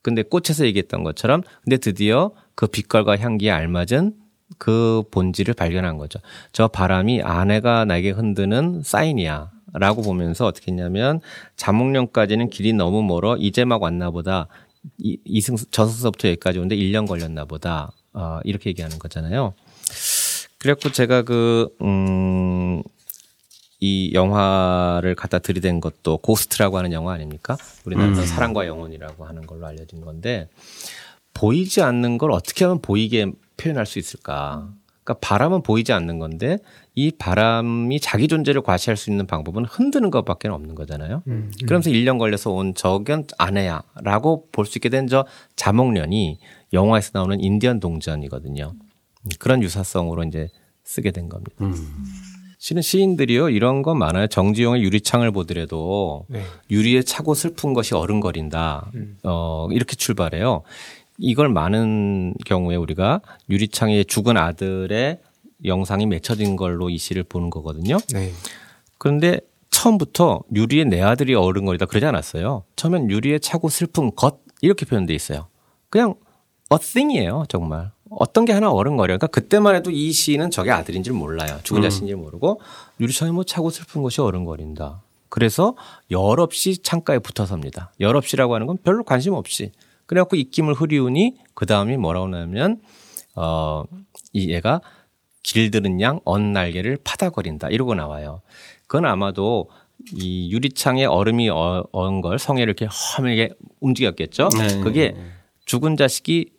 근데 0.02 0.24
꽃에서 0.24 0.66
얘기했던 0.66 1.04
것처럼 1.04 1.42
근데 1.64 1.78
드디어 1.78 2.32
그 2.56 2.68
빛깔과 2.68 3.18
향기에 3.18 3.52
알맞은 3.52 4.14
그 4.58 5.04
본질을 5.12 5.54
발견한 5.56 5.98
거죠. 5.98 6.20
저 6.52 6.68
바람이 6.68 7.22
아내가 7.24 7.86
나에게 7.86 8.12
흔드는 8.12 8.82
사인이야. 8.84 9.52
라고 9.78 10.02
보면서 10.02 10.46
어떻게 10.46 10.72
했냐면 10.72 11.22
자목련까지는 11.56 12.50
길이 12.50 12.74
너무 12.74 13.04
멀어 13.04 13.38
이제 13.38 13.66
막 13.66 13.82
왔나 13.82 14.12
보다. 14.12 14.48
이, 14.98 15.18
이승, 15.26 15.56
저승서부터 15.72 16.30
여기까지 16.30 16.60
오는데 16.60 16.76
1년 16.76 17.08
걸렸나 17.08 17.46
보다. 17.46 17.92
어, 18.14 18.40
이렇게 18.44 18.70
얘기하는 18.70 19.00
거잖아요. 19.00 19.54
그래갖고 20.58 20.92
제가 20.92 21.24
그, 21.24 21.70
음, 21.82 22.82
이 23.80 24.12
영화를 24.14 25.16
갖다 25.16 25.40
들이댄 25.40 25.82
것도 25.82 26.18
고스트라고 26.18 26.78
하는 26.78 26.92
영화 26.92 27.14
아닙니까? 27.14 27.58
우리나라에서 27.86 28.26
사랑과 28.26 28.66
영혼이라고 28.66 29.26
하는 29.26 29.46
걸로 29.46 29.68
알려진 29.68 30.02
건데 30.02 30.48
보이지 31.34 31.82
않는 31.82 32.18
걸 32.18 32.32
어떻게 32.32 32.64
하면 32.66 32.82
보이게 32.82 33.32
표현할 33.58 33.86
수 33.86 34.00
있을까? 34.00 34.70
그러니까 35.04 35.20
바람은 35.22 35.62
보이지 35.62 35.94
않는 35.94 36.20
건데 36.20 36.58
이 36.98 37.12
바람이 37.12 38.00
자기 38.00 38.28
존재를 38.30 38.62
과시할 38.62 38.96
수 38.96 39.10
있는 39.10 39.28
방법은 39.28 39.66
흔드는 39.66 40.12
것밖에 40.12 40.48
없는 40.48 40.76
거잖아요. 40.76 41.24
그러면서 41.66 41.90
1년 41.90 42.18
걸려서 42.20 42.52
온 42.52 42.74
저견 42.74 43.28
아내야라고 43.38 44.48
볼 44.52 44.66
수 44.66 44.78
있게 44.78 44.90
된 44.90 45.08
저 45.08 45.26
자목련이 45.58 46.40
영화에서 46.74 47.12
나오는 47.14 47.40
인디언 47.40 47.80
동전이거든요. 47.82 48.74
그런 49.40 49.62
유사성으로 49.62 50.24
이제 50.24 50.50
쓰게 50.84 51.12
된 51.12 51.28
겁니다. 51.30 51.54
실은 52.58 52.82
시인들이요 52.82 53.50
이런 53.50 53.82
거 53.84 53.94
많아요. 53.94 54.28
정지용의 54.28 54.82
유리창을 54.82 55.32
보더라도 55.32 56.26
네. 56.30 56.42
유리에 56.72 57.04
차고 57.04 57.34
슬픈 57.36 57.74
것이 57.74 57.94
어른거린다. 57.94 58.90
어, 59.24 59.68
이렇게 59.72 59.96
출발해요. 59.96 60.64
이걸 61.18 61.50
많은 61.50 62.34
경우에 62.46 62.76
우리가 62.76 63.22
유리창에 63.50 64.04
죽은 64.06 64.38
아들의 64.38 65.20
영상이 65.64 66.06
맺혀진 66.06 66.56
걸로 66.56 66.90
이 66.90 66.98
시를 66.98 67.24
보는 67.24 67.50
거거든요. 67.50 67.98
네. 68.14 68.32
그런데 68.98 69.40
처음부터 69.70 70.42
유리에 70.54 70.86
내 70.86 71.02
아들이 71.02 71.36
어른거리다 71.36 71.86
그러지 71.86 72.06
않았어요. 72.06 72.64
처음엔 72.76 73.10
유리에 73.10 73.40
차고 73.40 73.70
슬픈 73.70 74.16
것 74.16 74.40
이렇게 74.62 74.86
표현돼 74.86 75.14
있어요. 75.14 75.48
그냥 75.90 76.16
a 76.72 76.80
thing이에요, 76.80 77.46
정말. 77.50 77.92
어떤 78.10 78.46
게 78.46 78.54
하나 78.54 78.72
어른거려. 78.72 79.18
그러니까 79.18 79.28
그때만 79.28 79.76
해도 79.76 79.92
이 79.92 80.12
시인은 80.12 80.52
저게 80.52 80.72
아들인 80.72 81.04
줄 81.04 81.14
몰라요. 81.14 81.60
죽은 81.64 81.82
자신인 81.82 82.08
줄 82.08 82.18
모르고 82.18 82.62
유리창에 83.00 83.32
뭐 83.32 83.44
차고 83.44 83.70
슬픈 83.70 84.04
것이 84.04 84.22
어른거린다. 84.22 85.02
그래서 85.30 85.76
열없이 86.12 86.82
창가에 86.82 87.20
붙어 87.20 87.46
섭니다. 87.46 87.92
열없이라고 88.00 88.56
하는 88.56 88.68
건 88.68 88.78
별로 88.84 89.04
관심 89.04 89.34
없이. 89.34 89.72
그래갖고 90.06 90.36
입김을 90.36 90.74
흐리우니 90.74 91.38
그 91.54 91.66
다음이 91.66 91.98
뭐라고 91.98 92.28
나면 92.28 92.80
어, 93.36 93.84
이 94.32 94.52
얘가 94.52 94.82
길들은 95.56 96.02
양 96.02 96.20
언 96.26 96.54
날개를 96.54 96.98
파다거린다 97.04 97.70
이러고 97.70 97.94
나와요. 97.94 98.42
그건 98.88 99.06
아마도 99.06 99.70
이 100.14 100.52
유리창에 100.52 101.06
얼음이 101.06 101.50
어- 101.50 101.86
어은 101.92 102.22
걸 102.22 102.40
성에를 102.40 102.74
이렇게 102.76 102.88
험하게 102.88 103.52
움직였겠죠. 103.80 104.50
네. 104.58 104.80
그게 104.82 105.16
죽은 105.66 105.98
자식이 105.98 106.52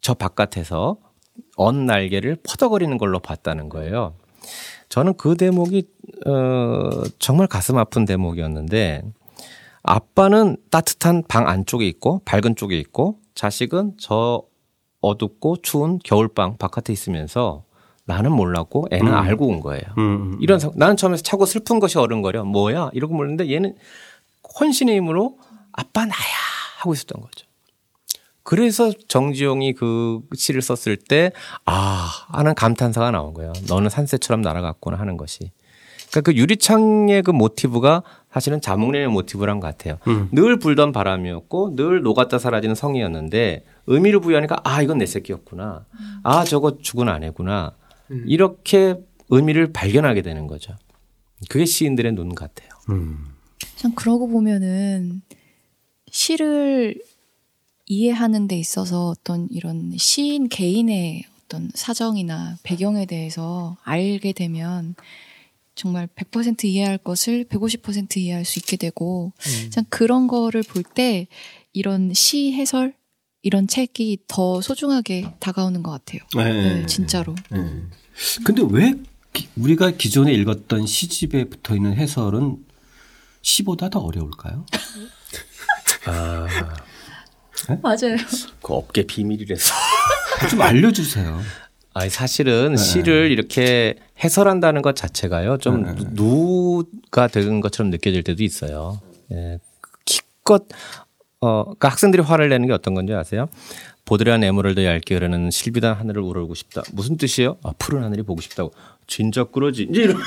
저 0.00 0.14
바깥에서 0.14 0.96
언 1.56 1.86
날개를 1.86 2.36
퍼덕거리는 2.46 2.96
걸로 2.98 3.18
봤다는 3.18 3.68
거예요. 3.68 4.14
저는 4.90 5.14
그 5.16 5.36
대목이 5.36 5.88
어 6.26 6.90
정말 7.18 7.46
가슴 7.46 7.78
아픈 7.78 8.04
대목이었는데 8.04 9.02
아빠는 9.82 10.56
따뜻한 10.70 11.24
방 11.28 11.48
안쪽에 11.48 11.86
있고 11.86 12.20
밝은 12.24 12.56
쪽에 12.56 12.78
있고 12.78 13.18
자식은 13.34 13.94
저 13.98 14.42
어둡고 15.00 15.58
추운 15.62 15.98
겨울방 16.02 16.56
바깥에 16.58 16.92
있으면서 16.92 17.64
나는 18.08 18.32
몰랐고 18.32 18.88
애는 18.90 19.12
알고 19.14 19.46
온 19.46 19.60
거예요. 19.60 19.82
음. 19.98 20.36
이런 20.40 20.58
상- 20.58 20.72
나는 20.76 20.96
처음에 20.96 21.16
차고 21.18 21.44
슬픈 21.46 21.78
것이 21.78 21.98
어른거려 21.98 22.42
뭐야 22.44 22.90
이러고 22.94 23.14
몰랐는데 23.14 23.52
얘는 23.52 23.76
혼신의 24.58 24.96
힘으로 24.96 25.38
아빠 25.72 26.06
나야 26.06 26.18
하고 26.78 26.94
있었던 26.94 27.20
거죠. 27.20 27.46
그래서 28.42 28.90
정지용이 29.08 29.74
그 29.74 30.20
시를 30.34 30.62
썼을 30.62 30.96
때 30.96 31.32
아 31.66 32.08
하는 32.28 32.54
감탄사가 32.54 33.10
나온 33.10 33.34
거예요. 33.34 33.52
너는 33.68 33.90
산새처럼 33.90 34.40
날아갔구나 34.40 34.98
하는 34.98 35.16
것이. 35.18 35.50
그러니까 36.10 36.32
그 36.32 36.34
유리창의 36.38 37.22
그 37.22 37.30
모티브가 37.32 38.02
사실은 38.32 38.62
자몽래의 38.62 39.08
모티브란 39.08 39.60
것 39.60 39.66
같아요. 39.66 39.98
음. 40.06 40.30
늘 40.32 40.58
불던 40.58 40.92
바람이었고 40.92 41.76
늘 41.76 42.00
녹았다 42.02 42.38
사라지는 42.38 42.74
성이었는데 42.74 43.66
의미를 43.86 44.20
부여하니까 44.20 44.60
아 44.64 44.80
이건 44.80 44.96
내 44.96 45.04
새끼였구나. 45.04 45.84
아 46.22 46.44
저거 46.44 46.78
죽은 46.78 47.10
아내구나. 47.10 47.72
이렇게 48.26 48.94
의미를 49.28 49.72
발견하게 49.72 50.22
되는 50.22 50.46
거죠. 50.46 50.74
그게 51.48 51.64
시인들의 51.64 52.12
눈 52.12 52.34
같아요. 52.34 52.68
음. 52.90 53.26
참 53.76 53.94
그러고 53.94 54.28
보면은 54.28 55.22
시를 56.10 57.00
이해하는 57.86 58.48
데 58.48 58.58
있어서 58.58 59.08
어떤 59.08 59.48
이런 59.50 59.92
시인 59.96 60.48
개인의 60.48 61.24
어떤 61.44 61.70
사정이나 61.74 62.58
배경에 62.62 63.06
대해서 63.06 63.76
알게 63.84 64.32
되면 64.32 64.94
정말 65.74 66.06
100% 66.08 66.64
이해할 66.64 66.98
것을 66.98 67.44
150% 67.44 68.16
이해할 68.18 68.44
수 68.44 68.58
있게 68.58 68.76
되고 68.76 69.32
참 69.70 69.84
그런 69.88 70.26
거를 70.26 70.62
볼 70.62 70.82
때 70.82 71.28
이런 71.72 72.12
시 72.12 72.52
해설 72.52 72.94
이런 73.48 73.66
책이 73.66 74.18
더 74.28 74.60
소중하게 74.60 75.32
다가오는 75.40 75.82
것 75.82 75.90
같아요. 75.90 76.20
네. 76.36 76.80
네, 76.80 76.86
진짜로. 76.86 77.34
네. 77.50 77.58
근데 78.44 78.62
왜 78.70 78.92
기- 79.32 79.48
우리가 79.56 79.92
기존에 79.92 80.34
읽었던 80.34 80.86
시집에 80.86 81.44
붙어 81.44 81.74
있는 81.74 81.94
해설은 81.94 82.58
시보다 83.40 83.88
더 83.88 84.00
어려울까요? 84.00 84.66
맞아요. 87.82 88.16
그 88.62 88.74
업계 88.74 89.04
비밀이라서. 89.04 89.74
좀 90.50 90.60
알려주세요. 90.60 91.40
아니 91.94 92.10
사실은 92.10 92.76
시를 92.76 93.30
이렇게 93.30 93.94
해설한다는 94.22 94.82
것 94.82 94.94
자체가요 94.94 95.56
좀 95.56 95.84
네, 95.84 95.94
네. 95.94 96.04
누가 96.14 97.28
되는 97.28 97.60
것처럼 97.62 97.88
느껴질 97.90 98.22
때도 98.24 98.44
있어요. 98.44 99.00
예, 99.32 99.58
기껏 100.04 100.66
어 101.40 101.64
그러니까 101.64 101.88
학생들이 101.88 102.22
화를 102.22 102.48
내는 102.48 102.66
게 102.66 102.72
어떤 102.72 102.94
건지 102.94 103.14
아세요? 103.14 103.48
보드레한 104.04 104.42
에메랄드 104.42 104.84
얇게 104.84 105.14
흐르는 105.14 105.50
실비단 105.50 105.94
하늘을 105.94 106.22
우러고 106.22 106.54
싶다. 106.54 106.82
무슨 106.92 107.16
뜻이에요? 107.16 107.58
아 107.62 107.72
푸른 107.78 108.02
하늘이 108.02 108.22
보고 108.22 108.40
싶다고. 108.40 108.72
진짜 109.06 109.44
그러지. 109.44 109.88
이제 109.90 110.02
이런. 110.02 110.16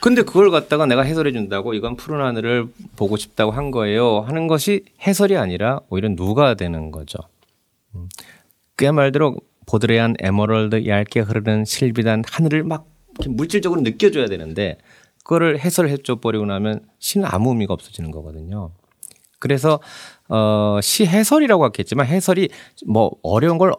근데 0.00 0.22
그걸 0.22 0.50
갖다가 0.50 0.86
내가 0.86 1.02
해설해 1.02 1.32
준다고 1.32 1.74
이건 1.74 1.96
푸른 1.96 2.24
하늘을 2.24 2.68
보고 2.96 3.16
싶다고 3.16 3.52
한 3.52 3.70
거예요. 3.70 4.20
하는 4.20 4.46
것이 4.48 4.84
해설이 5.06 5.36
아니라 5.36 5.80
오히려 5.88 6.10
누가 6.10 6.54
되는 6.54 6.90
거죠. 6.90 7.18
음. 7.94 8.08
그야말로 8.76 9.36
보드레한 9.66 10.14
에메랄드 10.20 10.86
얇게 10.86 11.20
흐르는 11.20 11.64
실비단 11.64 12.22
하늘을 12.26 12.64
막 12.64 12.86
물질적으로 13.26 13.80
느껴줘야 13.80 14.26
되는데 14.26 14.78
그거를 15.24 15.58
해설해 15.58 15.96
줘 15.98 16.16
버리고 16.16 16.44
나면 16.44 16.80
시는 16.98 17.26
아무 17.30 17.50
의미가 17.50 17.72
없어지는 17.74 18.10
거거든요. 18.10 18.72
그래서 19.44 19.78
어, 20.30 20.78
시 20.82 21.04
해설이라고 21.04 21.66
했겠지만 21.66 22.06
해설이 22.06 22.48
뭐 22.86 23.10
어려운 23.22 23.58
걸 23.58 23.74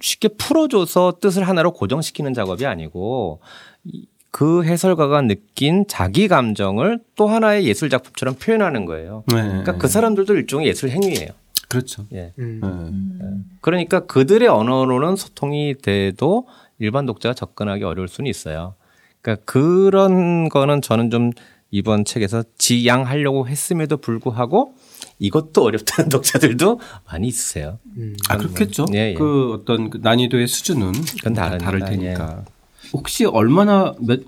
쉽게 0.00 0.28
풀어줘서 0.36 1.14
뜻을 1.18 1.48
하나로 1.48 1.72
고정시키는 1.72 2.34
작업이 2.34 2.66
아니고 2.66 3.40
이- 3.84 4.06
그 4.30 4.64
해설가가 4.64 5.22
느낀 5.22 5.86
자기 5.88 6.28
감정을 6.28 7.00
또 7.16 7.26
하나의 7.26 7.64
예술 7.66 7.88
작품처럼 7.88 8.34
표현하는 8.34 8.84
거예요. 8.84 9.24
네. 9.28 9.36
그러니까 9.42 9.78
그 9.78 9.88
사람들도 9.88 10.34
일종의 10.34 10.66
예술 10.68 10.90
행위예요. 10.90 11.28
그렇죠. 11.70 12.04
예. 12.12 12.34
음. 12.38 13.18
네. 13.18 13.26
그러니까 13.62 14.00
그들의 14.00 14.46
언어로는 14.48 15.16
소통이 15.16 15.76
돼도 15.80 16.46
일반 16.80 17.06
독자가 17.06 17.34
접근하기 17.34 17.84
어려울 17.84 18.08
수는 18.08 18.28
있어요. 18.28 18.74
그러니까 19.22 19.42
그런 19.46 20.48
거는 20.50 20.82
저는 20.82 21.10
좀 21.10 21.30
이번 21.72 22.04
책에서 22.04 22.44
지양하려고 22.58 23.48
했음에도 23.48 23.96
불구하고 23.96 24.74
이것도 25.18 25.64
어렵다는 25.64 26.08
독자들도 26.10 26.78
많이 27.10 27.26
있으세요. 27.28 27.78
음. 27.96 28.14
아 28.28 28.36
그렇겠죠. 28.36 28.86
예, 28.94 29.10
예. 29.10 29.14
그 29.14 29.52
어떤 29.54 29.90
그 29.90 29.98
난이도의 30.00 30.46
수준은 30.46 30.92
그건 30.92 31.32
다 31.32 31.56
다르니까, 31.58 31.64
다를 31.64 31.80
테니까. 31.80 32.44
혹시 32.92 33.24
얼마나 33.24 33.94
몇 34.00 34.20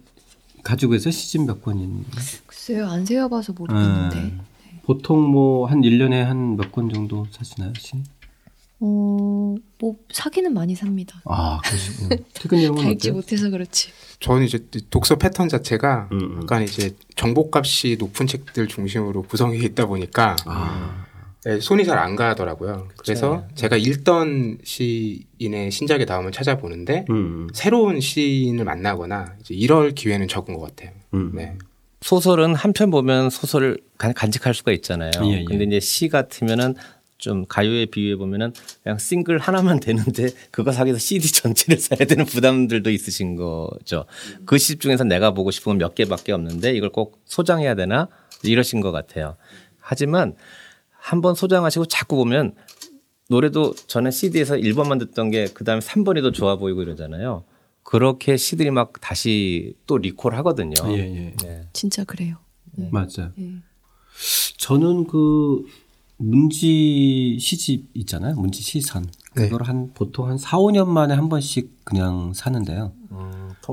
가지고 0.62 0.92
계세요? 0.92 1.12
시집 1.12 1.42
몇 1.44 1.62
권인? 1.62 2.04
글쎄요, 2.46 2.86
안 2.88 3.04
세어봐서 3.04 3.52
모르겠는데. 3.52 4.16
네. 4.22 4.32
보통 4.86 5.22
뭐 5.30 5.66
한 5.66 5.82
1 5.84 5.98
년에 5.98 6.22
한 6.22 6.56
몇 6.56 6.72
권 6.72 6.88
정도 6.92 7.26
사시나요, 7.30 7.72
시? 7.78 7.92
어, 8.80 9.54
뭐 9.80 9.96
사기는 10.12 10.52
많이 10.52 10.74
삽니다. 10.74 11.20
아, 11.26 11.60
그러시군요. 11.64 12.16
퇴근 12.34 12.58
읽지 12.92 13.08
어때요? 13.08 13.14
못해서 13.14 13.50
그렇지. 13.50 13.90
저는 14.20 14.44
이제 14.44 14.58
독서 14.90 15.16
패턴 15.16 15.48
자체가 15.48 16.08
음, 16.12 16.18
음. 16.18 16.40
약간 16.42 16.62
이제 16.62 16.94
정보값이 17.16 17.96
높은 17.98 18.26
책들 18.26 18.68
중심으로 18.68 19.22
구성이 19.22 19.58
있다 19.58 19.86
보니까 19.86 20.36
아, 20.46 21.04
네, 21.44 21.60
손이 21.60 21.84
잘 21.84 21.98
안 21.98 22.16
가더라고요. 22.16 22.88
그래서 22.96 23.44
제가 23.54 23.76
읽던 23.76 24.58
시인의 24.64 25.70
신작의 25.70 26.06
다음을 26.06 26.32
찾아보는데 26.32 27.04
음, 27.10 27.48
새로운 27.54 28.00
시인을 28.00 28.64
만나거나 28.64 29.34
이제 29.40 29.54
이럴 29.54 29.92
기회는 29.92 30.26
적은 30.28 30.54
것 30.54 30.60
같아요. 30.60 30.90
음. 31.14 31.32
네. 31.34 31.54
소설은 32.00 32.54
한편 32.54 32.90
보면 32.90 33.30
소설을 33.30 33.78
간- 33.96 34.12
간직할 34.12 34.52
수가 34.52 34.72
있잖아요. 34.72 35.10
예, 35.24 35.40
예. 35.40 35.44
근데 35.44 35.64
이제 35.64 35.80
시 35.80 36.08
같으면은 36.10 36.74
좀 37.24 37.46
가요에 37.46 37.86
비유해 37.86 38.16
보면은 38.16 38.52
그냥 38.82 38.98
싱글 38.98 39.38
하나만 39.38 39.80
되는데 39.80 40.28
그거 40.52 40.72
사기 40.72 40.90
위해서 40.90 40.98
CD 40.98 41.32
전체를 41.32 41.80
사야 41.80 42.06
되는 42.06 42.26
부담들도 42.26 42.90
있으신 42.90 43.34
거죠. 43.34 44.04
그 44.44 44.58
시집 44.58 44.82
중에서 44.82 45.04
내가 45.04 45.30
보고 45.32 45.50
싶은 45.50 45.72
건몇 45.72 45.94
개밖에 45.94 46.32
없는데 46.32 46.74
이걸 46.74 46.90
꼭 46.90 47.22
소장해야 47.24 47.76
되나 47.76 48.08
이러신 48.42 48.82
것 48.82 48.92
같아요. 48.92 49.36
하지만 49.80 50.36
한번 50.90 51.34
소장하시고 51.34 51.86
자꾸 51.86 52.16
보면 52.16 52.54
노래도 53.30 53.74
전에 53.74 54.10
CD에서 54.10 54.56
1번만 54.56 54.98
듣던 54.98 55.30
게 55.30 55.46
그다음에 55.46 55.80
3번이 55.80 56.20
더 56.20 56.30
좋아 56.30 56.56
보이고 56.56 56.82
이러잖아요. 56.82 57.44
그렇게 57.84 58.36
시들이 58.36 58.70
막 58.70 58.92
다시 59.00 59.76
또 59.86 59.96
리콜 59.96 60.34
하거든요. 60.36 60.74
예, 60.88 60.98
예. 60.98 61.34
네. 61.42 61.68
진짜 61.72 62.04
그래요. 62.04 62.36
맞아요. 62.90 63.32
예. 63.38 63.54
저는 64.58 65.06
그 65.06 65.64
문지 66.24 67.36
시집 67.40 67.88
있잖아요. 67.94 68.34
문지 68.36 68.62
시선. 68.62 69.06
네. 69.34 69.48
그걸 69.48 69.66
한 69.66 69.90
보통 69.94 70.28
한 70.28 70.38
4, 70.38 70.58
5년 70.58 70.86
만에 70.88 71.14
한 71.14 71.28
번씩 71.28 71.84
그냥 71.84 72.32
사는데요. 72.34 72.92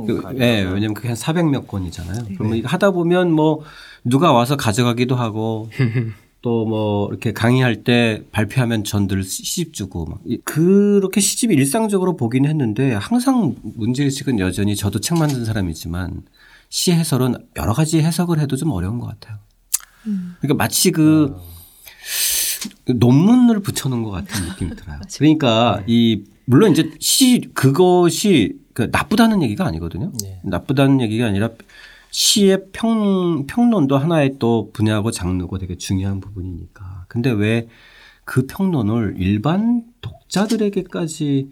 그, 0.07 0.21
네, 0.37 0.61
왜냐면 0.63 0.93
그게 0.93 1.09
한 1.09 1.17
400몇 1.17 1.67
권이잖아요. 1.67 2.25
그러면 2.37 2.57
이거 2.57 2.67
하다 2.67 2.91
보면 2.91 3.31
뭐 3.31 3.61
누가 4.03 4.31
와서 4.31 4.55
가져가기도 4.55 5.15
하고 5.15 5.69
또 6.41 6.65
뭐 6.65 7.07
이렇게 7.09 7.33
강의할 7.33 7.83
때 7.83 8.23
발표하면 8.31 8.83
전들 8.83 9.23
시집 9.23 9.73
주고 9.73 10.05
막 10.05 10.19
이- 10.25 10.37
그렇게 10.43 11.21
시집이 11.21 11.53
일상적으로 11.53 12.15
보긴 12.17 12.45
했는데 12.47 12.93
항상 12.93 13.55
문제의식은 13.61 14.39
여전히 14.39 14.75
저도 14.75 14.99
책 15.01 15.19
만든 15.19 15.45
사람이지만 15.45 16.23
시 16.69 16.93
해설은 16.93 17.35
여러 17.57 17.73
가지 17.73 17.99
해석을 18.01 18.39
해도 18.39 18.55
좀 18.55 18.71
어려운 18.71 18.97
것 18.97 19.05
같아요. 19.07 19.37
그러니까 20.39 20.55
마치 20.55 20.89
그 20.91 21.35
논문을 22.85 23.61
붙여놓은 23.61 24.03
것 24.03 24.11
같은 24.11 24.45
느낌이 24.47 24.75
들어요. 24.75 24.99
그러니까 25.17 25.83
이 25.87 26.23
물론 26.45 26.71
이제 26.71 26.91
시 26.99 27.41
그것이 27.53 28.59
그 28.73 28.89
나쁘다는 28.91 29.41
얘기가 29.43 29.65
아니거든요. 29.65 30.11
네. 30.23 30.39
나쁘다는 30.43 31.01
얘기가 31.01 31.25
아니라 31.25 31.49
시의 32.09 32.65
평 32.73 33.45
평론도 33.47 33.97
하나의 33.97 34.35
또 34.39 34.69
분야고 34.73 35.11
장르고 35.11 35.57
되게 35.57 35.77
중요한 35.77 36.19
부분이니까. 36.19 37.05
근데 37.07 37.31
왜 37.31 37.67
그 38.31 38.45
평론을 38.47 39.15
일반 39.17 39.83
독자들에게까지 39.99 41.49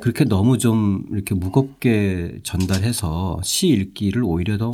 그렇게 0.00 0.24
너무 0.24 0.58
좀 0.58 1.04
이렇게 1.10 1.34
무겁게 1.34 2.38
전달해서 2.44 3.40
시 3.42 3.68
읽기를 3.68 4.22
오히려 4.22 4.58
더 4.58 4.70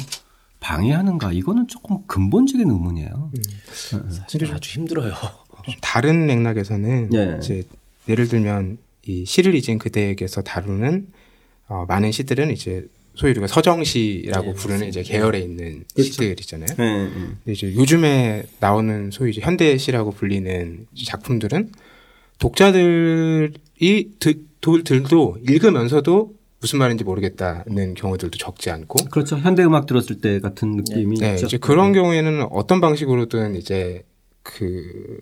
방해하는가? 0.61 1.33
이거는 1.33 1.67
조금 1.69 2.07
근본적인 2.07 2.71
의문이에요. 2.71 3.31
사실 4.11 4.53
아주 4.53 4.79
힘들어요. 4.79 5.15
다른 5.81 6.27
맥락에서는 6.27 7.11
예. 7.15 7.39
이제 7.41 7.63
예를 8.09 8.29
들면 8.29 8.79
이 9.07 9.25
시를 9.25 9.55
잊은 9.55 9.79
그대에게서 9.79 10.43
다루는 10.43 11.07
어, 11.69 11.85
많은 11.89 12.13
시들은 12.13 12.51
이제 12.51 12.87
소위 13.15 13.31
우리가 13.31 13.47
서정시라고 13.47 14.55
부르는 14.55 14.89
이제 14.89 15.03
계열에 15.03 15.39
있는 15.39 15.85
시들이잖아요. 15.97 16.67
네, 16.77 17.05
네. 17.05 17.11
근데 17.11 17.53
이제 17.53 17.73
요즘에 17.75 18.45
나오는 18.61 19.11
소위 19.13 19.31
이제 19.31 19.41
현대시라고 19.41 20.11
불리는 20.13 20.87
작품들은 21.07 21.71
독자들이 22.39 23.53
드, 24.19 24.45
들도 24.61 25.37
읽으면서도 25.49 26.35
무슨 26.61 26.79
말인지 26.79 27.05
모르겠다는 27.05 27.95
경우들도 27.95 28.39
적지 28.39 28.71
않고 28.71 29.05
그렇죠. 29.11 29.37
현대 29.37 29.63
음악 29.63 29.87
들었을 29.87 30.21
때 30.21 30.41
같은 30.41 30.73
느낌이 30.73 31.19
네, 31.19 31.35
있죠. 31.35 31.47
이제 31.47 31.59
그런 31.59 31.93
경우에는 31.93 32.49
어떤 32.51 32.81
방식으로든 32.81 33.55
이제 33.55 34.03
그 34.43 35.19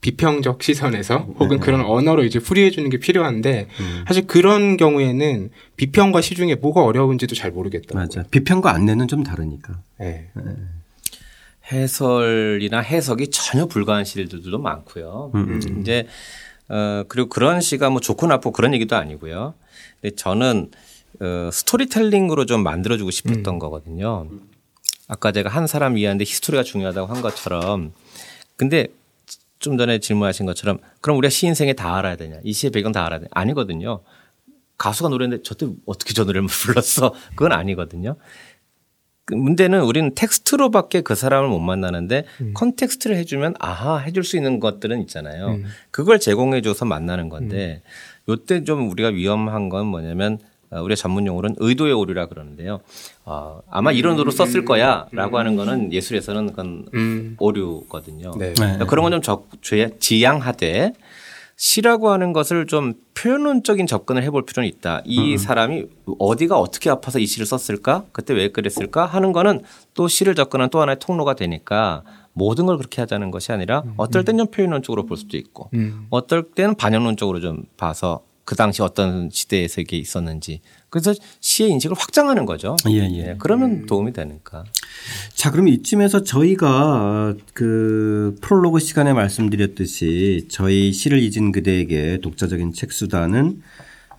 비평적 0.00 0.62
시선에서 0.62 1.18
혹은 1.40 1.58
그런 1.58 1.80
언어로 1.80 2.24
이제 2.24 2.38
풀이해 2.38 2.70
주는 2.70 2.88
게 2.88 2.98
필요한데 2.98 3.68
사실 4.06 4.26
그런 4.26 4.76
경우에는 4.76 5.50
비평과 5.76 6.20
시 6.20 6.34
중에 6.34 6.54
뭐가 6.54 6.84
어려운지도 6.84 7.34
잘 7.34 7.50
모르겠다. 7.50 7.98
맞아. 7.98 8.22
비평과 8.30 8.72
안내는 8.72 9.08
좀 9.08 9.24
다르니까. 9.24 9.80
네. 9.98 10.30
해설이나 11.72 12.80
해석이 12.80 13.28
전혀 13.30 13.66
불가한 13.66 14.04
시들도 14.04 14.58
많고요. 14.58 15.32
이제 15.80 16.06
어 16.68 17.04
그리고 17.08 17.28
그런 17.28 17.60
시가 17.60 17.90
뭐 17.90 18.00
좋고 18.00 18.26
나쁘고 18.26 18.52
그런 18.52 18.74
얘기도 18.74 18.96
아니고요. 18.96 19.54
근데 20.00 20.14
저는 20.14 20.70
어 21.20 21.50
스토리텔링으로 21.52 22.46
좀 22.46 22.62
만들어주고 22.62 23.10
싶었던 23.10 23.58
거거든요. 23.58 24.28
아까 25.08 25.32
제가 25.32 25.48
한 25.48 25.66
사람 25.66 25.96
이해하는데 25.96 26.24
히스토리가 26.24 26.62
중요하다고 26.62 27.12
한 27.12 27.22
것처럼 27.22 27.92
근데 28.56 28.88
좀 29.58 29.76
전에 29.76 29.98
질문하신 29.98 30.46
것처럼 30.46 30.78
그럼 31.00 31.18
우리가 31.18 31.30
시인 31.30 31.46
생애 31.46 31.72
다 31.72 31.96
알아야 31.96 32.16
되냐? 32.16 32.38
이 32.44 32.52
시의 32.52 32.70
배경 32.70 32.92
다 32.92 33.04
알아야 33.04 33.18
되냐? 33.20 33.28
아니거든요. 33.32 34.00
가수가 34.76 35.08
노래했는데 35.08 35.42
저때 35.42 35.66
어떻게 35.86 36.14
저 36.14 36.24
노래를 36.24 36.46
불렀어? 36.48 37.12
그건 37.34 37.52
아니거든요. 37.52 38.16
그 39.24 39.34
문제는 39.34 39.82
우리는 39.82 40.14
텍스트로밖에 40.14 41.02
그 41.02 41.14
사람을 41.14 41.50
못 41.50 41.58
만나는데 41.58 42.24
context를 42.54 43.16
해주면 43.16 43.56
아하 43.58 43.98
해줄 43.98 44.24
수 44.24 44.36
있는 44.36 44.58
것들은 44.58 45.00
있잖아요. 45.02 45.58
그걸 45.90 46.18
제공해줘서 46.18 46.86
만나는 46.86 47.28
건데 47.28 47.82
요때 48.28 48.64
좀 48.64 48.90
우리가 48.90 49.08
위험한 49.10 49.68
건 49.68 49.86
뭐냐면 49.86 50.38
어, 50.38 50.47
우리가 50.70 50.94
전문 50.96 51.26
용어로는 51.26 51.56
의도의 51.58 51.92
오류라 51.94 52.26
그러는데요. 52.26 52.80
어, 53.24 53.60
아마 53.70 53.90
이런 53.92 54.12
의도로 54.12 54.30
썼을 54.30 54.64
거야라고 54.64 55.38
하는 55.38 55.56
거는 55.56 55.92
예술에서는 55.92 56.48
그건 56.48 56.84
음. 56.94 57.36
오류거든요. 57.38 58.32
네. 58.38 58.52
그러니까 58.54 58.84
그런 58.86 59.02
건 59.04 59.12
좀 59.12 59.22
적, 59.22 59.48
죄- 59.62 59.96
지양하되 59.98 60.92
시라고 61.56 62.10
하는 62.10 62.32
것을 62.32 62.66
좀 62.66 62.94
표현론적인 63.14 63.86
접근을 63.88 64.22
해볼 64.22 64.46
필요는 64.46 64.68
있다. 64.68 65.02
이 65.04 65.36
사람이 65.38 65.86
어디가 66.20 66.56
어떻게 66.58 66.88
아파서 66.88 67.18
이 67.18 67.26
시를 67.26 67.46
썼을까? 67.46 68.04
그때 68.12 68.32
왜 68.32 68.48
그랬을까? 68.50 69.06
하는 69.06 69.32
거는 69.32 69.62
또 69.94 70.06
시를 70.06 70.36
접근한 70.36 70.70
또 70.70 70.80
하나의 70.80 70.98
통로가 71.00 71.34
되니까 71.34 72.02
모든 72.32 72.66
걸 72.66 72.76
그렇게 72.76 73.00
하자는 73.02 73.32
것이 73.32 73.50
아니라 73.50 73.82
어떨 73.96 74.24
땐 74.24 74.38
좀 74.38 74.46
표현론적으로 74.46 75.06
볼 75.06 75.16
수도 75.16 75.36
있고 75.36 75.68
음. 75.74 76.06
어떨 76.10 76.44
때는 76.44 76.76
반영론적으로 76.76 77.40
좀 77.40 77.64
봐서 77.76 78.20
그 78.48 78.56
당시 78.56 78.80
어떤 78.80 79.28
시대에서 79.30 79.82
이게 79.82 79.98
있었는지 79.98 80.62
그래서 80.88 81.12
시의 81.40 81.68
인식을 81.72 81.94
확장하는 81.98 82.46
거죠. 82.46 82.78
예, 82.88 83.06
예. 83.12 83.36
그러면 83.38 83.84
도움이 83.84 84.14
되니까. 84.14 84.64
자, 85.34 85.50
그럼 85.50 85.68
이쯤에서 85.68 86.22
저희가 86.22 87.34
그 87.52 88.38
프롤로그 88.40 88.80
시간에 88.80 89.12
말씀드렸듯이 89.12 90.46
저희 90.50 90.94
시를 90.94 91.18
잊은 91.18 91.52
그대에게 91.52 92.20
독자적인 92.22 92.72
책 92.72 92.92
수단은 92.92 93.60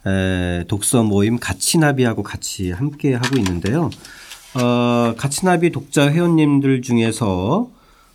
에, 0.06 0.64
독서 0.68 1.02
모임 1.02 1.40
가치나비하고 1.40 2.22
같이 2.22 2.70
함께 2.70 3.16
하고 3.16 3.36
있는데요. 3.36 3.90
어, 4.54 5.16
가치나비 5.18 5.72
독자 5.72 6.12
회원님들 6.12 6.84
중에서 6.84 7.72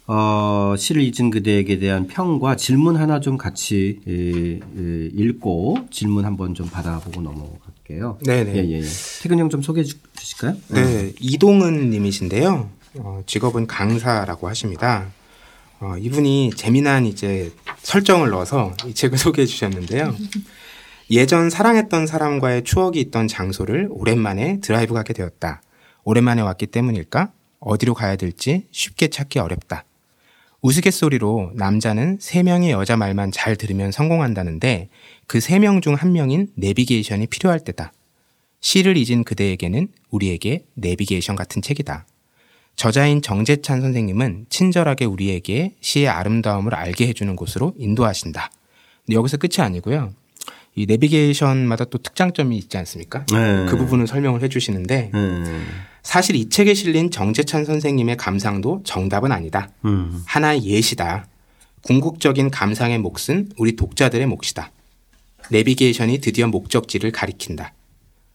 어, 0.06 0.74
시를 0.76 1.02
잊은 1.02 1.30
그대에게 1.30 1.78
대한 1.78 2.06
평과 2.06 2.56
질문 2.56 2.96
하나 2.96 3.20
좀 3.20 3.38
같이 3.38 4.00
에, 4.06 4.12
에, 4.12 5.10
읽고 5.14 5.86
질문 5.90 6.26
한번 6.26 6.54
좀 6.54 6.68
받아보고 6.68 7.22
넘어갈게요. 7.22 8.18
네네. 8.24 8.54
예, 8.54 8.64
예, 8.68 8.80
예. 8.80 8.82
태근 9.22 9.38
형 9.38 9.48
좀 9.48 9.62
소개해 9.62 9.84
주- 9.84 9.96
주실까요? 10.14 10.56
네, 10.68 11.12
이동은 11.20 11.88
님이신데요. 11.90 12.68
어, 12.98 13.22
직업은 13.26 13.66
강사라고 13.66 14.46
하십니다. 14.48 15.06
어, 15.80 15.96
이분이 15.98 16.50
재미난 16.54 17.06
이제 17.06 17.50
설정을 17.82 18.28
넣어서 18.30 18.74
이 18.86 18.92
책을 18.94 19.16
소개해 19.18 19.46
주셨는데요. 19.46 20.14
예전 21.10 21.48
사랑했던 21.50 22.06
사람과의 22.06 22.64
추억이 22.64 23.00
있던 23.00 23.26
장소를 23.28 23.88
오랜만에 23.90 24.60
드라이브 24.60 24.92
가게 24.94 25.12
되었다. 25.14 25.62
오랜만에 26.04 26.42
왔기 26.42 26.66
때문일까? 26.66 27.32
어디로 27.60 27.94
가야 27.94 28.16
될지 28.16 28.66
쉽게 28.70 29.08
찾기 29.08 29.38
어렵다. 29.38 29.84
우스갯소리로 30.64 31.50
남자는 31.54 32.16
세 32.22 32.42
명의 32.42 32.70
여자 32.70 32.96
말만 32.96 33.32
잘 33.32 33.54
들으면 33.54 33.92
성공한다는데 33.92 34.88
그세명중한 35.26 36.12
명인 36.12 36.48
내비게이션이 36.54 37.26
필요할 37.26 37.60
때다. 37.60 37.92
시를 38.60 38.96
잊은 38.96 39.24
그대에게는 39.24 39.88
우리에게 40.10 40.64
내비게이션 40.72 41.36
같은 41.36 41.60
책이다. 41.60 42.06
저자인 42.76 43.20
정재찬 43.20 43.82
선생님은 43.82 44.46
친절하게 44.48 45.04
우리에게 45.04 45.74
시의 45.82 46.08
아름다움을 46.08 46.74
알게 46.74 47.08
해주는 47.08 47.36
곳으로 47.36 47.74
인도하신다. 47.76 48.50
근데 49.04 49.16
여기서 49.16 49.36
끝이 49.36 49.56
아니고요. 49.58 50.14
이 50.76 50.86
내비게이션마다 50.86 51.84
또 51.84 51.98
특장점이 51.98 52.56
있지 52.56 52.78
않습니까? 52.78 53.26
네. 53.26 53.66
그 53.68 53.76
부분을 53.76 54.06
설명을 54.06 54.42
해주시는데 54.42 55.10
음, 55.12 55.66
사실 56.04 56.36
이 56.36 56.48
책에 56.48 56.74
실린 56.74 57.10
정재찬 57.10 57.64
선생님의 57.64 58.16
감상도 58.16 58.82
정답은 58.84 59.32
아니다. 59.32 59.68
음. 59.84 60.22
하나의 60.26 60.64
예시다. 60.64 61.26
궁극적인 61.82 62.50
감상의 62.50 62.98
몫은 62.98 63.50
우리 63.56 63.74
독자들의 63.74 64.24
몫이다. 64.26 64.70
내비게이션이 65.50 66.20
드디어 66.20 66.46
목적지를 66.46 67.10
가리킨다. 67.10 67.72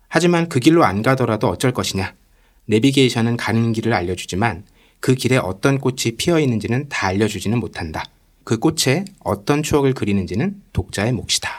하지만 0.08 0.50
그 0.50 0.60
길로 0.60 0.84
안 0.84 1.02
가더라도 1.02 1.48
어쩔 1.48 1.72
것이냐. 1.72 2.14
내비게이션은 2.66 3.38
가는 3.38 3.72
길을 3.72 3.94
알려주지만 3.94 4.64
그 5.00 5.16
길에 5.16 5.38
어떤 5.38 5.80
꽃이 5.80 6.16
피어 6.18 6.40
있는지는 6.40 6.90
다 6.90 7.08
알려주지는 7.08 7.60
못한다. 7.60 8.04
그 8.44 8.58
꽃에 8.58 9.06
어떤 9.20 9.64
추억을 9.64 9.94
그리는지는 9.94 10.62
독자의 10.74 11.14
몫이다. 11.14 11.50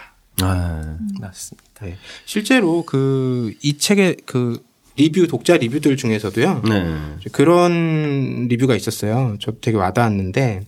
아, 0.42 0.98
맞습니다. 1.20 1.70
네. 1.82 1.96
실제로 2.26 2.84
그 2.84 3.54
이 3.62 3.78
책의 3.78 4.18
그 4.26 4.62
리뷰 5.00 5.26
독자 5.26 5.56
리뷰들 5.56 5.96
중에서도요. 5.96 6.62
네. 6.68 7.30
그런 7.32 8.48
리뷰가 8.48 8.76
있었어요. 8.76 9.36
저 9.40 9.52
되게 9.52 9.78
와닿았는데 9.78 10.60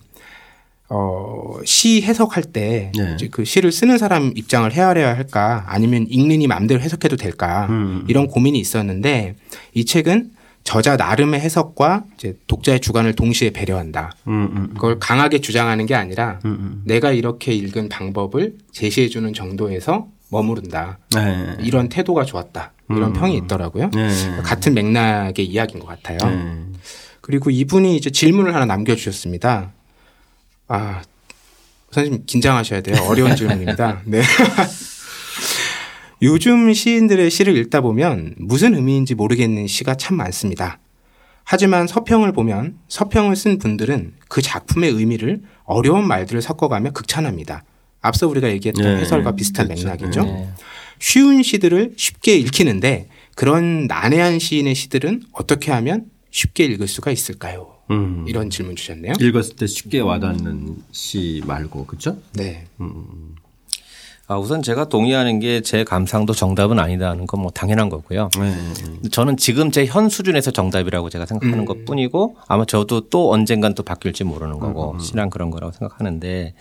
어, 0.89 1.57
시 1.65 2.01
해석할 2.01 2.43
때 2.43 2.91
네. 2.97 3.13
이제 3.13 3.27
그 3.29 3.45
시를 3.45 3.71
쓰는 3.71 3.97
사람 3.99 4.31
입장을 4.35 4.71
헤아려야 4.71 5.15
할까 5.15 5.65
아니면 5.67 6.07
읽는 6.09 6.41
이 6.41 6.47
마음대로 6.47 6.81
해석해도 6.81 7.15
될까 7.15 7.67
음. 7.69 8.05
이런 8.07 8.27
고민이 8.27 8.59
있었는데 8.59 9.35
이 9.73 9.85
책은 9.85 10.31
저자 10.63 10.95
나름의 10.95 11.41
해석과 11.41 12.05
이제 12.15 12.37
독자의 12.47 12.79
주관을 12.79 13.13
동시에 13.13 13.51
배려한다. 13.51 14.15
음, 14.27 14.49
음, 14.55 14.69
그걸 14.73 14.97
강하게 14.97 15.41
주장하는 15.41 15.85
게 15.85 15.93
아니라 15.93 16.39
음, 16.45 16.51
음. 16.51 16.81
내가 16.85 17.11
이렇게 17.11 17.53
읽은 17.53 17.89
방법을 17.89 18.55
제시해 18.71 19.09
주는 19.09 19.33
정도에서 19.33 20.07
머무른다. 20.33 20.99
네. 21.15 21.55
이런 21.61 21.87
태도가 21.87 22.25
좋았다. 22.25 22.73
이런 22.89 23.03
음. 23.03 23.13
평이 23.13 23.37
있더라고요. 23.37 23.89
네. 23.93 24.09
같은 24.43 24.73
맥락의 24.73 25.45
이야기인 25.45 25.79
것 25.79 25.87
같아요. 25.87 26.17
네. 26.29 26.65
그리고 27.21 27.49
이분이 27.49 27.95
이제 27.95 28.09
질문을 28.09 28.53
하나 28.53 28.65
남겨주셨습니다. 28.65 29.71
아, 30.67 31.01
선생님 31.91 32.23
긴장하셔야 32.25 32.81
돼요. 32.81 32.97
어려운 33.07 33.33
질문입니다. 33.37 34.01
네. 34.05 34.21
요즘 36.21 36.73
시인들의 36.73 37.29
시를 37.29 37.55
읽다 37.57 37.81
보면 37.81 38.35
무슨 38.37 38.75
의미인지 38.75 39.13
모르겠는 39.15 39.67
시가 39.67 39.95
참 39.95 40.17
많습니다. 40.17 40.79
하지만 41.43 41.87
서평을 41.87 42.31
보면 42.31 42.77
서평을 42.87 43.35
쓴 43.35 43.57
분들은 43.57 44.13
그 44.29 44.41
작품의 44.41 44.91
의미를 44.91 45.41
어려운 45.65 46.07
말들을 46.07 46.41
섞어가며 46.41 46.91
극찬합니다. 46.91 47.63
앞서 48.03 48.27
우리가 48.27 48.49
얘기했던 48.51 48.83
네. 48.83 49.01
해설과 49.01 49.31
비슷한 49.31 49.67
그렇죠. 49.67 49.87
맥락이죠. 49.87 50.23
네. 50.23 50.49
쉬운 50.99 51.41
시들을 51.41 51.93
쉽게 51.97 52.35
읽히는데 52.35 53.07
그런 53.35 53.87
난해한 53.87 54.37
시인의 54.37 54.75
시들은 54.75 55.23
어떻게 55.31 55.71
하면 55.71 56.05
쉽게 56.29 56.65
읽을 56.65 56.87
수가 56.87 57.11
있을까요? 57.11 57.73
음. 57.91 58.25
이런 58.27 58.49
질문 58.49 58.75
주셨네요. 58.75 59.13
읽었을 59.19 59.55
때 59.55 59.67
쉽게 59.67 60.01
와닿는 60.01 60.77
시 60.91 61.41
말고 61.45 61.85
그죠? 61.85 62.17
네. 62.33 62.65
아, 64.27 64.37
우선 64.37 64.61
제가 64.61 64.85
동의하는 64.85 65.39
게 65.39 65.61
제 65.61 65.83
감상도 65.83 66.33
정답은 66.33 66.79
아니다는 66.79 67.27
건 67.27 67.41
뭐 67.43 67.51
당연한 67.51 67.89
거고요. 67.89 68.29
네. 68.39 69.09
저는 69.09 69.35
지금 69.37 69.69
제 69.69 69.85
현 69.85 70.07
수준에서 70.07 70.51
정답이라고 70.51 71.09
제가 71.09 71.25
생각하는 71.25 71.65
것 71.65 71.83
뿐이고 71.85 72.37
아마 72.47 72.63
저도 72.65 73.09
또 73.09 73.33
언젠간 73.33 73.75
또 73.75 73.83
바뀔지 73.83 74.23
모르는 74.23 74.59
거고 74.59 74.97
신앙 74.99 75.29
그런 75.29 75.49
거라고 75.49 75.73
생각하는데 75.73 76.53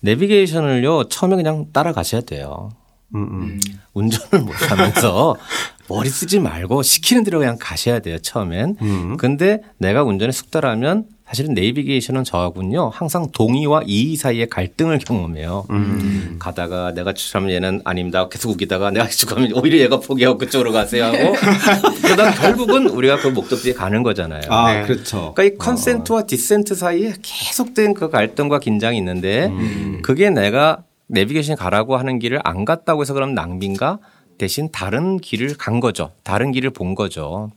내비게이션을요 0.00 1.04
처음에 1.04 1.36
그냥 1.36 1.66
따라가셔야 1.72 2.20
돼요. 2.22 2.70
음, 3.14 3.22
음. 3.22 3.60
운전을 3.94 4.44
못 4.44 4.52
하면서 4.70 5.34
머리 5.88 6.10
쓰지 6.10 6.40
말고 6.40 6.82
시키는 6.82 7.24
대로 7.24 7.38
그냥 7.38 7.56
가셔야 7.58 8.00
돼요, 8.00 8.18
처음엔. 8.18 8.76
음. 8.82 9.16
근데 9.16 9.62
내가 9.78 10.02
운전에 10.02 10.30
숙달하면 10.30 11.06
사실은 11.28 11.52
내비게이션은 11.52 12.24
저하고는요, 12.24 12.88
항상 12.88 13.30
동의와 13.30 13.82
이의 13.84 14.16
사이의 14.16 14.48
갈등을 14.48 14.98
경험해요. 14.98 15.66
음. 15.68 16.36
가다가 16.38 16.94
내가 16.94 17.12
추천하면 17.12 17.54
얘는 17.54 17.82
아닙니다. 17.84 18.30
계속 18.30 18.52
우기다가 18.52 18.90
내가 18.90 19.06
추천하면 19.08 19.52
오히려 19.52 19.76
얘가 19.78 20.00
포기하고 20.00 20.38
그쪽으로 20.38 20.72
가세요 20.72 21.04
하고 21.04 21.34
그러다 22.00 22.30
결국은 22.30 22.88
우리가 22.88 23.18
그 23.18 23.28
목적지에 23.28 23.74
가는 23.74 24.02
거잖아요. 24.02 24.40
아, 24.48 24.72
네. 24.72 24.82
그렇죠. 24.86 25.34
그러니까 25.34 25.42
이 25.44 25.58
consent와 25.58 26.22
dissent 26.22 26.74
사이에 26.74 27.12
계속된 27.20 27.92
그 27.92 28.08
갈등과 28.08 28.58
긴장이 28.60 28.96
있는데 28.96 29.48
음. 29.48 30.00
그게 30.02 30.30
내가 30.30 30.82
내비게이션 31.08 31.56
가라고 31.56 31.98
하는 31.98 32.18
길을 32.18 32.40
안 32.42 32.64
갔다고 32.64 33.02
해서 33.02 33.12
그럼 33.12 33.34
낭비인가 33.34 33.98
대신 34.38 34.70
다른 34.72 35.18
길을 35.18 35.56
간 35.58 35.80
거죠. 35.80 36.12
다른 36.22 36.52
길을 36.52 36.70
본 36.70 36.94
거죠. 36.94 37.50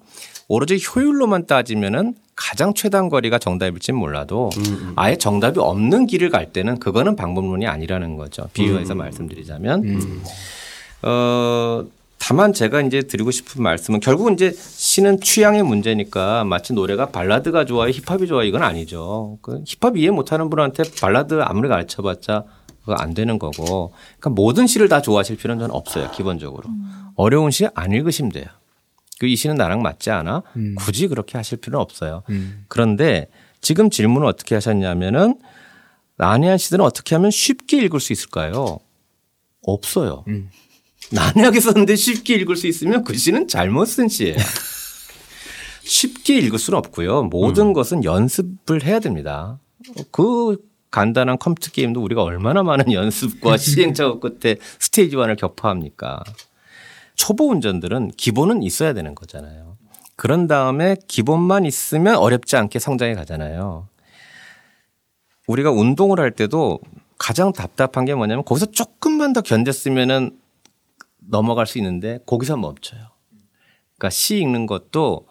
오로지 0.51 0.77
효율로만 0.83 1.47
따지면은 1.47 2.13
가장 2.35 2.73
최단 2.73 3.07
거리가 3.07 3.39
정답일진 3.39 3.95
몰라도 3.95 4.49
음, 4.57 4.91
아예 4.97 5.15
정답이 5.15 5.59
없는 5.59 6.07
길을 6.07 6.29
갈 6.29 6.51
때는 6.51 6.77
그거는 6.79 7.15
방법론이 7.15 7.67
아니라는 7.67 8.17
거죠. 8.17 8.49
비유해서 8.51 8.93
말씀드리자면 8.95 9.83
음. 9.85 10.23
어 11.03 11.85
다만 12.17 12.51
제가 12.51 12.81
이제 12.81 13.01
드리고 13.01 13.31
싶은 13.31 13.63
말씀은 13.63 14.01
결국은 14.01 14.33
이제 14.33 14.51
시는 14.51 15.21
취향의 15.21 15.63
문제니까 15.63 16.43
마치 16.43 16.73
노래가 16.73 17.07
발라드가 17.07 17.63
좋아요, 17.63 17.89
힙합이 17.89 18.27
좋아요 18.27 18.45
이건 18.45 18.61
아니죠. 18.61 19.37
그 19.41 19.63
힙합 19.65 19.95
이해 19.95 20.11
못하는 20.11 20.49
분한테 20.49 20.83
발라드 20.99 21.41
아무리 21.43 21.69
가르쳐봤자 21.69 22.43
그거 22.81 22.93
안 22.95 23.13
되는 23.13 23.39
거고. 23.39 23.93
그러니까 24.19 24.29
모든 24.31 24.67
시를 24.67 24.89
다 24.89 25.01
좋아하실 25.01 25.37
필요는 25.37 25.61
저는 25.61 25.73
없어요. 25.73 26.11
기본적으로 26.11 26.63
어려운 27.15 27.51
시 27.51 27.67
안 27.73 27.91
읽으시면 27.93 28.31
돼요. 28.33 28.45
그 29.21 29.27
이 29.27 29.35
시는 29.35 29.55
나랑 29.55 29.83
맞지 29.83 30.09
않아? 30.09 30.41
음. 30.55 30.73
굳이 30.75 31.07
그렇게 31.07 31.37
하실 31.37 31.59
필요는 31.59 31.79
없어요. 31.79 32.23
음. 32.31 32.65
그런데 32.67 33.27
지금 33.61 33.91
질문을 33.91 34.25
어떻게 34.25 34.55
하셨냐면은 34.55 35.35
난해한 36.17 36.57
시들은 36.57 36.83
어떻게 36.83 37.13
하면 37.13 37.29
쉽게 37.29 37.77
읽을 37.83 37.99
수 37.99 38.13
있을까요? 38.13 38.79
없어요. 39.61 40.23
음. 40.27 40.49
난해하게 41.11 41.59
썼는데 41.59 41.95
쉽게 41.97 42.33
읽을 42.37 42.55
수 42.55 42.65
있으면 42.65 43.03
그 43.03 43.15
시는 43.15 43.47
잘못 43.47 43.85
쓴 43.85 44.07
시예요. 44.07 44.37
쉽게 45.83 46.39
읽을 46.39 46.57
수는 46.57 46.79
없고요. 46.79 47.21
모든 47.25 47.73
것은 47.73 48.03
연습을 48.03 48.83
해야 48.83 48.99
됩니다. 48.99 49.59
그 50.09 50.57
간단한 50.89 51.37
컴퓨터 51.37 51.69
게임도 51.69 52.01
우리가 52.01 52.23
얼마나 52.23 52.63
많은 52.63 52.91
연습과 52.91 53.57
시행착오 53.61 54.19
끝에 54.19 54.55
스테이지 54.79 55.15
원을 55.15 55.35
격파합니까? 55.35 56.23
초보 57.15 57.49
운전들은 57.49 58.11
기본은 58.17 58.63
있어야 58.63 58.93
되는 58.93 59.15
거잖아요. 59.15 59.77
그런 60.15 60.47
다음에 60.47 60.95
기본만 61.07 61.65
있으면 61.65 62.15
어렵지 62.15 62.55
않게 62.55 62.79
성장해 62.79 63.15
가잖아요. 63.15 63.87
우리가 65.47 65.71
운동을 65.71 66.19
할 66.19 66.31
때도 66.31 66.79
가장 67.17 67.53
답답한 67.53 68.05
게 68.05 68.15
뭐냐면 68.15 68.43
거기서 68.45 68.67
조금만 68.67 69.33
더 69.33 69.41
견뎠으면은 69.41 70.35
넘어갈 71.19 71.67
수 71.67 71.77
있는데 71.77 72.19
거기서 72.25 72.57
멈춰요. 72.57 73.01
그러니까 73.97 74.09
시 74.09 74.37
읽는 74.37 74.65
것도 74.65 75.27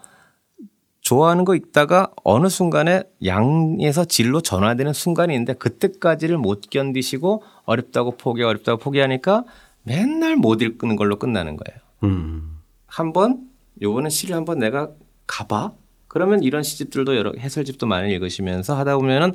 좋아하는 1.00 1.44
거 1.44 1.54
읽다가 1.54 2.10
어느 2.22 2.48
순간에 2.48 3.02
양에서 3.24 4.04
질로 4.04 4.40
전환되는 4.40 4.92
순간이 4.92 5.34
있는데 5.34 5.54
그때까지를 5.54 6.38
못 6.38 6.70
견디시고 6.70 7.42
어렵다고 7.64 8.12
포기, 8.12 8.42
어렵다고 8.42 8.78
포기하니까 8.78 9.44
맨날 9.82 10.36
못 10.36 10.62
읽는 10.62 10.96
걸로 10.96 11.18
끝나는 11.18 11.56
거예요. 11.56 11.80
음. 12.04 12.58
한번 12.86 13.48
요거는 13.80 14.10
시를 14.10 14.36
한번 14.36 14.58
내가 14.58 14.90
가봐. 15.26 15.72
그러면 16.08 16.42
이런 16.42 16.62
시집들도 16.62 17.16
여러 17.16 17.32
해설집도 17.38 17.86
많이 17.86 18.12
읽으시면서 18.12 18.76
하다 18.76 18.96
보면은 18.96 19.32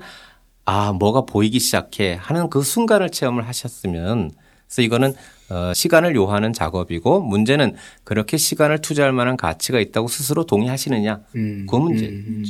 아 0.65 0.91
뭐가 0.93 1.21
보이기 1.21 1.59
시작해 1.59 2.17
하는 2.19 2.49
그 2.49 2.63
순간을 2.63 3.11
체험을 3.11 3.47
하셨으면 3.47 4.31
그래서 4.67 4.81
이거는 4.81 5.13
어, 5.49 5.73
시간을 5.73 6.15
요하는 6.15 6.53
작업이고 6.53 7.21
문제는 7.21 7.75
그렇게 8.03 8.35
시간을 8.35 8.81
투자할 8.81 9.13
만한 9.13 9.37
가치가 9.37 9.79
있다고 9.79 10.07
스스로 10.07 10.45
동의하시느냐 10.45 11.21
음. 11.35 11.65
그 11.69 11.75
문제. 11.75 12.07
음. 12.07 12.43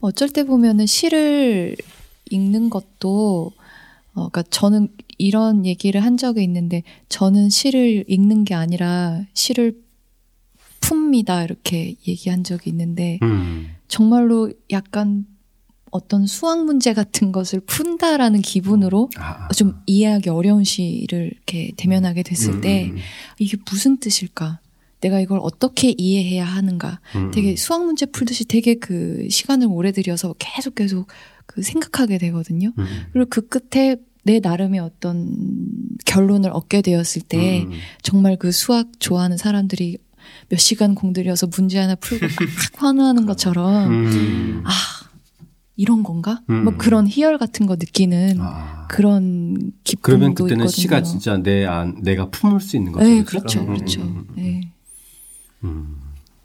어쩔 0.00 0.30
때 0.30 0.44
보면은 0.44 0.86
시를 0.86 1.76
읽는 2.30 2.70
것도 2.70 3.52
어, 4.12 4.28
그러니까 4.28 4.42
저는 4.44 4.88
이런 5.18 5.66
얘기를 5.66 6.02
한 6.02 6.16
적이 6.16 6.42
있는데 6.44 6.82
저는 7.08 7.48
시를 7.48 8.04
읽는 8.08 8.44
게 8.44 8.54
아니라 8.54 9.22
시를 9.34 9.80
풉니다 10.80 11.44
이렇게 11.44 11.96
얘기한 12.06 12.42
적이 12.42 12.70
있는데 12.70 13.18
음. 13.22 13.68
정말로 13.88 14.52
약간 14.70 15.26
어떤 15.90 16.26
수학 16.26 16.64
문제 16.64 16.92
같은 16.92 17.32
것을 17.32 17.60
푼다라는 17.60 18.42
기분으로 18.42 19.10
아, 19.16 19.46
아. 19.48 19.52
좀 19.52 19.74
이해하기 19.86 20.30
어려운 20.30 20.64
시를 20.64 21.32
이렇게 21.32 21.72
대면하게 21.76 22.22
됐을 22.22 22.54
음, 22.54 22.60
때 22.60 22.90
음, 22.90 22.96
이게 23.38 23.56
무슨 23.68 23.98
뜻일까? 23.98 24.60
내가 25.00 25.18
이걸 25.18 25.40
어떻게 25.42 25.94
이해해야 25.96 26.44
하는가? 26.44 27.00
음. 27.16 27.30
되게 27.32 27.56
수학 27.56 27.84
문제 27.84 28.06
풀듯이 28.06 28.44
되게 28.44 28.74
그 28.74 29.26
시간을 29.30 29.66
오래 29.70 29.92
들여서 29.92 30.34
계속 30.38 30.74
계속 30.74 31.08
그 31.50 31.62
생각하게 31.62 32.18
되거든요. 32.18 32.72
음. 32.78 32.86
그리고 33.12 33.28
그 33.28 33.48
끝에 33.48 33.96
내 34.22 34.38
나름의 34.38 34.78
어떤 34.78 35.34
결론을 36.06 36.50
얻게 36.52 36.80
되었을 36.80 37.22
때 37.22 37.62
음. 37.62 37.72
정말 38.02 38.36
그 38.36 38.52
수학 38.52 38.86
좋아하는 39.00 39.36
사람들이 39.36 39.98
몇 40.48 40.58
시간 40.58 40.94
공들여서 40.94 41.48
문제 41.48 41.78
하나 41.78 41.96
풀고 41.96 42.24
막 42.24 42.30
환호하는 42.76 43.26
것처럼 43.26 43.90
음. 43.90 44.62
아 44.64 44.70
이런 45.74 46.04
건가? 46.04 46.40
음. 46.50 46.64
뭐 46.64 46.74
그런 46.76 47.08
희열 47.08 47.36
같은 47.38 47.66
거 47.66 47.74
느끼는 47.74 48.36
아. 48.38 48.86
그런 48.88 49.72
기쁨도 49.82 50.02
그러면 50.02 50.34
그때는 50.34 50.64
있거든요. 50.66 50.68
시가 50.68 51.02
진짜 51.02 51.36
내 51.38 51.64
안, 51.64 52.00
내가 52.02 52.28
품을 52.30 52.60
수 52.60 52.76
있는 52.76 52.92
거죠. 52.92 53.04
네, 53.08 53.24
그렇죠? 53.24 53.60
그렇죠, 53.60 53.60
음, 53.60 53.74
그렇죠. 53.74 54.00
음, 54.02 54.26
음, 54.28 54.34
네. 54.36 54.72
음. 55.64 55.96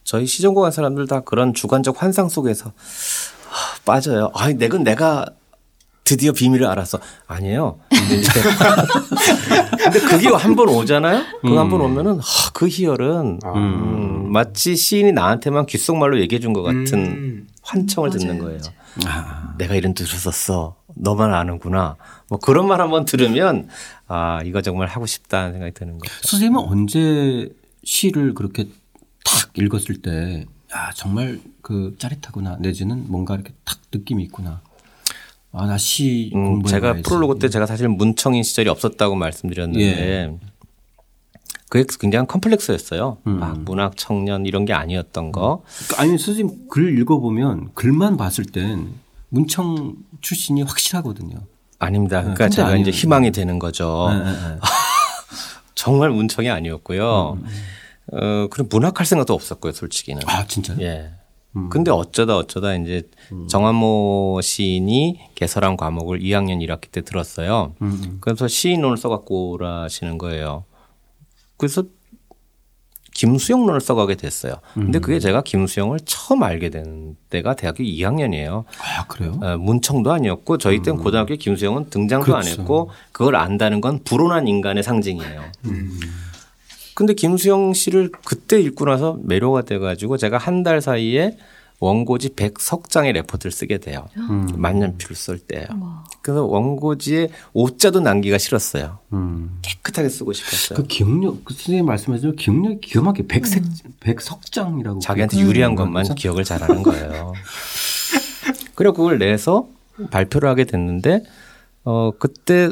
저희 0.04 0.26
시전공한 0.26 0.72
사람들 0.72 1.08
다 1.08 1.20
그런 1.20 1.54
주관적 1.54 2.02
환상 2.02 2.30
속에서 2.30 2.70
하, 2.70 2.74
빠져요. 3.86 4.32
아니, 4.36 4.56
내건 4.56 4.84
내가 4.84 5.26
드디어 6.04 6.32
비밀을 6.34 6.66
알았어. 6.68 7.00
아니에요. 7.28 7.80
근데, 9.84 10.00
그게 10.00 10.28
한 10.30 10.56
번 10.56 10.70
오잖아요? 10.70 11.24
그거 11.42 11.60
한번 11.60 11.82
오면은 11.82 12.20
하, 12.20 12.52
그 12.54 12.68
희열은 12.68 13.40
아. 13.44 13.54
음, 13.54 14.32
마치 14.32 14.76
시인이 14.76 15.12
나한테만 15.12 15.66
귓속말로 15.66 16.20
얘기해 16.20 16.40
준 16.40 16.54
것 16.54 16.62
같은 16.64 16.94
음. 16.94 17.48
환청을 17.64 18.10
맞아요, 18.10 18.20
듣는 18.20 18.40
거예요. 18.40 18.60
아. 19.06 19.54
내가 19.58 19.76
이런 19.76 19.94
뜻을 19.94 20.18
썼어. 20.20 20.76
너만 20.98 21.34
아는구나. 21.34 21.96
뭐 22.30 22.40
그런 22.40 22.68
말 22.68 22.80
한번 22.82 23.06
들으면 23.06 23.68
아, 24.08 24.40
이거 24.46 24.62
정말 24.62 24.88
하고 24.88 25.06
싶다는 25.06 25.52
생각이 25.54 25.74
드는 25.74 25.98
거죠. 25.98 26.14
선생님은 26.22 26.62
언제 26.64 27.50
시를 27.84 28.34
그렇게 28.34 28.70
탁 29.26 29.50
읽었을 29.58 30.02
때, 30.02 30.46
야, 30.76 30.92
정말 30.94 31.40
그 31.62 31.96
짜릿하구나. 31.98 32.58
내지는 32.60 33.06
뭔가 33.08 33.36
이렇게 33.36 33.54
탁 33.64 33.80
느낌이 33.94 34.24
있구나. 34.24 34.62
아, 35.54 35.66
나시 35.66 36.32
음, 36.36 36.64
제가. 36.64 36.98
프롤로그 37.02 37.40
때 37.40 37.50
제가 37.50 37.66
사실 37.66 37.88
문청인 37.88 38.44
시절이 38.44 38.70
없었다고 38.70 39.16
말씀드렸는데 39.16 40.38
그게 41.70 41.86
굉장히 42.00 42.28
컴플렉스였어요. 42.28 43.18
음. 43.26 43.40
막 43.40 43.60
문학 43.62 43.96
청년 43.96 44.46
이런 44.46 44.66
게 44.66 44.74
아니었던 44.74 45.32
거. 45.32 45.64
그러니까 45.88 46.02
아니, 46.02 46.18
선생님 46.18 46.68
글 46.70 47.00
읽어보면 47.00 47.70
글만 47.74 48.18
봤을 48.18 48.44
땐 48.46 48.94
문청 49.30 49.96
출신이 50.20 50.62
확실하거든요. 50.64 51.38
아닙니다. 51.80 52.20
그러니까 52.22 52.46
근데 52.46 52.56
제가 52.56 52.70
이제 52.70 52.82
아니에요. 52.82 52.92
희망이 52.92 53.32
되는 53.32 53.60
거죠. 53.60 54.10
네, 54.10 54.18
네, 54.24 54.32
네. 54.32 54.60
정말 55.74 56.10
문청이 56.10 56.50
아니었고요. 56.50 57.38
음. 57.42 57.48
어, 58.12 58.48
그런 58.50 58.68
문학할 58.70 59.06
생각도 59.06 59.34
없었고요, 59.34 59.72
솔직히는. 59.74 60.22
아, 60.28 60.46
진짜요? 60.46 60.78
예. 60.82 61.12
음. 61.56 61.70
근데 61.70 61.90
어쩌다 61.90 62.36
어쩌다 62.36 62.76
이제 62.76 63.04
정한모 63.48 64.42
시인이 64.44 65.20
개설한 65.36 65.78
과목을 65.78 66.20
2학년 66.20 66.66
1학기 66.66 66.92
때 66.92 67.02
들었어요. 67.02 67.74
음, 67.82 67.88
음. 68.04 68.18
그래서 68.20 68.48
시인론을 68.48 68.98
써갖고 68.98 69.52
오라시는 69.52 70.18
거예요. 70.18 70.66
그래서 71.58 71.84
김수영론을 73.14 73.80
써가게 73.80 74.16
됐어요. 74.16 74.56
근데 74.74 75.00
그게 75.00 75.20
제가 75.20 75.42
김수영을 75.42 76.00
처음 76.04 76.44
알게 76.44 76.70
된 76.70 77.16
때가 77.30 77.56
대학교 77.56 77.82
2학년이에요. 77.82 78.66
아, 78.78 79.08
그래요? 79.08 79.40
어, 79.42 79.56
문청도 79.58 80.12
아니었고 80.12 80.58
저희 80.58 80.82
때는 80.82 81.02
고등학교 81.02 81.38
김수영은 81.38 81.90
등장도 81.90 82.36
안 82.36 82.42
그렇죠. 82.42 82.62
했고 82.62 82.90
그걸 83.14 83.38
안다는 83.38 83.80
건 83.80 84.04
불온한 84.04 84.50
인간의 84.50 84.84
상징이에요. 84.84 85.44
근데 86.96 87.14
김수영 87.14 87.74
씨를 87.74 88.12
그때 88.26 88.60
읽고 88.60 88.86
나서 88.86 89.20
매료가 89.24 89.64
돼가지고 89.64 90.18
제가 90.18 90.38
한 90.38 90.64
달 90.64 90.82
사이에 90.82 91.38
원고지 91.82 92.30
100석장의 92.30 93.12
레포트를 93.12 93.52
쓰게 93.52 93.80
돼요. 93.80 94.08
음. 94.18 94.48
만년필을 94.56 95.14
쓸 95.16 95.38
때요. 95.40 95.66
와. 95.82 96.06
그래서 96.22 96.46
원고지에 96.46 97.30
오자도 97.54 98.00
남기가 98.00 98.38
싫었어요. 98.38 99.00
음. 99.12 99.60
깨끗하게 99.62 100.08
쓰고 100.08 100.32
싶었어요. 100.32 100.78
그 100.78 100.88
기억력, 100.88 101.44
그 101.44 101.54
선생님 101.54 101.86
말씀하신 101.86 102.38
기억력이 102.38 102.80
기가 102.80 103.02
막히게 103.04 103.28
백색, 103.28 103.62
백석장이라고. 104.00 105.00
자기한테 105.02 105.36
그렇게 105.36 105.50
유리한 105.50 105.76
것만 105.76 106.04
거죠? 106.04 106.16
기억을 106.16 106.46
잘하는 106.46 106.82
거예요. 106.82 107.34
그리고 108.74 108.94
그걸 108.94 109.20
내서 109.20 109.68
발표를 110.12 110.48
하게 110.50 110.64
됐는데 110.64 111.24
어 111.84 112.12
그때 112.18 112.72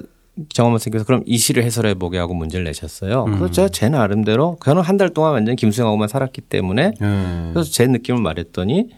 정원 0.49 0.73
선생님께서 0.73 1.05
그럼 1.05 1.21
이 1.25 1.37
시를 1.37 1.63
해설해 1.63 1.93
보게 1.93 2.17
하고 2.17 2.33
문제를 2.33 2.63
내셨어요. 2.65 3.25
그래서 3.25 3.51
제가 3.51 3.69
제 3.69 3.89
나름대로 3.89 4.57
저는 4.63 4.81
한 4.81 4.97
달 4.97 5.09
동안 5.09 5.33
완전 5.33 5.55
김수영하고만 5.55 6.07
살았기 6.07 6.41
때문에 6.41 6.93
예. 6.99 7.49
그래서 7.53 7.69
제 7.71 7.85
느낌을 7.87 8.21
말했더니 8.21 8.89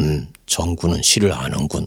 음 0.00 0.26
정구는 0.46 1.02
시를 1.02 1.32
아는군. 1.32 1.86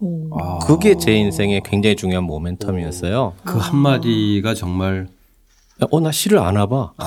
오. 0.00 0.28
아, 0.38 0.58
그게 0.60 0.96
제 0.96 1.14
인생의 1.16 1.62
굉장히 1.64 1.96
중요한 1.96 2.24
모멘텀이었어요. 2.26 3.32
그 3.44 3.58
한마디가 3.58 4.54
정말 4.54 5.08
어 5.90 6.00
나 6.00 6.12
시를 6.12 6.38
아나 6.38 6.66
봐. 6.66 6.92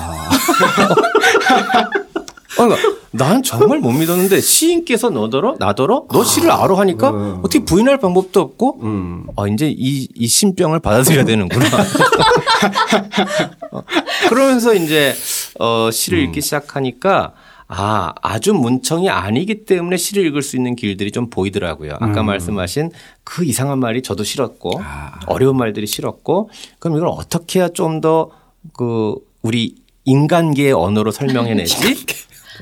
어, 2.58 2.66
그러니까 2.66 2.76
난 3.12 3.42
정말 3.42 3.78
못 3.78 3.92
믿었는데 3.92 4.40
시인께서 4.40 5.10
너더러 5.10 5.56
나더러 5.58 6.06
너 6.10 6.24
시를 6.24 6.50
알아 6.50 6.78
하니까 6.78 7.10
음. 7.10 7.38
어떻게 7.40 7.64
부인할 7.64 7.98
방법도 7.98 8.40
없고 8.40 8.80
음. 8.82 9.26
아 9.36 9.46
이제 9.48 9.68
이, 9.68 10.08
이 10.14 10.26
신병을 10.26 10.80
받아들여야 10.80 11.24
되는구나. 11.24 11.66
어, 13.72 13.82
그러면서 14.28 14.74
이제 14.74 15.14
어 15.58 15.90
시를 15.92 16.20
읽기 16.20 16.40
시작하니까 16.40 17.32
아 17.68 18.12
아주 18.22 18.52
문청이 18.54 19.08
아니기 19.08 19.64
때문에 19.64 19.96
시를 19.96 20.26
읽을 20.26 20.42
수 20.42 20.56
있는 20.56 20.76
길들이 20.76 21.10
좀 21.10 21.30
보이더라고요. 21.30 21.94
아까 22.00 22.20
음. 22.20 22.26
말씀하신 22.26 22.90
그 23.24 23.44
이상한 23.44 23.78
말이 23.78 24.02
저도 24.02 24.24
싫었고 24.24 24.80
아. 24.82 25.20
어려운 25.26 25.56
말들이 25.56 25.86
싫었고 25.86 26.50
그럼 26.78 26.96
이걸 26.96 27.08
어떻게 27.08 27.60
해야 27.60 27.68
좀 27.68 28.00
더 28.00 28.30
그 28.72 29.16
우리 29.42 29.74
인간계의 30.04 30.72
언어로 30.72 31.10
설명해내지? 31.10 31.76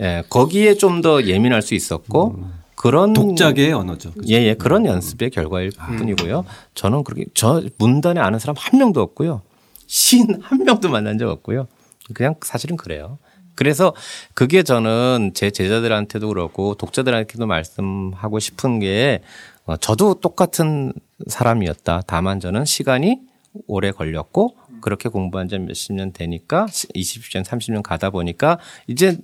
예, 0.01 0.23
거기에 0.29 0.75
좀 0.75 1.01
더 1.03 1.23
예민할 1.25 1.63
수 1.63 1.75
있었고 1.75 2.41
그런 2.75 3.13
독자계의 3.13 3.73
언어죠. 3.73 4.13
그죠? 4.13 4.33
예, 4.33 4.43
예, 4.43 4.55
그런 4.55 4.87
연습의 4.87 5.31
결과일 5.31 5.71
뿐이고요. 5.99 6.45
저는 6.75 7.05
그렇게 7.05 7.27
저 7.35 7.63
문단에 7.79 8.21
아는 8.21 8.39
사람 8.39 8.55
한 8.59 8.79
명도 8.79 9.01
없고요. 9.03 9.43
시인 9.87 10.41
한 10.43 10.65
명도 10.65 10.89
만난 10.89 11.19
적 11.19 11.29
없고요. 11.29 11.69
그냥 12.15 12.35
사실은 12.43 12.77
그래요. 12.77 13.19
그래서 13.55 13.95
그게 14.33 14.63
저는 14.63 15.33
제 15.35 15.51
제자들한테도 15.51 16.29
그렇고 16.29 16.75
독자들한테도 16.75 17.47
말씀하고 17.47 18.39
싶은 18.39 18.79
게 18.79 19.21
어, 19.67 19.77
저도 19.77 20.15
똑같은 20.15 20.93
사람이었다. 21.27 22.03
다만 22.07 22.41
저는 22.41 22.65
시간이 22.65 23.21
오래 23.67 23.91
걸렸고 23.91 24.55
그렇게 24.81 25.09
공부한 25.11 25.49
지 25.49 25.59
몇십 25.59 25.95
년 25.95 26.13
되니까 26.13 26.67
20년, 26.67 27.45
30년 27.45 27.83
가다 27.83 28.09
보니까 28.11 28.59
이제 28.87 29.19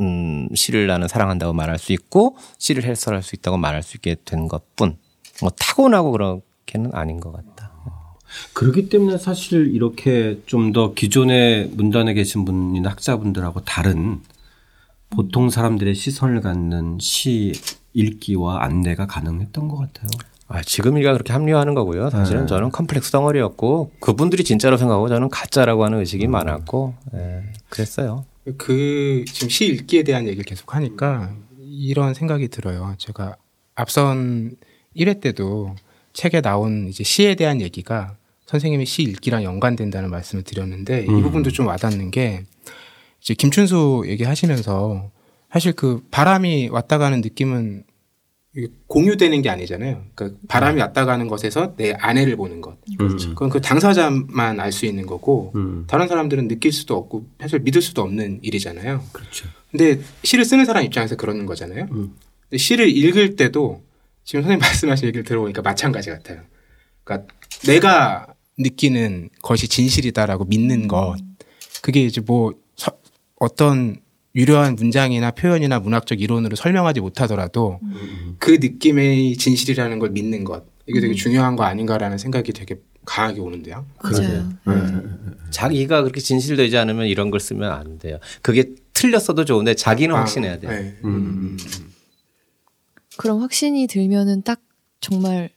음, 0.00 0.48
시를 0.54 0.86
나는 0.86 1.08
사랑한다고 1.08 1.52
말할 1.52 1.78
수 1.78 1.92
있고 1.92 2.36
시를 2.58 2.84
해설할 2.84 3.22
수 3.22 3.34
있다고 3.36 3.56
말할 3.56 3.82
수 3.82 3.96
있게 3.96 4.16
된 4.24 4.48
것뿐 4.48 4.96
뭐 5.40 5.50
타고나고 5.58 6.12
그렇게는 6.12 6.90
아닌 6.94 7.20
것 7.20 7.32
같다. 7.32 7.72
그렇기 8.52 8.88
때문에 8.88 9.16
사실 9.18 9.72
이렇게 9.74 10.40
좀 10.46 10.72
더 10.72 10.92
기존의 10.94 11.70
문단에 11.74 12.14
계신 12.14 12.44
분이나 12.44 12.90
학자분들하고 12.90 13.60
다른 13.60 14.20
보통 15.10 15.50
사람들의 15.50 15.94
시선을 15.94 16.40
갖는 16.40 16.98
시 17.00 17.52
읽기와 17.92 18.64
안내가 18.64 19.06
가능했던 19.06 19.68
것 19.68 19.76
같아요. 19.76 20.08
아, 20.48 20.62
지금이가 20.62 21.12
그렇게 21.12 21.32
합리화하는 21.32 21.74
거고요. 21.74 22.10
사실은 22.10 22.42
네. 22.42 22.46
저는 22.46 22.70
컴플렉스 22.70 23.12
덩어리였고 23.12 23.92
그분들이 24.00 24.42
진짜로 24.44 24.76
생각하고 24.76 25.08
저는 25.08 25.30
가짜라고 25.30 25.84
하는 25.84 26.00
의식이 26.00 26.26
많았고 26.26 26.94
예, 27.14 27.42
그랬어요. 27.68 28.24
그 28.58 29.24
지금 29.26 29.48
시 29.48 29.66
읽기에 29.66 30.02
대한 30.02 30.26
얘기를 30.26 30.44
계속 30.44 30.74
하니까 30.74 31.34
이런 31.60 32.14
생각이 32.14 32.48
들어요. 32.48 32.94
제가 32.98 33.36
앞선 33.74 34.56
1회 34.96 35.20
때도 35.20 35.74
책에 36.12 36.40
나온 36.40 36.88
이제 36.88 37.02
시에 37.02 37.34
대한 37.34 37.60
얘기가 37.60 38.16
선생님이 38.46 38.86
시 38.86 39.02
읽기랑 39.02 39.42
연관된다는 39.42 40.10
말씀을 40.10 40.44
드렸는데 40.44 41.04
이 41.04 41.08
음. 41.08 41.22
부분도 41.22 41.50
좀 41.50 41.66
와닿는 41.66 42.10
게 42.10 42.44
이제 43.20 43.34
김춘수 43.34 44.04
얘기하시면서 44.06 45.10
사실 45.50 45.72
그 45.72 46.02
바람이 46.10 46.68
왔다 46.70 46.98
가는 46.98 47.20
느낌은 47.20 47.84
공유되는 48.86 49.42
게 49.42 49.50
아니잖아요. 49.50 50.04
그러니까 50.14 50.38
바람이 50.48 50.80
왔다 50.80 51.04
가는 51.04 51.26
것에서 51.26 51.74
내 51.76 51.92
아내를 51.92 52.36
보는 52.36 52.60
것. 52.60 52.76
그렇죠. 52.96 53.30
그건 53.30 53.48
그 53.50 53.60
당사자만 53.60 54.60
알 54.60 54.70
수 54.70 54.86
있는 54.86 55.06
거고 55.06 55.52
음. 55.56 55.84
다른 55.88 56.06
사람들은 56.08 56.46
느낄 56.48 56.72
수도 56.72 56.96
없고 56.96 57.26
사실 57.40 57.58
믿을 57.60 57.82
수도 57.82 58.02
없는 58.02 58.40
일이잖아요. 58.42 59.02
그렇죠. 59.12 59.48
근데 59.70 60.00
시를 60.22 60.44
쓰는 60.44 60.64
사람 60.64 60.84
입장에서 60.84 61.16
그러는 61.16 61.46
거잖아요. 61.46 61.88
음. 61.90 62.14
근데 62.48 62.58
시를 62.58 62.88
읽을 62.96 63.34
때도 63.36 63.82
지금 64.24 64.42
선생님 64.42 64.60
말씀하신 64.62 65.08
얘기를 65.08 65.24
들어보니까 65.24 65.62
마찬가지 65.62 66.10
같아요. 66.10 66.40
그러니까 67.02 67.32
내가 67.66 68.26
느끼는 68.58 69.30
것이 69.42 69.66
진실이다라고 69.68 70.44
믿는 70.44 70.86
것. 70.86 71.16
그게 71.82 72.04
이제 72.04 72.20
뭐 72.20 72.54
서- 72.76 72.96
어떤 73.40 73.96
유려한 74.34 74.74
문장이나 74.74 75.30
표현이나 75.30 75.78
문학적 75.80 76.20
이론으로 76.20 76.56
설명하지 76.56 77.00
못하더라도 77.00 77.78
그 78.38 78.52
느낌의 78.60 79.36
진실이라는 79.36 79.98
걸 79.98 80.10
믿는 80.10 80.44
것. 80.44 80.64
이게 80.86 81.00
되게 81.00 81.14
중요한 81.14 81.56
거 81.56 81.64
아닌가라는 81.64 82.18
생각이 82.18 82.52
되게 82.52 82.76
강하게 83.06 83.40
오는데요. 83.40 83.86
맞아요. 84.02 84.50
자기가 85.50 86.02
그렇게 86.02 86.20
진실되지 86.20 86.76
않으면 86.76 87.06
이런 87.06 87.30
걸 87.30 87.38
쓰면 87.40 87.70
안 87.70 87.98
돼요. 87.98 88.18
그게 88.42 88.70
틀렸어도 88.92 89.44
좋은데 89.44 89.74
자기는 89.74 90.14
아, 90.14 90.20
확신해야 90.20 90.58
돼요. 90.58 90.70
네. 90.70 90.96
음. 91.04 91.56
그럼 93.16 93.40
확신이 93.40 93.86
들면은 93.86 94.42
딱 94.42 94.60
정말 95.00 95.50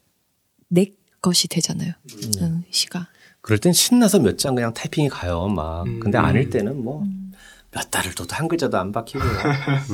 내 0.69 0.91
것이 1.21 1.47
되잖아요. 1.47 1.93
응, 2.41 2.63
시가. 2.69 3.07
그럴 3.41 3.57
땐 3.57 3.73
신나서 3.73 4.19
몇 4.19 4.37
장 4.37 4.53
그냥 4.55 4.73
타이핑이 4.73 5.09
가요, 5.09 5.47
막. 5.47 5.83
음. 5.87 5.99
근데 5.99 6.17
아닐 6.17 6.49
때는 6.49 6.83
뭐 6.83 7.05
몇 7.77 7.91
달을 7.91 8.15
둬도 8.15 8.35
한 8.35 8.47
글자도 8.47 8.75
안 8.79 8.91
박히고요. 8.91 9.31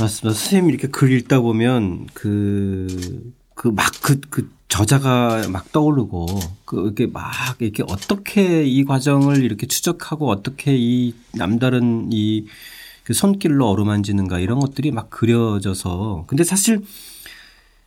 맞습니다. 0.00 0.08
선생님이 0.34 0.70
이렇게 0.72 0.88
글 0.88 1.12
읽다 1.12 1.38
보면 1.40 2.08
그, 2.14 3.32
그 3.54 3.68
막 3.70 3.92
그, 4.02 4.18
그 4.28 4.50
저자가 4.68 5.48
막 5.50 5.70
떠오르고 5.70 6.26
그 6.64 6.82
이렇게 6.86 7.06
막 7.06 7.30
이렇게 7.60 7.84
어떻게 7.86 8.64
이 8.64 8.84
과정을 8.84 9.44
이렇게 9.44 9.66
추적하고 9.68 10.28
어떻게 10.30 10.76
이 10.76 11.14
남다른 11.34 12.08
이 12.12 12.46
그 13.04 13.12
손길로 13.12 13.68
어루만지는가 13.68 14.38
이런 14.38 14.58
것들이 14.58 14.90
막 14.90 15.10
그려져서 15.10 16.24
근데 16.26 16.42
사실 16.42 16.80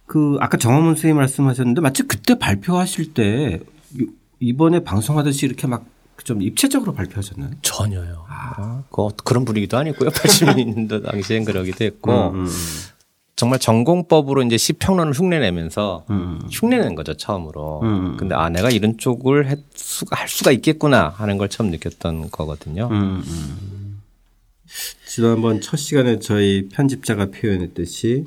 그 0.06 0.38
아까 0.40 0.58
정화문 0.58 0.94
선생님 0.94 1.18
말씀하셨는데 1.18 1.82
마치 1.82 2.04
그때 2.04 2.38
발표하실 2.38 3.16
때 3.16 3.60
이- 4.00 4.06
이번에 4.40 4.84
방송하듯이 4.84 5.48
이렇게 5.48 5.66
막 5.66 5.86
좀 6.24 6.41
입체적으로 6.41 6.93
발표하셨나요? 6.93 7.51
전혀요. 7.61 8.26
아, 8.28 8.84
그 8.91 9.07
그런 9.24 9.45
분위기도 9.45 9.78
아니고요. 9.78 10.09
80년대 10.11 11.03
당시엔 11.09 11.45
그러기도 11.45 11.86
했고 11.86 12.32
음, 12.32 12.45
음, 12.45 12.47
정말 13.36 13.59
전공법으로 13.59 14.41
이제 14.43 14.57
시평론을 14.57 15.13
흉내내면서 15.13 16.05
음. 16.09 16.41
흉내낸 16.51 16.95
거죠 16.95 17.15
처음으로. 17.15 17.82
음. 17.84 18.18
근데 18.18 18.36
아 18.36 18.49
내가 18.49 18.70
이런 18.70 18.97
쪽을 18.97 19.49
할 19.49 19.57
수가, 19.74 20.20
할 20.20 20.28
수가 20.28 20.51
있겠구나 20.51 21.09
하는 21.09 21.38
걸 21.38 21.49
처음 21.49 21.70
느꼈던 21.70 22.32
거거든요. 22.32 22.89
음, 22.91 23.24
음. 23.26 24.01
지난번 25.07 25.61
첫 25.61 25.78
시간에 25.78 26.20
저희 26.20 26.68
편집자가 26.70 27.28
표현했듯이 27.28 28.26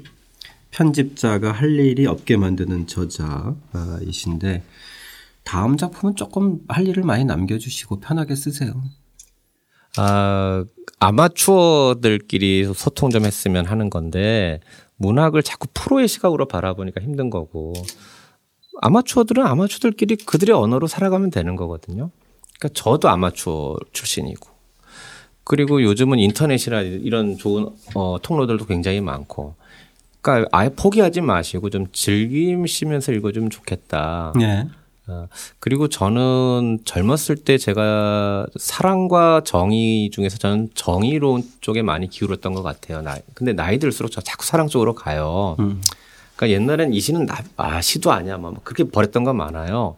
편집자가 0.70 1.52
할 1.52 1.78
일이 1.78 2.06
없게 2.06 2.36
만드는 2.36 2.86
저자이신데 2.86 4.62
다음 5.44 5.76
작품은 5.76 6.16
조금 6.16 6.60
할 6.68 6.86
일을 6.86 7.02
많이 7.02 7.24
남겨주시고 7.24 8.00
편하게 8.00 8.34
쓰세요. 8.34 8.82
아, 9.96 10.64
아마추어들끼리 11.00 12.72
소통 12.74 13.10
좀 13.10 13.24
했으면 13.24 13.66
하는 13.66 13.90
건데 13.90 14.60
문학을 14.96 15.42
자꾸 15.42 15.66
프로의 15.72 16.08
시각으로 16.08 16.46
바라보니까 16.46 17.00
힘든 17.00 17.30
거고 17.30 17.72
아마추어들은 18.82 19.44
아마추어들끼리 19.44 20.16
그들의 20.16 20.54
언어로 20.54 20.86
살아가면 20.86 21.30
되는 21.30 21.56
거거든요. 21.56 22.10
그러니까 22.58 22.68
저도 22.74 23.08
아마추어 23.08 23.76
출신이고 23.92 24.48
그리고 25.44 25.82
요즘은 25.82 26.18
인터넷이나 26.18 26.82
이런 26.82 27.36
좋은 27.36 27.70
어, 27.94 28.18
통로들도 28.22 28.66
굉장히 28.66 29.00
많고 29.00 29.54
그러니까 30.20 30.48
아예 30.52 30.68
포기하지 30.68 31.22
마시고 31.22 31.70
좀 31.70 31.86
즐기시면서 31.92 33.12
읽어주면 33.12 33.50
좋겠다. 33.50 34.34
네. 34.38 34.68
어, 35.10 35.28
그리고 35.58 35.88
저는 35.88 36.80
젊었을 36.84 37.36
때 37.44 37.58
제가 37.58 38.46
사랑과 38.56 39.42
정의 39.44 40.10
중에서 40.10 40.38
저는 40.38 40.70
정의로운 40.74 41.42
쪽에 41.60 41.82
많이 41.82 42.08
기울었던 42.08 42.54
것 42.54 42.62
같아요. 42.62 43.02
나, 43.02 43.16
근데 43.34 43.52
나이 43.52 43.78
들수록 43.78 44.12
저 44.12 44.20
자꾸 44.20 44.46
사랑 44.46 44.68
쪽으로 44.68 44.94
가요. 44.94 45.56
음. 45.58 45.82
그러니까 46.36 46.54
옛날엔 46.60 46.94
이 46.94 47.00
시는 47.00 47.26
나, 47.26 47.38
아, 47.56 47.80
시도 47.80 48.12
아니야. 48.12 48.38
막 48.38 48.54
그렇게 48.64 48.84
버렸던 48.84 49.24
거 49.24 49.34
많아요. 49.34 49.96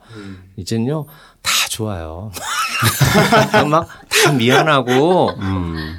이젠요, 0.57 1.07
다 1.43 1.51
좋아요. 1.69 2.33
막 3.71 3.87
다 4.25 4.33
미안하고, 4.33 5.31
음. 5.39 5.97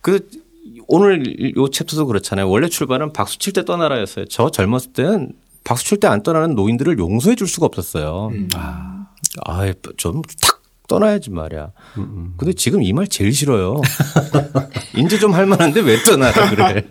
그, 0.00 0.28
오늘 0.86 1.56
요 1.56 1.68
챕터도 1.70 2.06
그렇잖아요. 2.06 2.48
원래 2.48 2.68
출발은 2.68 3.12
박수 3.12 3.38
칠 3.38 3.52
때 3.52 3.64
떠나라였어요. 3.64 4.26
저 4.26 4.50
젊었을 4.50 4.92
때는 4.92 5.32
박수 5.64 5.84
칠 5.86 5.98
때 5.98 6.06
안 6.08 6.22
떠나는 6.22 6.54
노인들을 6.54 6.98
용서해 6.98 7.36
줄 7.36 7.48
수가 7.48 7.66
없었어요. 7.66 8.30
아, 9.46 9.72
좀탁 9.96 10.62
떠나야지 10.86 11.30
말이야. 11.30 11.70
근데 12.36 12.52
지금 12.52 12.82
이 12.82 12.92
말 12.92 13.08
제일 13.08 13.32
싫어요. 13.32 13.80
인제 14.94 15.18
좀 15.18 15.32
할 15.34 15.46
만한데 15.46 15.80
왜 15.80 16.02
떠나라 16.02 16.50
그래. 16.50 16.84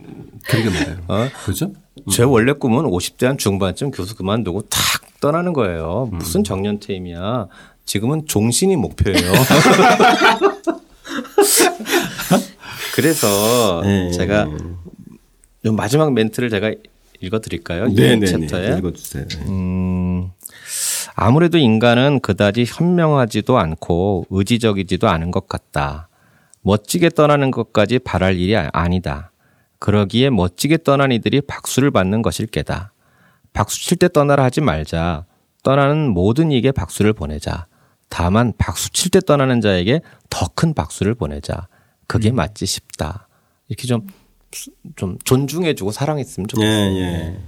그러게 0.48 0.70
말해요. 0.70 0.98
어? 1.08 1.30
그죠? 1.46 1.72
제 2.12 2.24
원래 2.24 2.52
꿈은 2.54 2.86
50대 2.86 3.26
한 3.28 3.38
중반쯤 3.38 3.92
교수 3.92 4.16
그만두고 4.16 4.64
탁 4.64 4.82
떠나는 5.22 5.54
거예요. 5.54 6.10
무슨 6.12 6.44
정년퇴임이야. 6.44 7.48
지금은 7.86 8.26
종신이 8.28 8.76
목표예요. 8.76 9.32
그래서 12.96 13.82
네. 13.84 14.12
제가 14.12 14.48
요 15.66 15.74
마지막 15.74 16.14
멘트를 16.14 16.50
제가 16.50 16.74
읽어드릴까요? 17.24 17.86
이 17.88 17.94
네네네. 17.94 18.26
챕터에. 18.48 18.78
읽어주세요. 18.78 19.26
음, 19.48 20.30
아무래도 21.16 21.58
인간은 21.58 22.20
그다지 22.20 22.66
현명하지도 22.68 23.58
않고 23.58 24.28
의지적이지도 24.30 25.08
않은 25.08 25.32
것 25.32 25.48
같다. 25.48 26.10
멋지게 26.62 27.10
떠나는 27.10 27.52
것까지 27.52 28.00
바랄 28.00 28.38
일이 28.38 28.56
아- 28.56 28.70
아니다. 28.74 29.32
그러기에 29.80 30.30
멋지게 30.30 30.80
떠난 30.84 31.12
이들이 31.12 31.42
박수를 31.42 31.92
받는 31.92 32.22
것일 32.22 32.48
게다. 32.48 32.94
박수 33.54 33.82
칠 33.86 33.98
때 33.98 34.08
떠나라 34.10 34.44
하지 34.46 34.62
말자. 34.62 35.26
떠나는 35.62 36.10
모든 36.10 36.52
이에게 36.52 36.72
박수를 36.72 37.14
보내자. 37.14 37.68
다만 38.10 38.54
박수 38.58 38.90
칠 38.92 39.12
때 39.12 39.20
떠나는 39.20 39.62
자에게 39.62 40.02
더 40.30 40.48
큰 40.56 40.74
박수를 40.74 41.16
보내자. 41.16 41.68
그게 42.08 42.32
맞지 42.32 42.66
싶다. 42.66 43.28
이렇게 43.68 43.88
좀, 43.88 44.08
좀 44.96 45.18
존중해주고 45.24 45.92
사랑했으면 45.92 46.46
예, 46.46 46.48
좋겠어요. 46.48 46.96
예. 47.00 47.40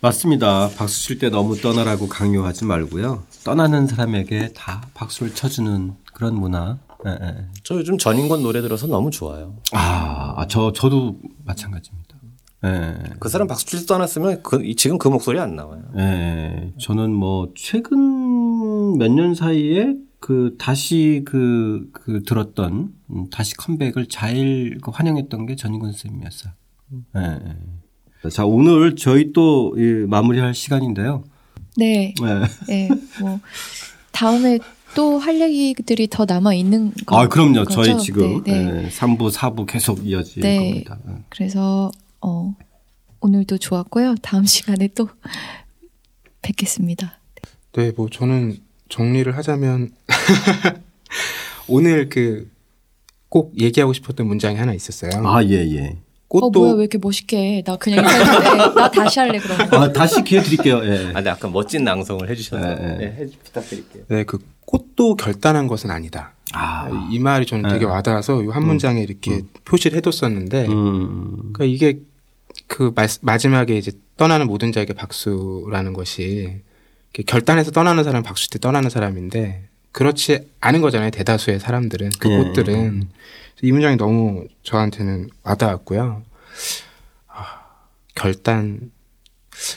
맞습니다. 0.00 0.68
박수 0.76 1.02
칠 1.04 1.18
때 1.18 1.30
너무 1.30 1.56
떠나라고 1.60 2.08
강요하지 2.08 2.64
말고요. 2.66 3.24
떠나는 3.44 3.86
사람에게 3.86 4.52
다 4.54 4.82
박수를 4.94 5.34
쳐주는 5.34 5.94
그런 6.12 6.34
문화. 6.34 6.78
예, 7.06 7.10
예. 7.10 7.34
저 7.62 7.74
요즘 7.76 7.98
전인권 7.98 8.42
노래 8.42 8.60
들어서 8.62 8.86
너무 8.86 9.10
좋아요. 9.10 9.56
아, 9.72 10.34
아, 10.36 10.46
저, 10.48 10.72
저도 10.72 11.16
마찬가지입니다. 11.44 12.16
예. 12.64 12.94
그 13.20 13.28
사람 13.28 13.46
박수 13.46 13.66
칠 13.66 13.80
때 13.80 13.86
떠났으면 13.86 14.42
그, 14.42 14.62
이- 14.64 14.74
지금 14.76 14.98
그 14.98 15.08
목소리 15.08 15.38
안 15.40 15.56
나와요. 15.56 15.82
예. 15.98 16.72
저는 16.80 17.12
뭐, 17.12 17.52
최근 17.56 18.98
몇 18.98 19.08
년 19.10 19.34
사이에 19.34 19.94
그, 20.26 20.56
다시 20.58 21.22
그, 21.24 21.88
그 21.92 22.24
들었던, 22.24 22.92
음, 23.10 23.30
다시 23.30 23.54
컴백을 23.54 24.06
잘그 24.08 24.90
환영했던 24.92 25.46
게 25.46 25.54
전인권. 25.54 25.92
예. 27.16 27.20
예. 28.24 28.28
자, 28.30 28.44
오늘 28.44 28.96
저희 28.96 29.32
또 29.32 29.72
이, 29.78 30.04
마무리할 30.08 30.52
시간인데요. 30.52 31.22
네, 31.76 32.12
예. 32.20 32.24
네, 32.66 32.88
뭐 33.20 33.38
다음에 34.10 34.58
또 34.96 35.20
할 35.20 35.40
얘기들이 35.40 36.08
더 36.08 36.24
남아 36.24 36.54
있는 36.54 36.92
거. 37.06 37.20
아, 37.20 37.28
그럼요. 37.28 37.62
거죠? 37.62 37.84
저희 37.84 37.96
지금 38.02 38.42
네, 38.42 38.64
네. 38.64 38.84
예, 38.86 38.88
3부, 38.88 39.30
4부 39.30 39.64
계속 39.66 40.04
이어질 40.04 40.42
네. 40.42 40.56
겁니다. 40.56 40.98
예. 41.08 41.12
그래서 41.28 41.92
어, 42.20 42.52
오늘도 43.20 43.58
좋았고요. 43.58 44.16
다음 44.22 44.44
시간에 44.44 44.88
또 44.88 45.08
뵙겠습니다. 46.42 47.20
네, 47.74 47.92
뭐 47.96 48.08
저는 48.10 48.66
정리를 48.88 49.36
하자면 49.36 49.90
오늘 51.68 52.08
그 52.08 52.48
꼭 53.28 53.52
얘기하고 53.58 53.92
싶었던 53.92 54.24
문장이 54.26 54.56
하나 54.56 54.72
있었어요. 54.72 55.10
아, 55.26 55.42
예, 55.44 55.54
예. 55.54 55.96
꽃도 56.28 56.46
어 56.46 56.50
뭐야 56.50 56.72
왜 56.74 56.82
이렇게 56.84 56.96
멋있게 56.96 57.36
해? 57.58 57.62
나 57.66 57.76
그냥 57.76 58.04
인사했는데 58.04 58.74
나 58.80 58.90
다시 58.90 59.18
할래 59.18 59.38
그러면. 59.40 59.74
아, 59.74 59.92
다시 59.92 60.22
기회 60.22 60.40
드릴게요. 60.40 60.80
예. 60.84 61.08
아, 61.08 61.12
근데 61.14 61.30
아까 61.30 61.48
멋진 61.48 61.82
낭송을 61.84 62.30
해주셔서 62.30 62.64
네, 62.64 62.74
네. 62.76 62.96
네, 62.98 63.04
해- 63.06 63.26
부탁드릴게요. 63.44 64.04
네, 64.08 64.24
그 64.24 64.38
꽃도 64.64 65.16
결단한 65.16 65.66
것은 65.66 65.90
아니다. 65.90 66.34
아, 66.54 66.88
이 67.10 67.18
말이 67.18 67.44
저는 67.46 67.68
되게 67.68 67.80
네. 67.84 67.90
와닿아서 67.90 68.42
이 68.42 68.46
한 68.46 68.64
문장에 68.64 69.02
이렇게 69.02 69.42
표시를 69.64 69.98
해뒀었는데 69.98 70.66
음, 70.68 71.50
그러니까 71.52 71.64
이게 71.64 71.98
그 72.68 72.92
마, 72.94 73.06
마지막에 73.22 73.76
이제 73.76 73.90
떠나는 74.16 74.46
모든 74.46 74.70
자에게 74.72 74.94
박수라는 74.94 75.92
것이 75.92 76.62
이렇게 77.12 77.22
결단해서 77.26 77.72
떠나는 77.72 78.04
사람은 78.04 78.22
박수 78.22 78.48
때 78.50 78.60
떠나는 78.60 78.88
사람인데 78.88 79.68
그렇지 79.96 80.50
않은 80.60 80.82
거잖아요. 80.82 81.10
대다수의 81.10 81.58
사람들은 81.58 82.10
그 82.18 82.30
예. 82.30 82.36
꽃들은 82.36 83.08
이 83.62 83.72
문장이 83.72 83.96
너무 83.96 84.44
저한테는 84.62 85.30
와닿았고요. 85.42 86.22
아, 87.28 87.44
결단 88.14 88.90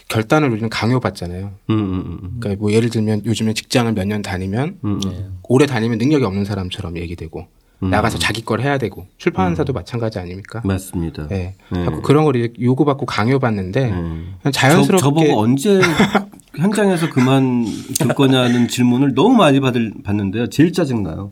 결단을 0.09 0.49
우리는 0.51 0.67
강요받잖아요. 0.67 1.51
음, 1.70 1.74
음, 1.74 2.20
음, 2.22 2.38
그러니까 2.41 2.59
뭐 2.61 2.74
예를 2.74 2.89
들면 2.89 3.22
요즘에 3.26 3.53
직장을 3.53 3.89
몇 3.93 4.05
년 4.07 4.22
다니면 4.22 4.78
음, 4.84 4.99
음. 5.05 5.39
오래 5.43 5.65
다니면 5.65 5.97
능력이 5.99 6.26
없는 6.26 6.43
사람처럼 6.43 6.97
얘기되고 6.97 7.47
음. 7.84 7.89
나가서 7.89 8.20
자기 8.20 8.43
걸 8.43 8.59
해야 8.59 8.78
되고 8.78 9.07
출판사도 9.17 9.72
마찬가지 9.72 10.20
아닙니까? 10.20 10.61
맞습니다. 10.65 11.30
네. 11.30 11.55
네. 11.72 11.86
자꾸 11.86 12.01
그런 12.01 12.26
걸 12.26 12.51
요구받고 12.59 13.05
강요받는데 13.05 13.89
음. 13.89 14.36
그냥 14.41 14.51
자연스럽게 14.51 14.97
저, 15.01 15.09
저보고 15.09 15.39
언제 15.39 15.80
현장에서 16.60 17.10
그만 17.10 17.66
둘 17.97 18.07
거냐는 18.14 18.68
질문을 18.68 19.14
너무 19.16 19.36
많이 19.36 19.60
받을, 19.60 19.93
받는데요. 20.03 20.47
제일 20.47 20.72
짜증나요. 20.74 21.32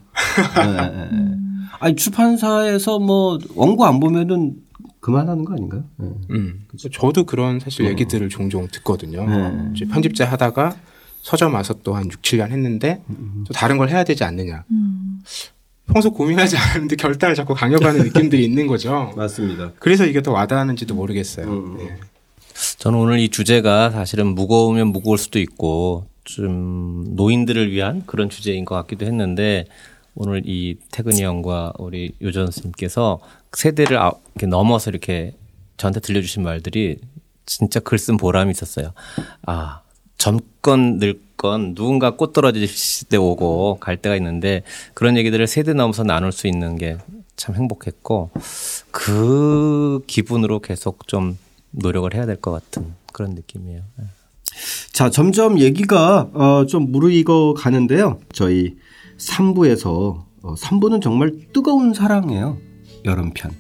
네, 0.55 0.65
네, 0.65 1.09
네. 1.11 1.31
아니, 1.79 1.95
출판사에서 1.95 2.99
뭐, 2.99 3.37
원고 3.55 3.85
안 3.85 3.99
보면은 3.99 4.55
그만하는 4.99 5.45
거 5.45 5.53
아닌가요? 5.53 5.83
네. 5.97 6.07
음. 6.31 6.65
저도 6.91 7.25
그런 7.25 7.59
사실 7.59 7.85
얘기들을 7.85 8.29
종종 8.29 8.67
듣거든요. 8.67 9.25
네. 9.25 9.71
이제 9.75 9.85
편집자 9.85 10.25
하다가 10.25 10.75
서점 11.21 11.53
와서 11.53 11.75
또 11.83 11.93
한 11.95 12.05
6, 12.11 12.21
7년 12.21 12.51
했는데 12.51 13.01
또 13.45 13.53
다른 13.53 13.77
걸 13.77 13.89
해야 13.89 14.03
되지 14.03 14.23
않느냐. 14.23 14.63
음. 14.71 15.19
평소 15.91 16.11
고민하지 16.11 16.57
않았는데 16.57 16.95
결단을 16.97 17.35
자꾸 17.35 17.53
강요받는 17.53 18.03
느낌들이 18.07 18.43
있는 18.43 18.67
거죠. 18.67 19.13
맞습니다. 19.15 19.71
그래서 19.79 20.05
이게 20.05 20.21
더 20.21 20.31
와닿았는지도 20.31 20.93
모르겠어요. 20.95 21.47
음. 21.47 21.77
네. 21.77 21.97
저는 22.79 22.97
오늘 22.97 23.19
이 23.19 23.29
주제가 23.29 23.91
사실은 23.91 24.27
무거우면 24.27 24.87
무거울 24.87 25.17
수도 25.17 25.39
있고 25.39 26.07
좀 26.23 27.05
노인들을 27.15 27.71
위한 27.71 28.03
그런 28.05 28.29
주제인 28.29 28.65
것 28.65 28.75
같기도 28.75 29.05
했는데 29.05 29.65
오늘 30.15 30.41
이 30.45 30.77
태근이 30.91 31.21
형과 31.23 31.71
우리 31.77 32.13
요전 32.21 32.51
스님께서 32.51 33.19
세대를 33.53 33.97
아- 33.97 34.11
이렇게 34.35 34.47
넘어서 34.47 34.89
이렇게 34.89 35.33
저한테 35.77 35.99
들려주신 35.99 36.43
말들이 36.43 36.97
진짜 37.45 37.79
글 37.79 37.97
쓴 37.99 38.17
보람이 38.17 38.51
있었어요. 38.51 38.91
아 39.45 39.81
젊건 40.17 40.97
늙건 40.97 41.75
누군가 41.75 42.15
꽃 42.15 42.33
떨어질 42.33 42.67
때 43.09 43.17
오고 43.17 43.77
갈 43.79 43.97
때가 43.97 44.15
있는데 44.17 44.63
그런 44.95 45.15
얘기들을 45.17 45.45
세대 45.47 45.73
넘어서 45.73 46.03
나눌 46.03 46.31
수 46.31 46.47
있는 46.47 46.77
게 46.77 46.97
참 47.39 47.53
행복했고 47.53 48.31
그 48.89 50.01
기분으로 50.07 50.59
계속 50.59 51.07
좀 51.07 51.37
노력을 51.77 52.13
해야 52.13 52.25
될 52.25 52.37
것 52.37 52.51
같은 52.51 52.93
그런 53.13 53.31
느낌이에요. 53.31 53.81
네. 53.97 54.05
자, 54.91 55.09
점점 55.09 55.59
얘기가 55.59 56.29
어, 56.33 56.65
좀 56.65 56.91
무르익어 56.91 57.53
가는데요. 57.55 58.19
저희 58.33 58.75
3부에서 59.17 60.23
어, 60.43 60.55
3부는 60.55 61.01
정말 61.01 61.33
뜨거운 61.53 61.93
사랑이에요. 61.93 62.57
여름편. 63.05 63.51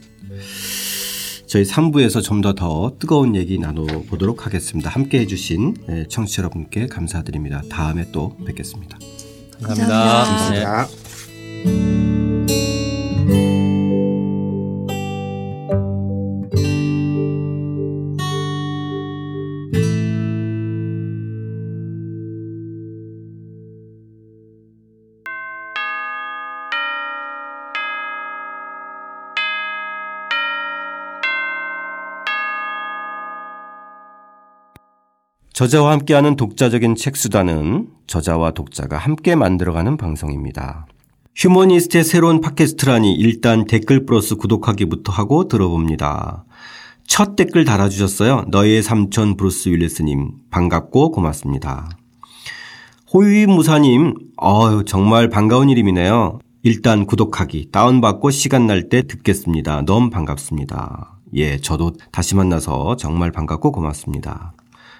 저희 1.47 1.63
3부에서 1.63 2.21
좀 2.23 2.41
더 2.41 2.53
더 2.53 2.95
뜨거운 2.99 3.35
얘기 3.35 3.57
나눠보도록 3.57 4.45
하겠습니다. 4.45 4.89
함께 4.89 5.19
해주신 5.21 5.75
예, 5.89 6.05
청취자 6.09 6.41
여러분께 6.43 6.87
감사드립니다. 6.87 7.61
다음에 7.69 8.11
또 8.11 8.35
뵙겠습니다. 8.45 8.97
감사합니다. 9.63 10.23
감사합니다. 10.25 10.51
네. 10.51 10.61
자. 11.71 12.06
저자와 35.57 35.93
함께하는 35.93 36.35
독자적인 36.35 36.93
책 36.93 37.17
수다는 37.17 37.87
저자와 38.05 38.51
독자가 38.51 38.99
함께 38.99 39.33
만들어가는 39.33 39.97
방송입니다. 39.97 40.85
휴머니스트의 41.35 42.03
새로운 42.03 42.41
팟캐스트라니 42.41 43.15
일단 43.15 43.65
댓글 43.65 44.05
플러스 44.05 44.35
구독하기부터 44.35 45.11
하고 45.11 45.47
들어봅니다. 45.47 46.45
첫 47.07 47.35
댓글 47.35 47.65
달아주셨어요. 47.65 48.45
너의 48.49 48.83
삼촌 48.83 49.35
브루스 49.35 49.69
윌리스님 49.69 50.29
반갑고 50.51 51.09
고맙습니다. 51.09 51.89
호유무사님, 53.11 54.13
어유 54.39 54.83
정말 54.85 55.27
반가운 55.27 55.71
이름이네요. 55.71 56.37
일단 56.61 57.07
구독하기, 57.07 57.69
다운받고 57.71 58.29
시간 58.29 58.67
날 58.67 58.89
때 58.89 59.01
듣겠습니다. 59.07 59.81
너무 59.87 60.11
반갑습니다. 60.11 61.17
예, 61.33 61.57
저도 61.57 61.93
다시 62.11 62.35
만나서 62.35 62.95
정말 62.97 63.31
반갑고 63.31 63.71
고맙습니다. 63.71 64.53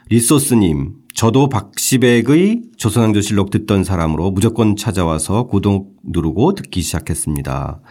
리소스님, 0.10 0.94
저도 1.14 1.50
박시백의 1.50 2.62
조선왕조실록 2.78 3.50
듣던 3.50 3.84
사람으로 3.84 4.32
무조건 4.32 4.78
찾아와서 4.78 5.48
구독 5.48 5.98
누르고 6.04 6.54
듣기 6.54 6.82
시작했습니다. 6.82 7.82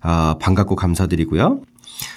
아, 0.00 0.36
반갑고 0.40 0.74
감사드리고요. 0.74 1.60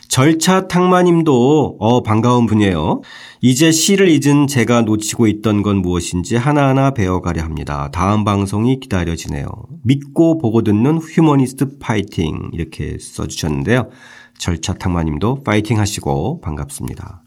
절차 0.08 0.68
탕마님도 0.68 1.78
어 1.80 2.02
반가운 2.04 2.46
분이에요. 2.46 3.02
이제 3.42 3.72
시를 3.72 4.10
잊은 4.10 4.48
제가 4.48 4.82
놓치고 4.82 5.28
있던 5.28 5.62
건 5.62 5.78
무엇인지 5.78 6.36
하나하나 6.36 6.92
배워가려 6.92 7.44
합니다. 7.44 7.90
다음 7.92 8.24
방송이 8.24 8.80
기다려지네요. 8.80 9.48
믿고 9.84 10.38
보고 10.38 10.64
듣는 10.64 10.98
휴머니스트 11.00 11.80
파이팅 11.80 12.50
이렇게 12.54 12.98
써주셨는데요. 13.00 13.90
절차 14.38 14.74
탕마님도 14.74 15.44
파이팅 15.44 15.80
하시고 15.80 16.42
반갑습니다. 16.42 17.23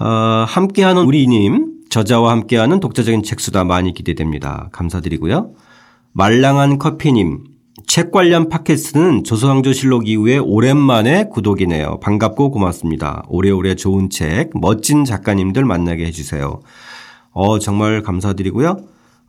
어, 0.00 0.44
함께하는 0.46 1.02
우리님 1.02 1.74
저자와 1.90 2.30
함께하는 2.32 2.80
독자적인 2.80 3.22
책수다 3.22 3.64
많이 3.64 3.92
기대됩니다. 3.92 4.68
감사드리고요. 4.72 5.52
말랑한 6.12 6.78
커피님 6.78 7.44
책 7.86 8.10
관련 8.10 8.48
팟캐스트는 8.48 9.24
조선왕조실록 9.24 10.08
이후에 10.08 10.38
오랜만에 10.38 11.28
구독이네요. 11.30 12.00
반갑고 12.00 12.50
고맙습니다. 12.50 13.22
오래오래 13.28 13.76
좋은 13.76 14.10
책, 14.10 14.50
멋진 14.54 15.04
작가님들 15.04 15.64
만나게 15.64 16.04
해주세요. 16.06 16.60
어, 17.30 17.58
정말 17.58 18.02
감사드리고요. 18.02 18.76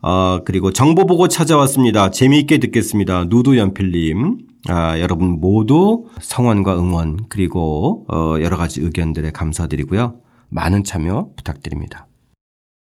어, 0.02 0.38
그리고 0.44 0.72
정보 0.72 1.06
보고 1.06 1.28
찾아왔습니다. 1.28 2.10
재미있게 2.10 2.58
듣겠습니다. 2.58 3.26
누드 3.28 3.56
연필님. 3.56 4.38
아, 4.68 4.98
여러분 4.98 5.40
모두 5.40 6.06
성원과 6.20 6.78
응원, 6.78 7.20
그리고 7.28 8.04
어, 8.08 8.36
여러 8.40 8.56
가지 8.56 8.80
의견들에 8.80 9.30
감사드리고요. 9.30 10.16
많은 10.50 10.84
참여 10.84 11.30
부탁드립니다. 11.36 12.06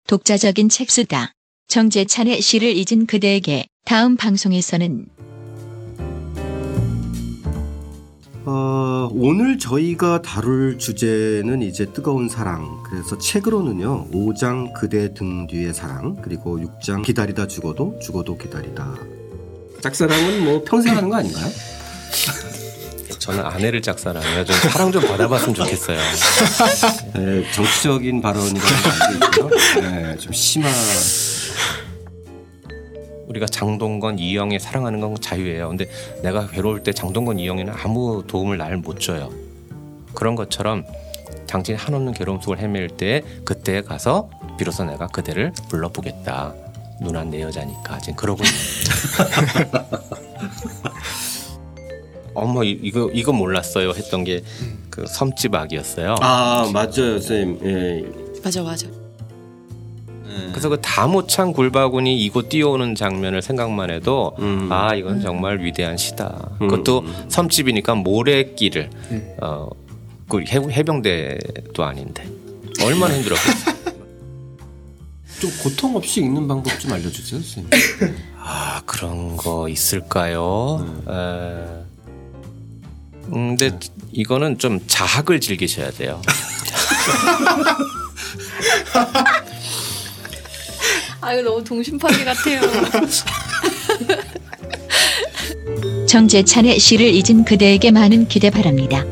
독자적인 0.07 0.69
책수다. 0.69 1.33
정재찬의 1.67 2.41
시를 2.41 2.75
잊은 2.75 3.07
그대에게 3.07 3.65
다음 3.85 4.15
방송에서는 4.15 5.07
어, 8.47 9.09
오늘 9.11 9.57
저희가 9.57 10.21
다룰 10.21 10.77
주제는 10.77 11.63
이제 11.63 11.91
뜨거운 11.91 12.29
사랑. 12.29 12.83
그래서 12.83 13.17
책으로는요, 13.17 14.11
5장 14.11 14.71
그대 14.73 15.15
등 15.15 15.47
뒤의 15.47 15.73
사랑, 15.73 16.15
그리고 16.21 16.59
6장 16.59 17.03
기다리다 17.03 17.47
죽어도 17.47 17.97
죽어도 17.99 18.37
기다리다. 18.37 18.95
짝사랑은 19.81 20.45
뭐 20.45 20.63
평생 20.63 20.95
하는 20.95 21.09
거 21.09 21.15
아닌가요? 21.15 21.45
저는 23.19 23.45
아내를 23.45 23.81
짝사랑해요. 23.81 24.45
좀 24.45 24.55
사랑 24.69 24.91
좀 24.91 25.01
받아봤으면 25.07 25.53
좋겠어요. 25.55 25.97
네, 27.15 27.51
정치적인 27.53 28.21
발언이라고. 28.21 29.49
네, 29.81 30.17
좀 30.17 30.33
심한. 30.33 30.71
우리가 33.27 33.45
장동건, 33.47 34.19
이영애 34.19 34.59
사랑하는 34.59 34.99
건 35.01 35.15
자유예요. 35.19 35.69
근데 35.69 35.87
내가 36.23 36.47
괴로울 36.47 36.83
때 36.83 36.93
장동건, 36.93 37.39
이영애는 37.39 37.73
아무 37.83 38.23
도움을 38.27 38.57
날 38.57 38.77
못 38.77 38.99
줘요. 38.99 39.31
그런 40.13 40.35
것처럼 40.35 40.85
당신이 41.47 41.77
한없는 41.77 42.13
괴로움 42.13 42.39
속을 42.41 42.59
헤맬 42.59 42.97
때 42.97 43.21
그때 43.43 43.81
가서 43.81 44.29
비로소 44.57 44.83
내가 44.83 45.07
그대를 45.07 45.51
불러보겠다. 45.69 46.53
누나 47.01 47.23
내 47.25 47.41
여자니까 47.41 47.97
지금 47.99 48.15
그러고 48.15 48.41
있는 48.45 48.57
어머 52.35 52.63
이- 52.63 52.79
이거 52.83 53.09
이거 53.13 53.31
몰랐어요 53.33 53.89
했던 53.91 54.23
게 54.23 54.43
그 54.91 55.05
섬지박이었어요. 55.07 56.15
아, 56.21 56.69
맞아요, 56.73 57.19
쌤. 57.19 57.59
예. 57.65 58.05
맞아 58.41 58.63
맞아. 58.63 58.87
그래서 60.51 60.69
그 60.69 60.79
다모찬 60.79 61.51
굴바구니 61.51 62.17
이곳 62.23 62.47
뛰어오는 62.47 62.95
장면을 62.95 63.41
생각만 63.41 63.89
해도 63.89 64.33
음. 64.39 64.69
아 64.71 64.95
이건 64.95 65.19
정말 65.19 65.59
위대한 65.61 65.97
시다. 65.97 66.49
음. 66.61 66.67
그것도 66.69 67.03
섬집이니까 67.27 67.95
모래길을 67.95 68.89
음. 69.11 69.35
어, 69.41 69.67
그 70.29 70.39
해, 70.47 70.59
해병대도 70.71 71.83
아닌데 71.83 72.25
얼마나 72.81 73.15
힘들었겠어. 73.15 73.71
좀 75.41 75.51
고통 75.61 75.95
없이 75.97 76.21
읽는 76.21 76.47
방법 76.47 76.79
좀 76.79 76.93
알려주세요, 76.93 77.41
쌤. 77.41 77.67
아 78.39 78.81
그런 78.85 79.35
거 79.35 79.67
있을까요? 79.67 80.85
에... 81.09 81.85
음, 83.33 83.55
근데 83.55 83.77
이거는 84.11 84.57
좀 84.57 84.79
자학을 84.87 85.39
즐기셔야 85.39 85.91
돼요. 85.91 86.21
아 91.21 91.33
이거 91.33 91.41
너무 91.49 91.63
동심파괴 91.63 92.23
같아요. 92.23 92.61
정재찬의 96.07 96.79
시를 96.79 97.07
잊은 97.07 97.45
그대에게 97.45 97.91
많은 97.91 98.27
기대 98.27 98.49
바랍니다. 98.49 99.03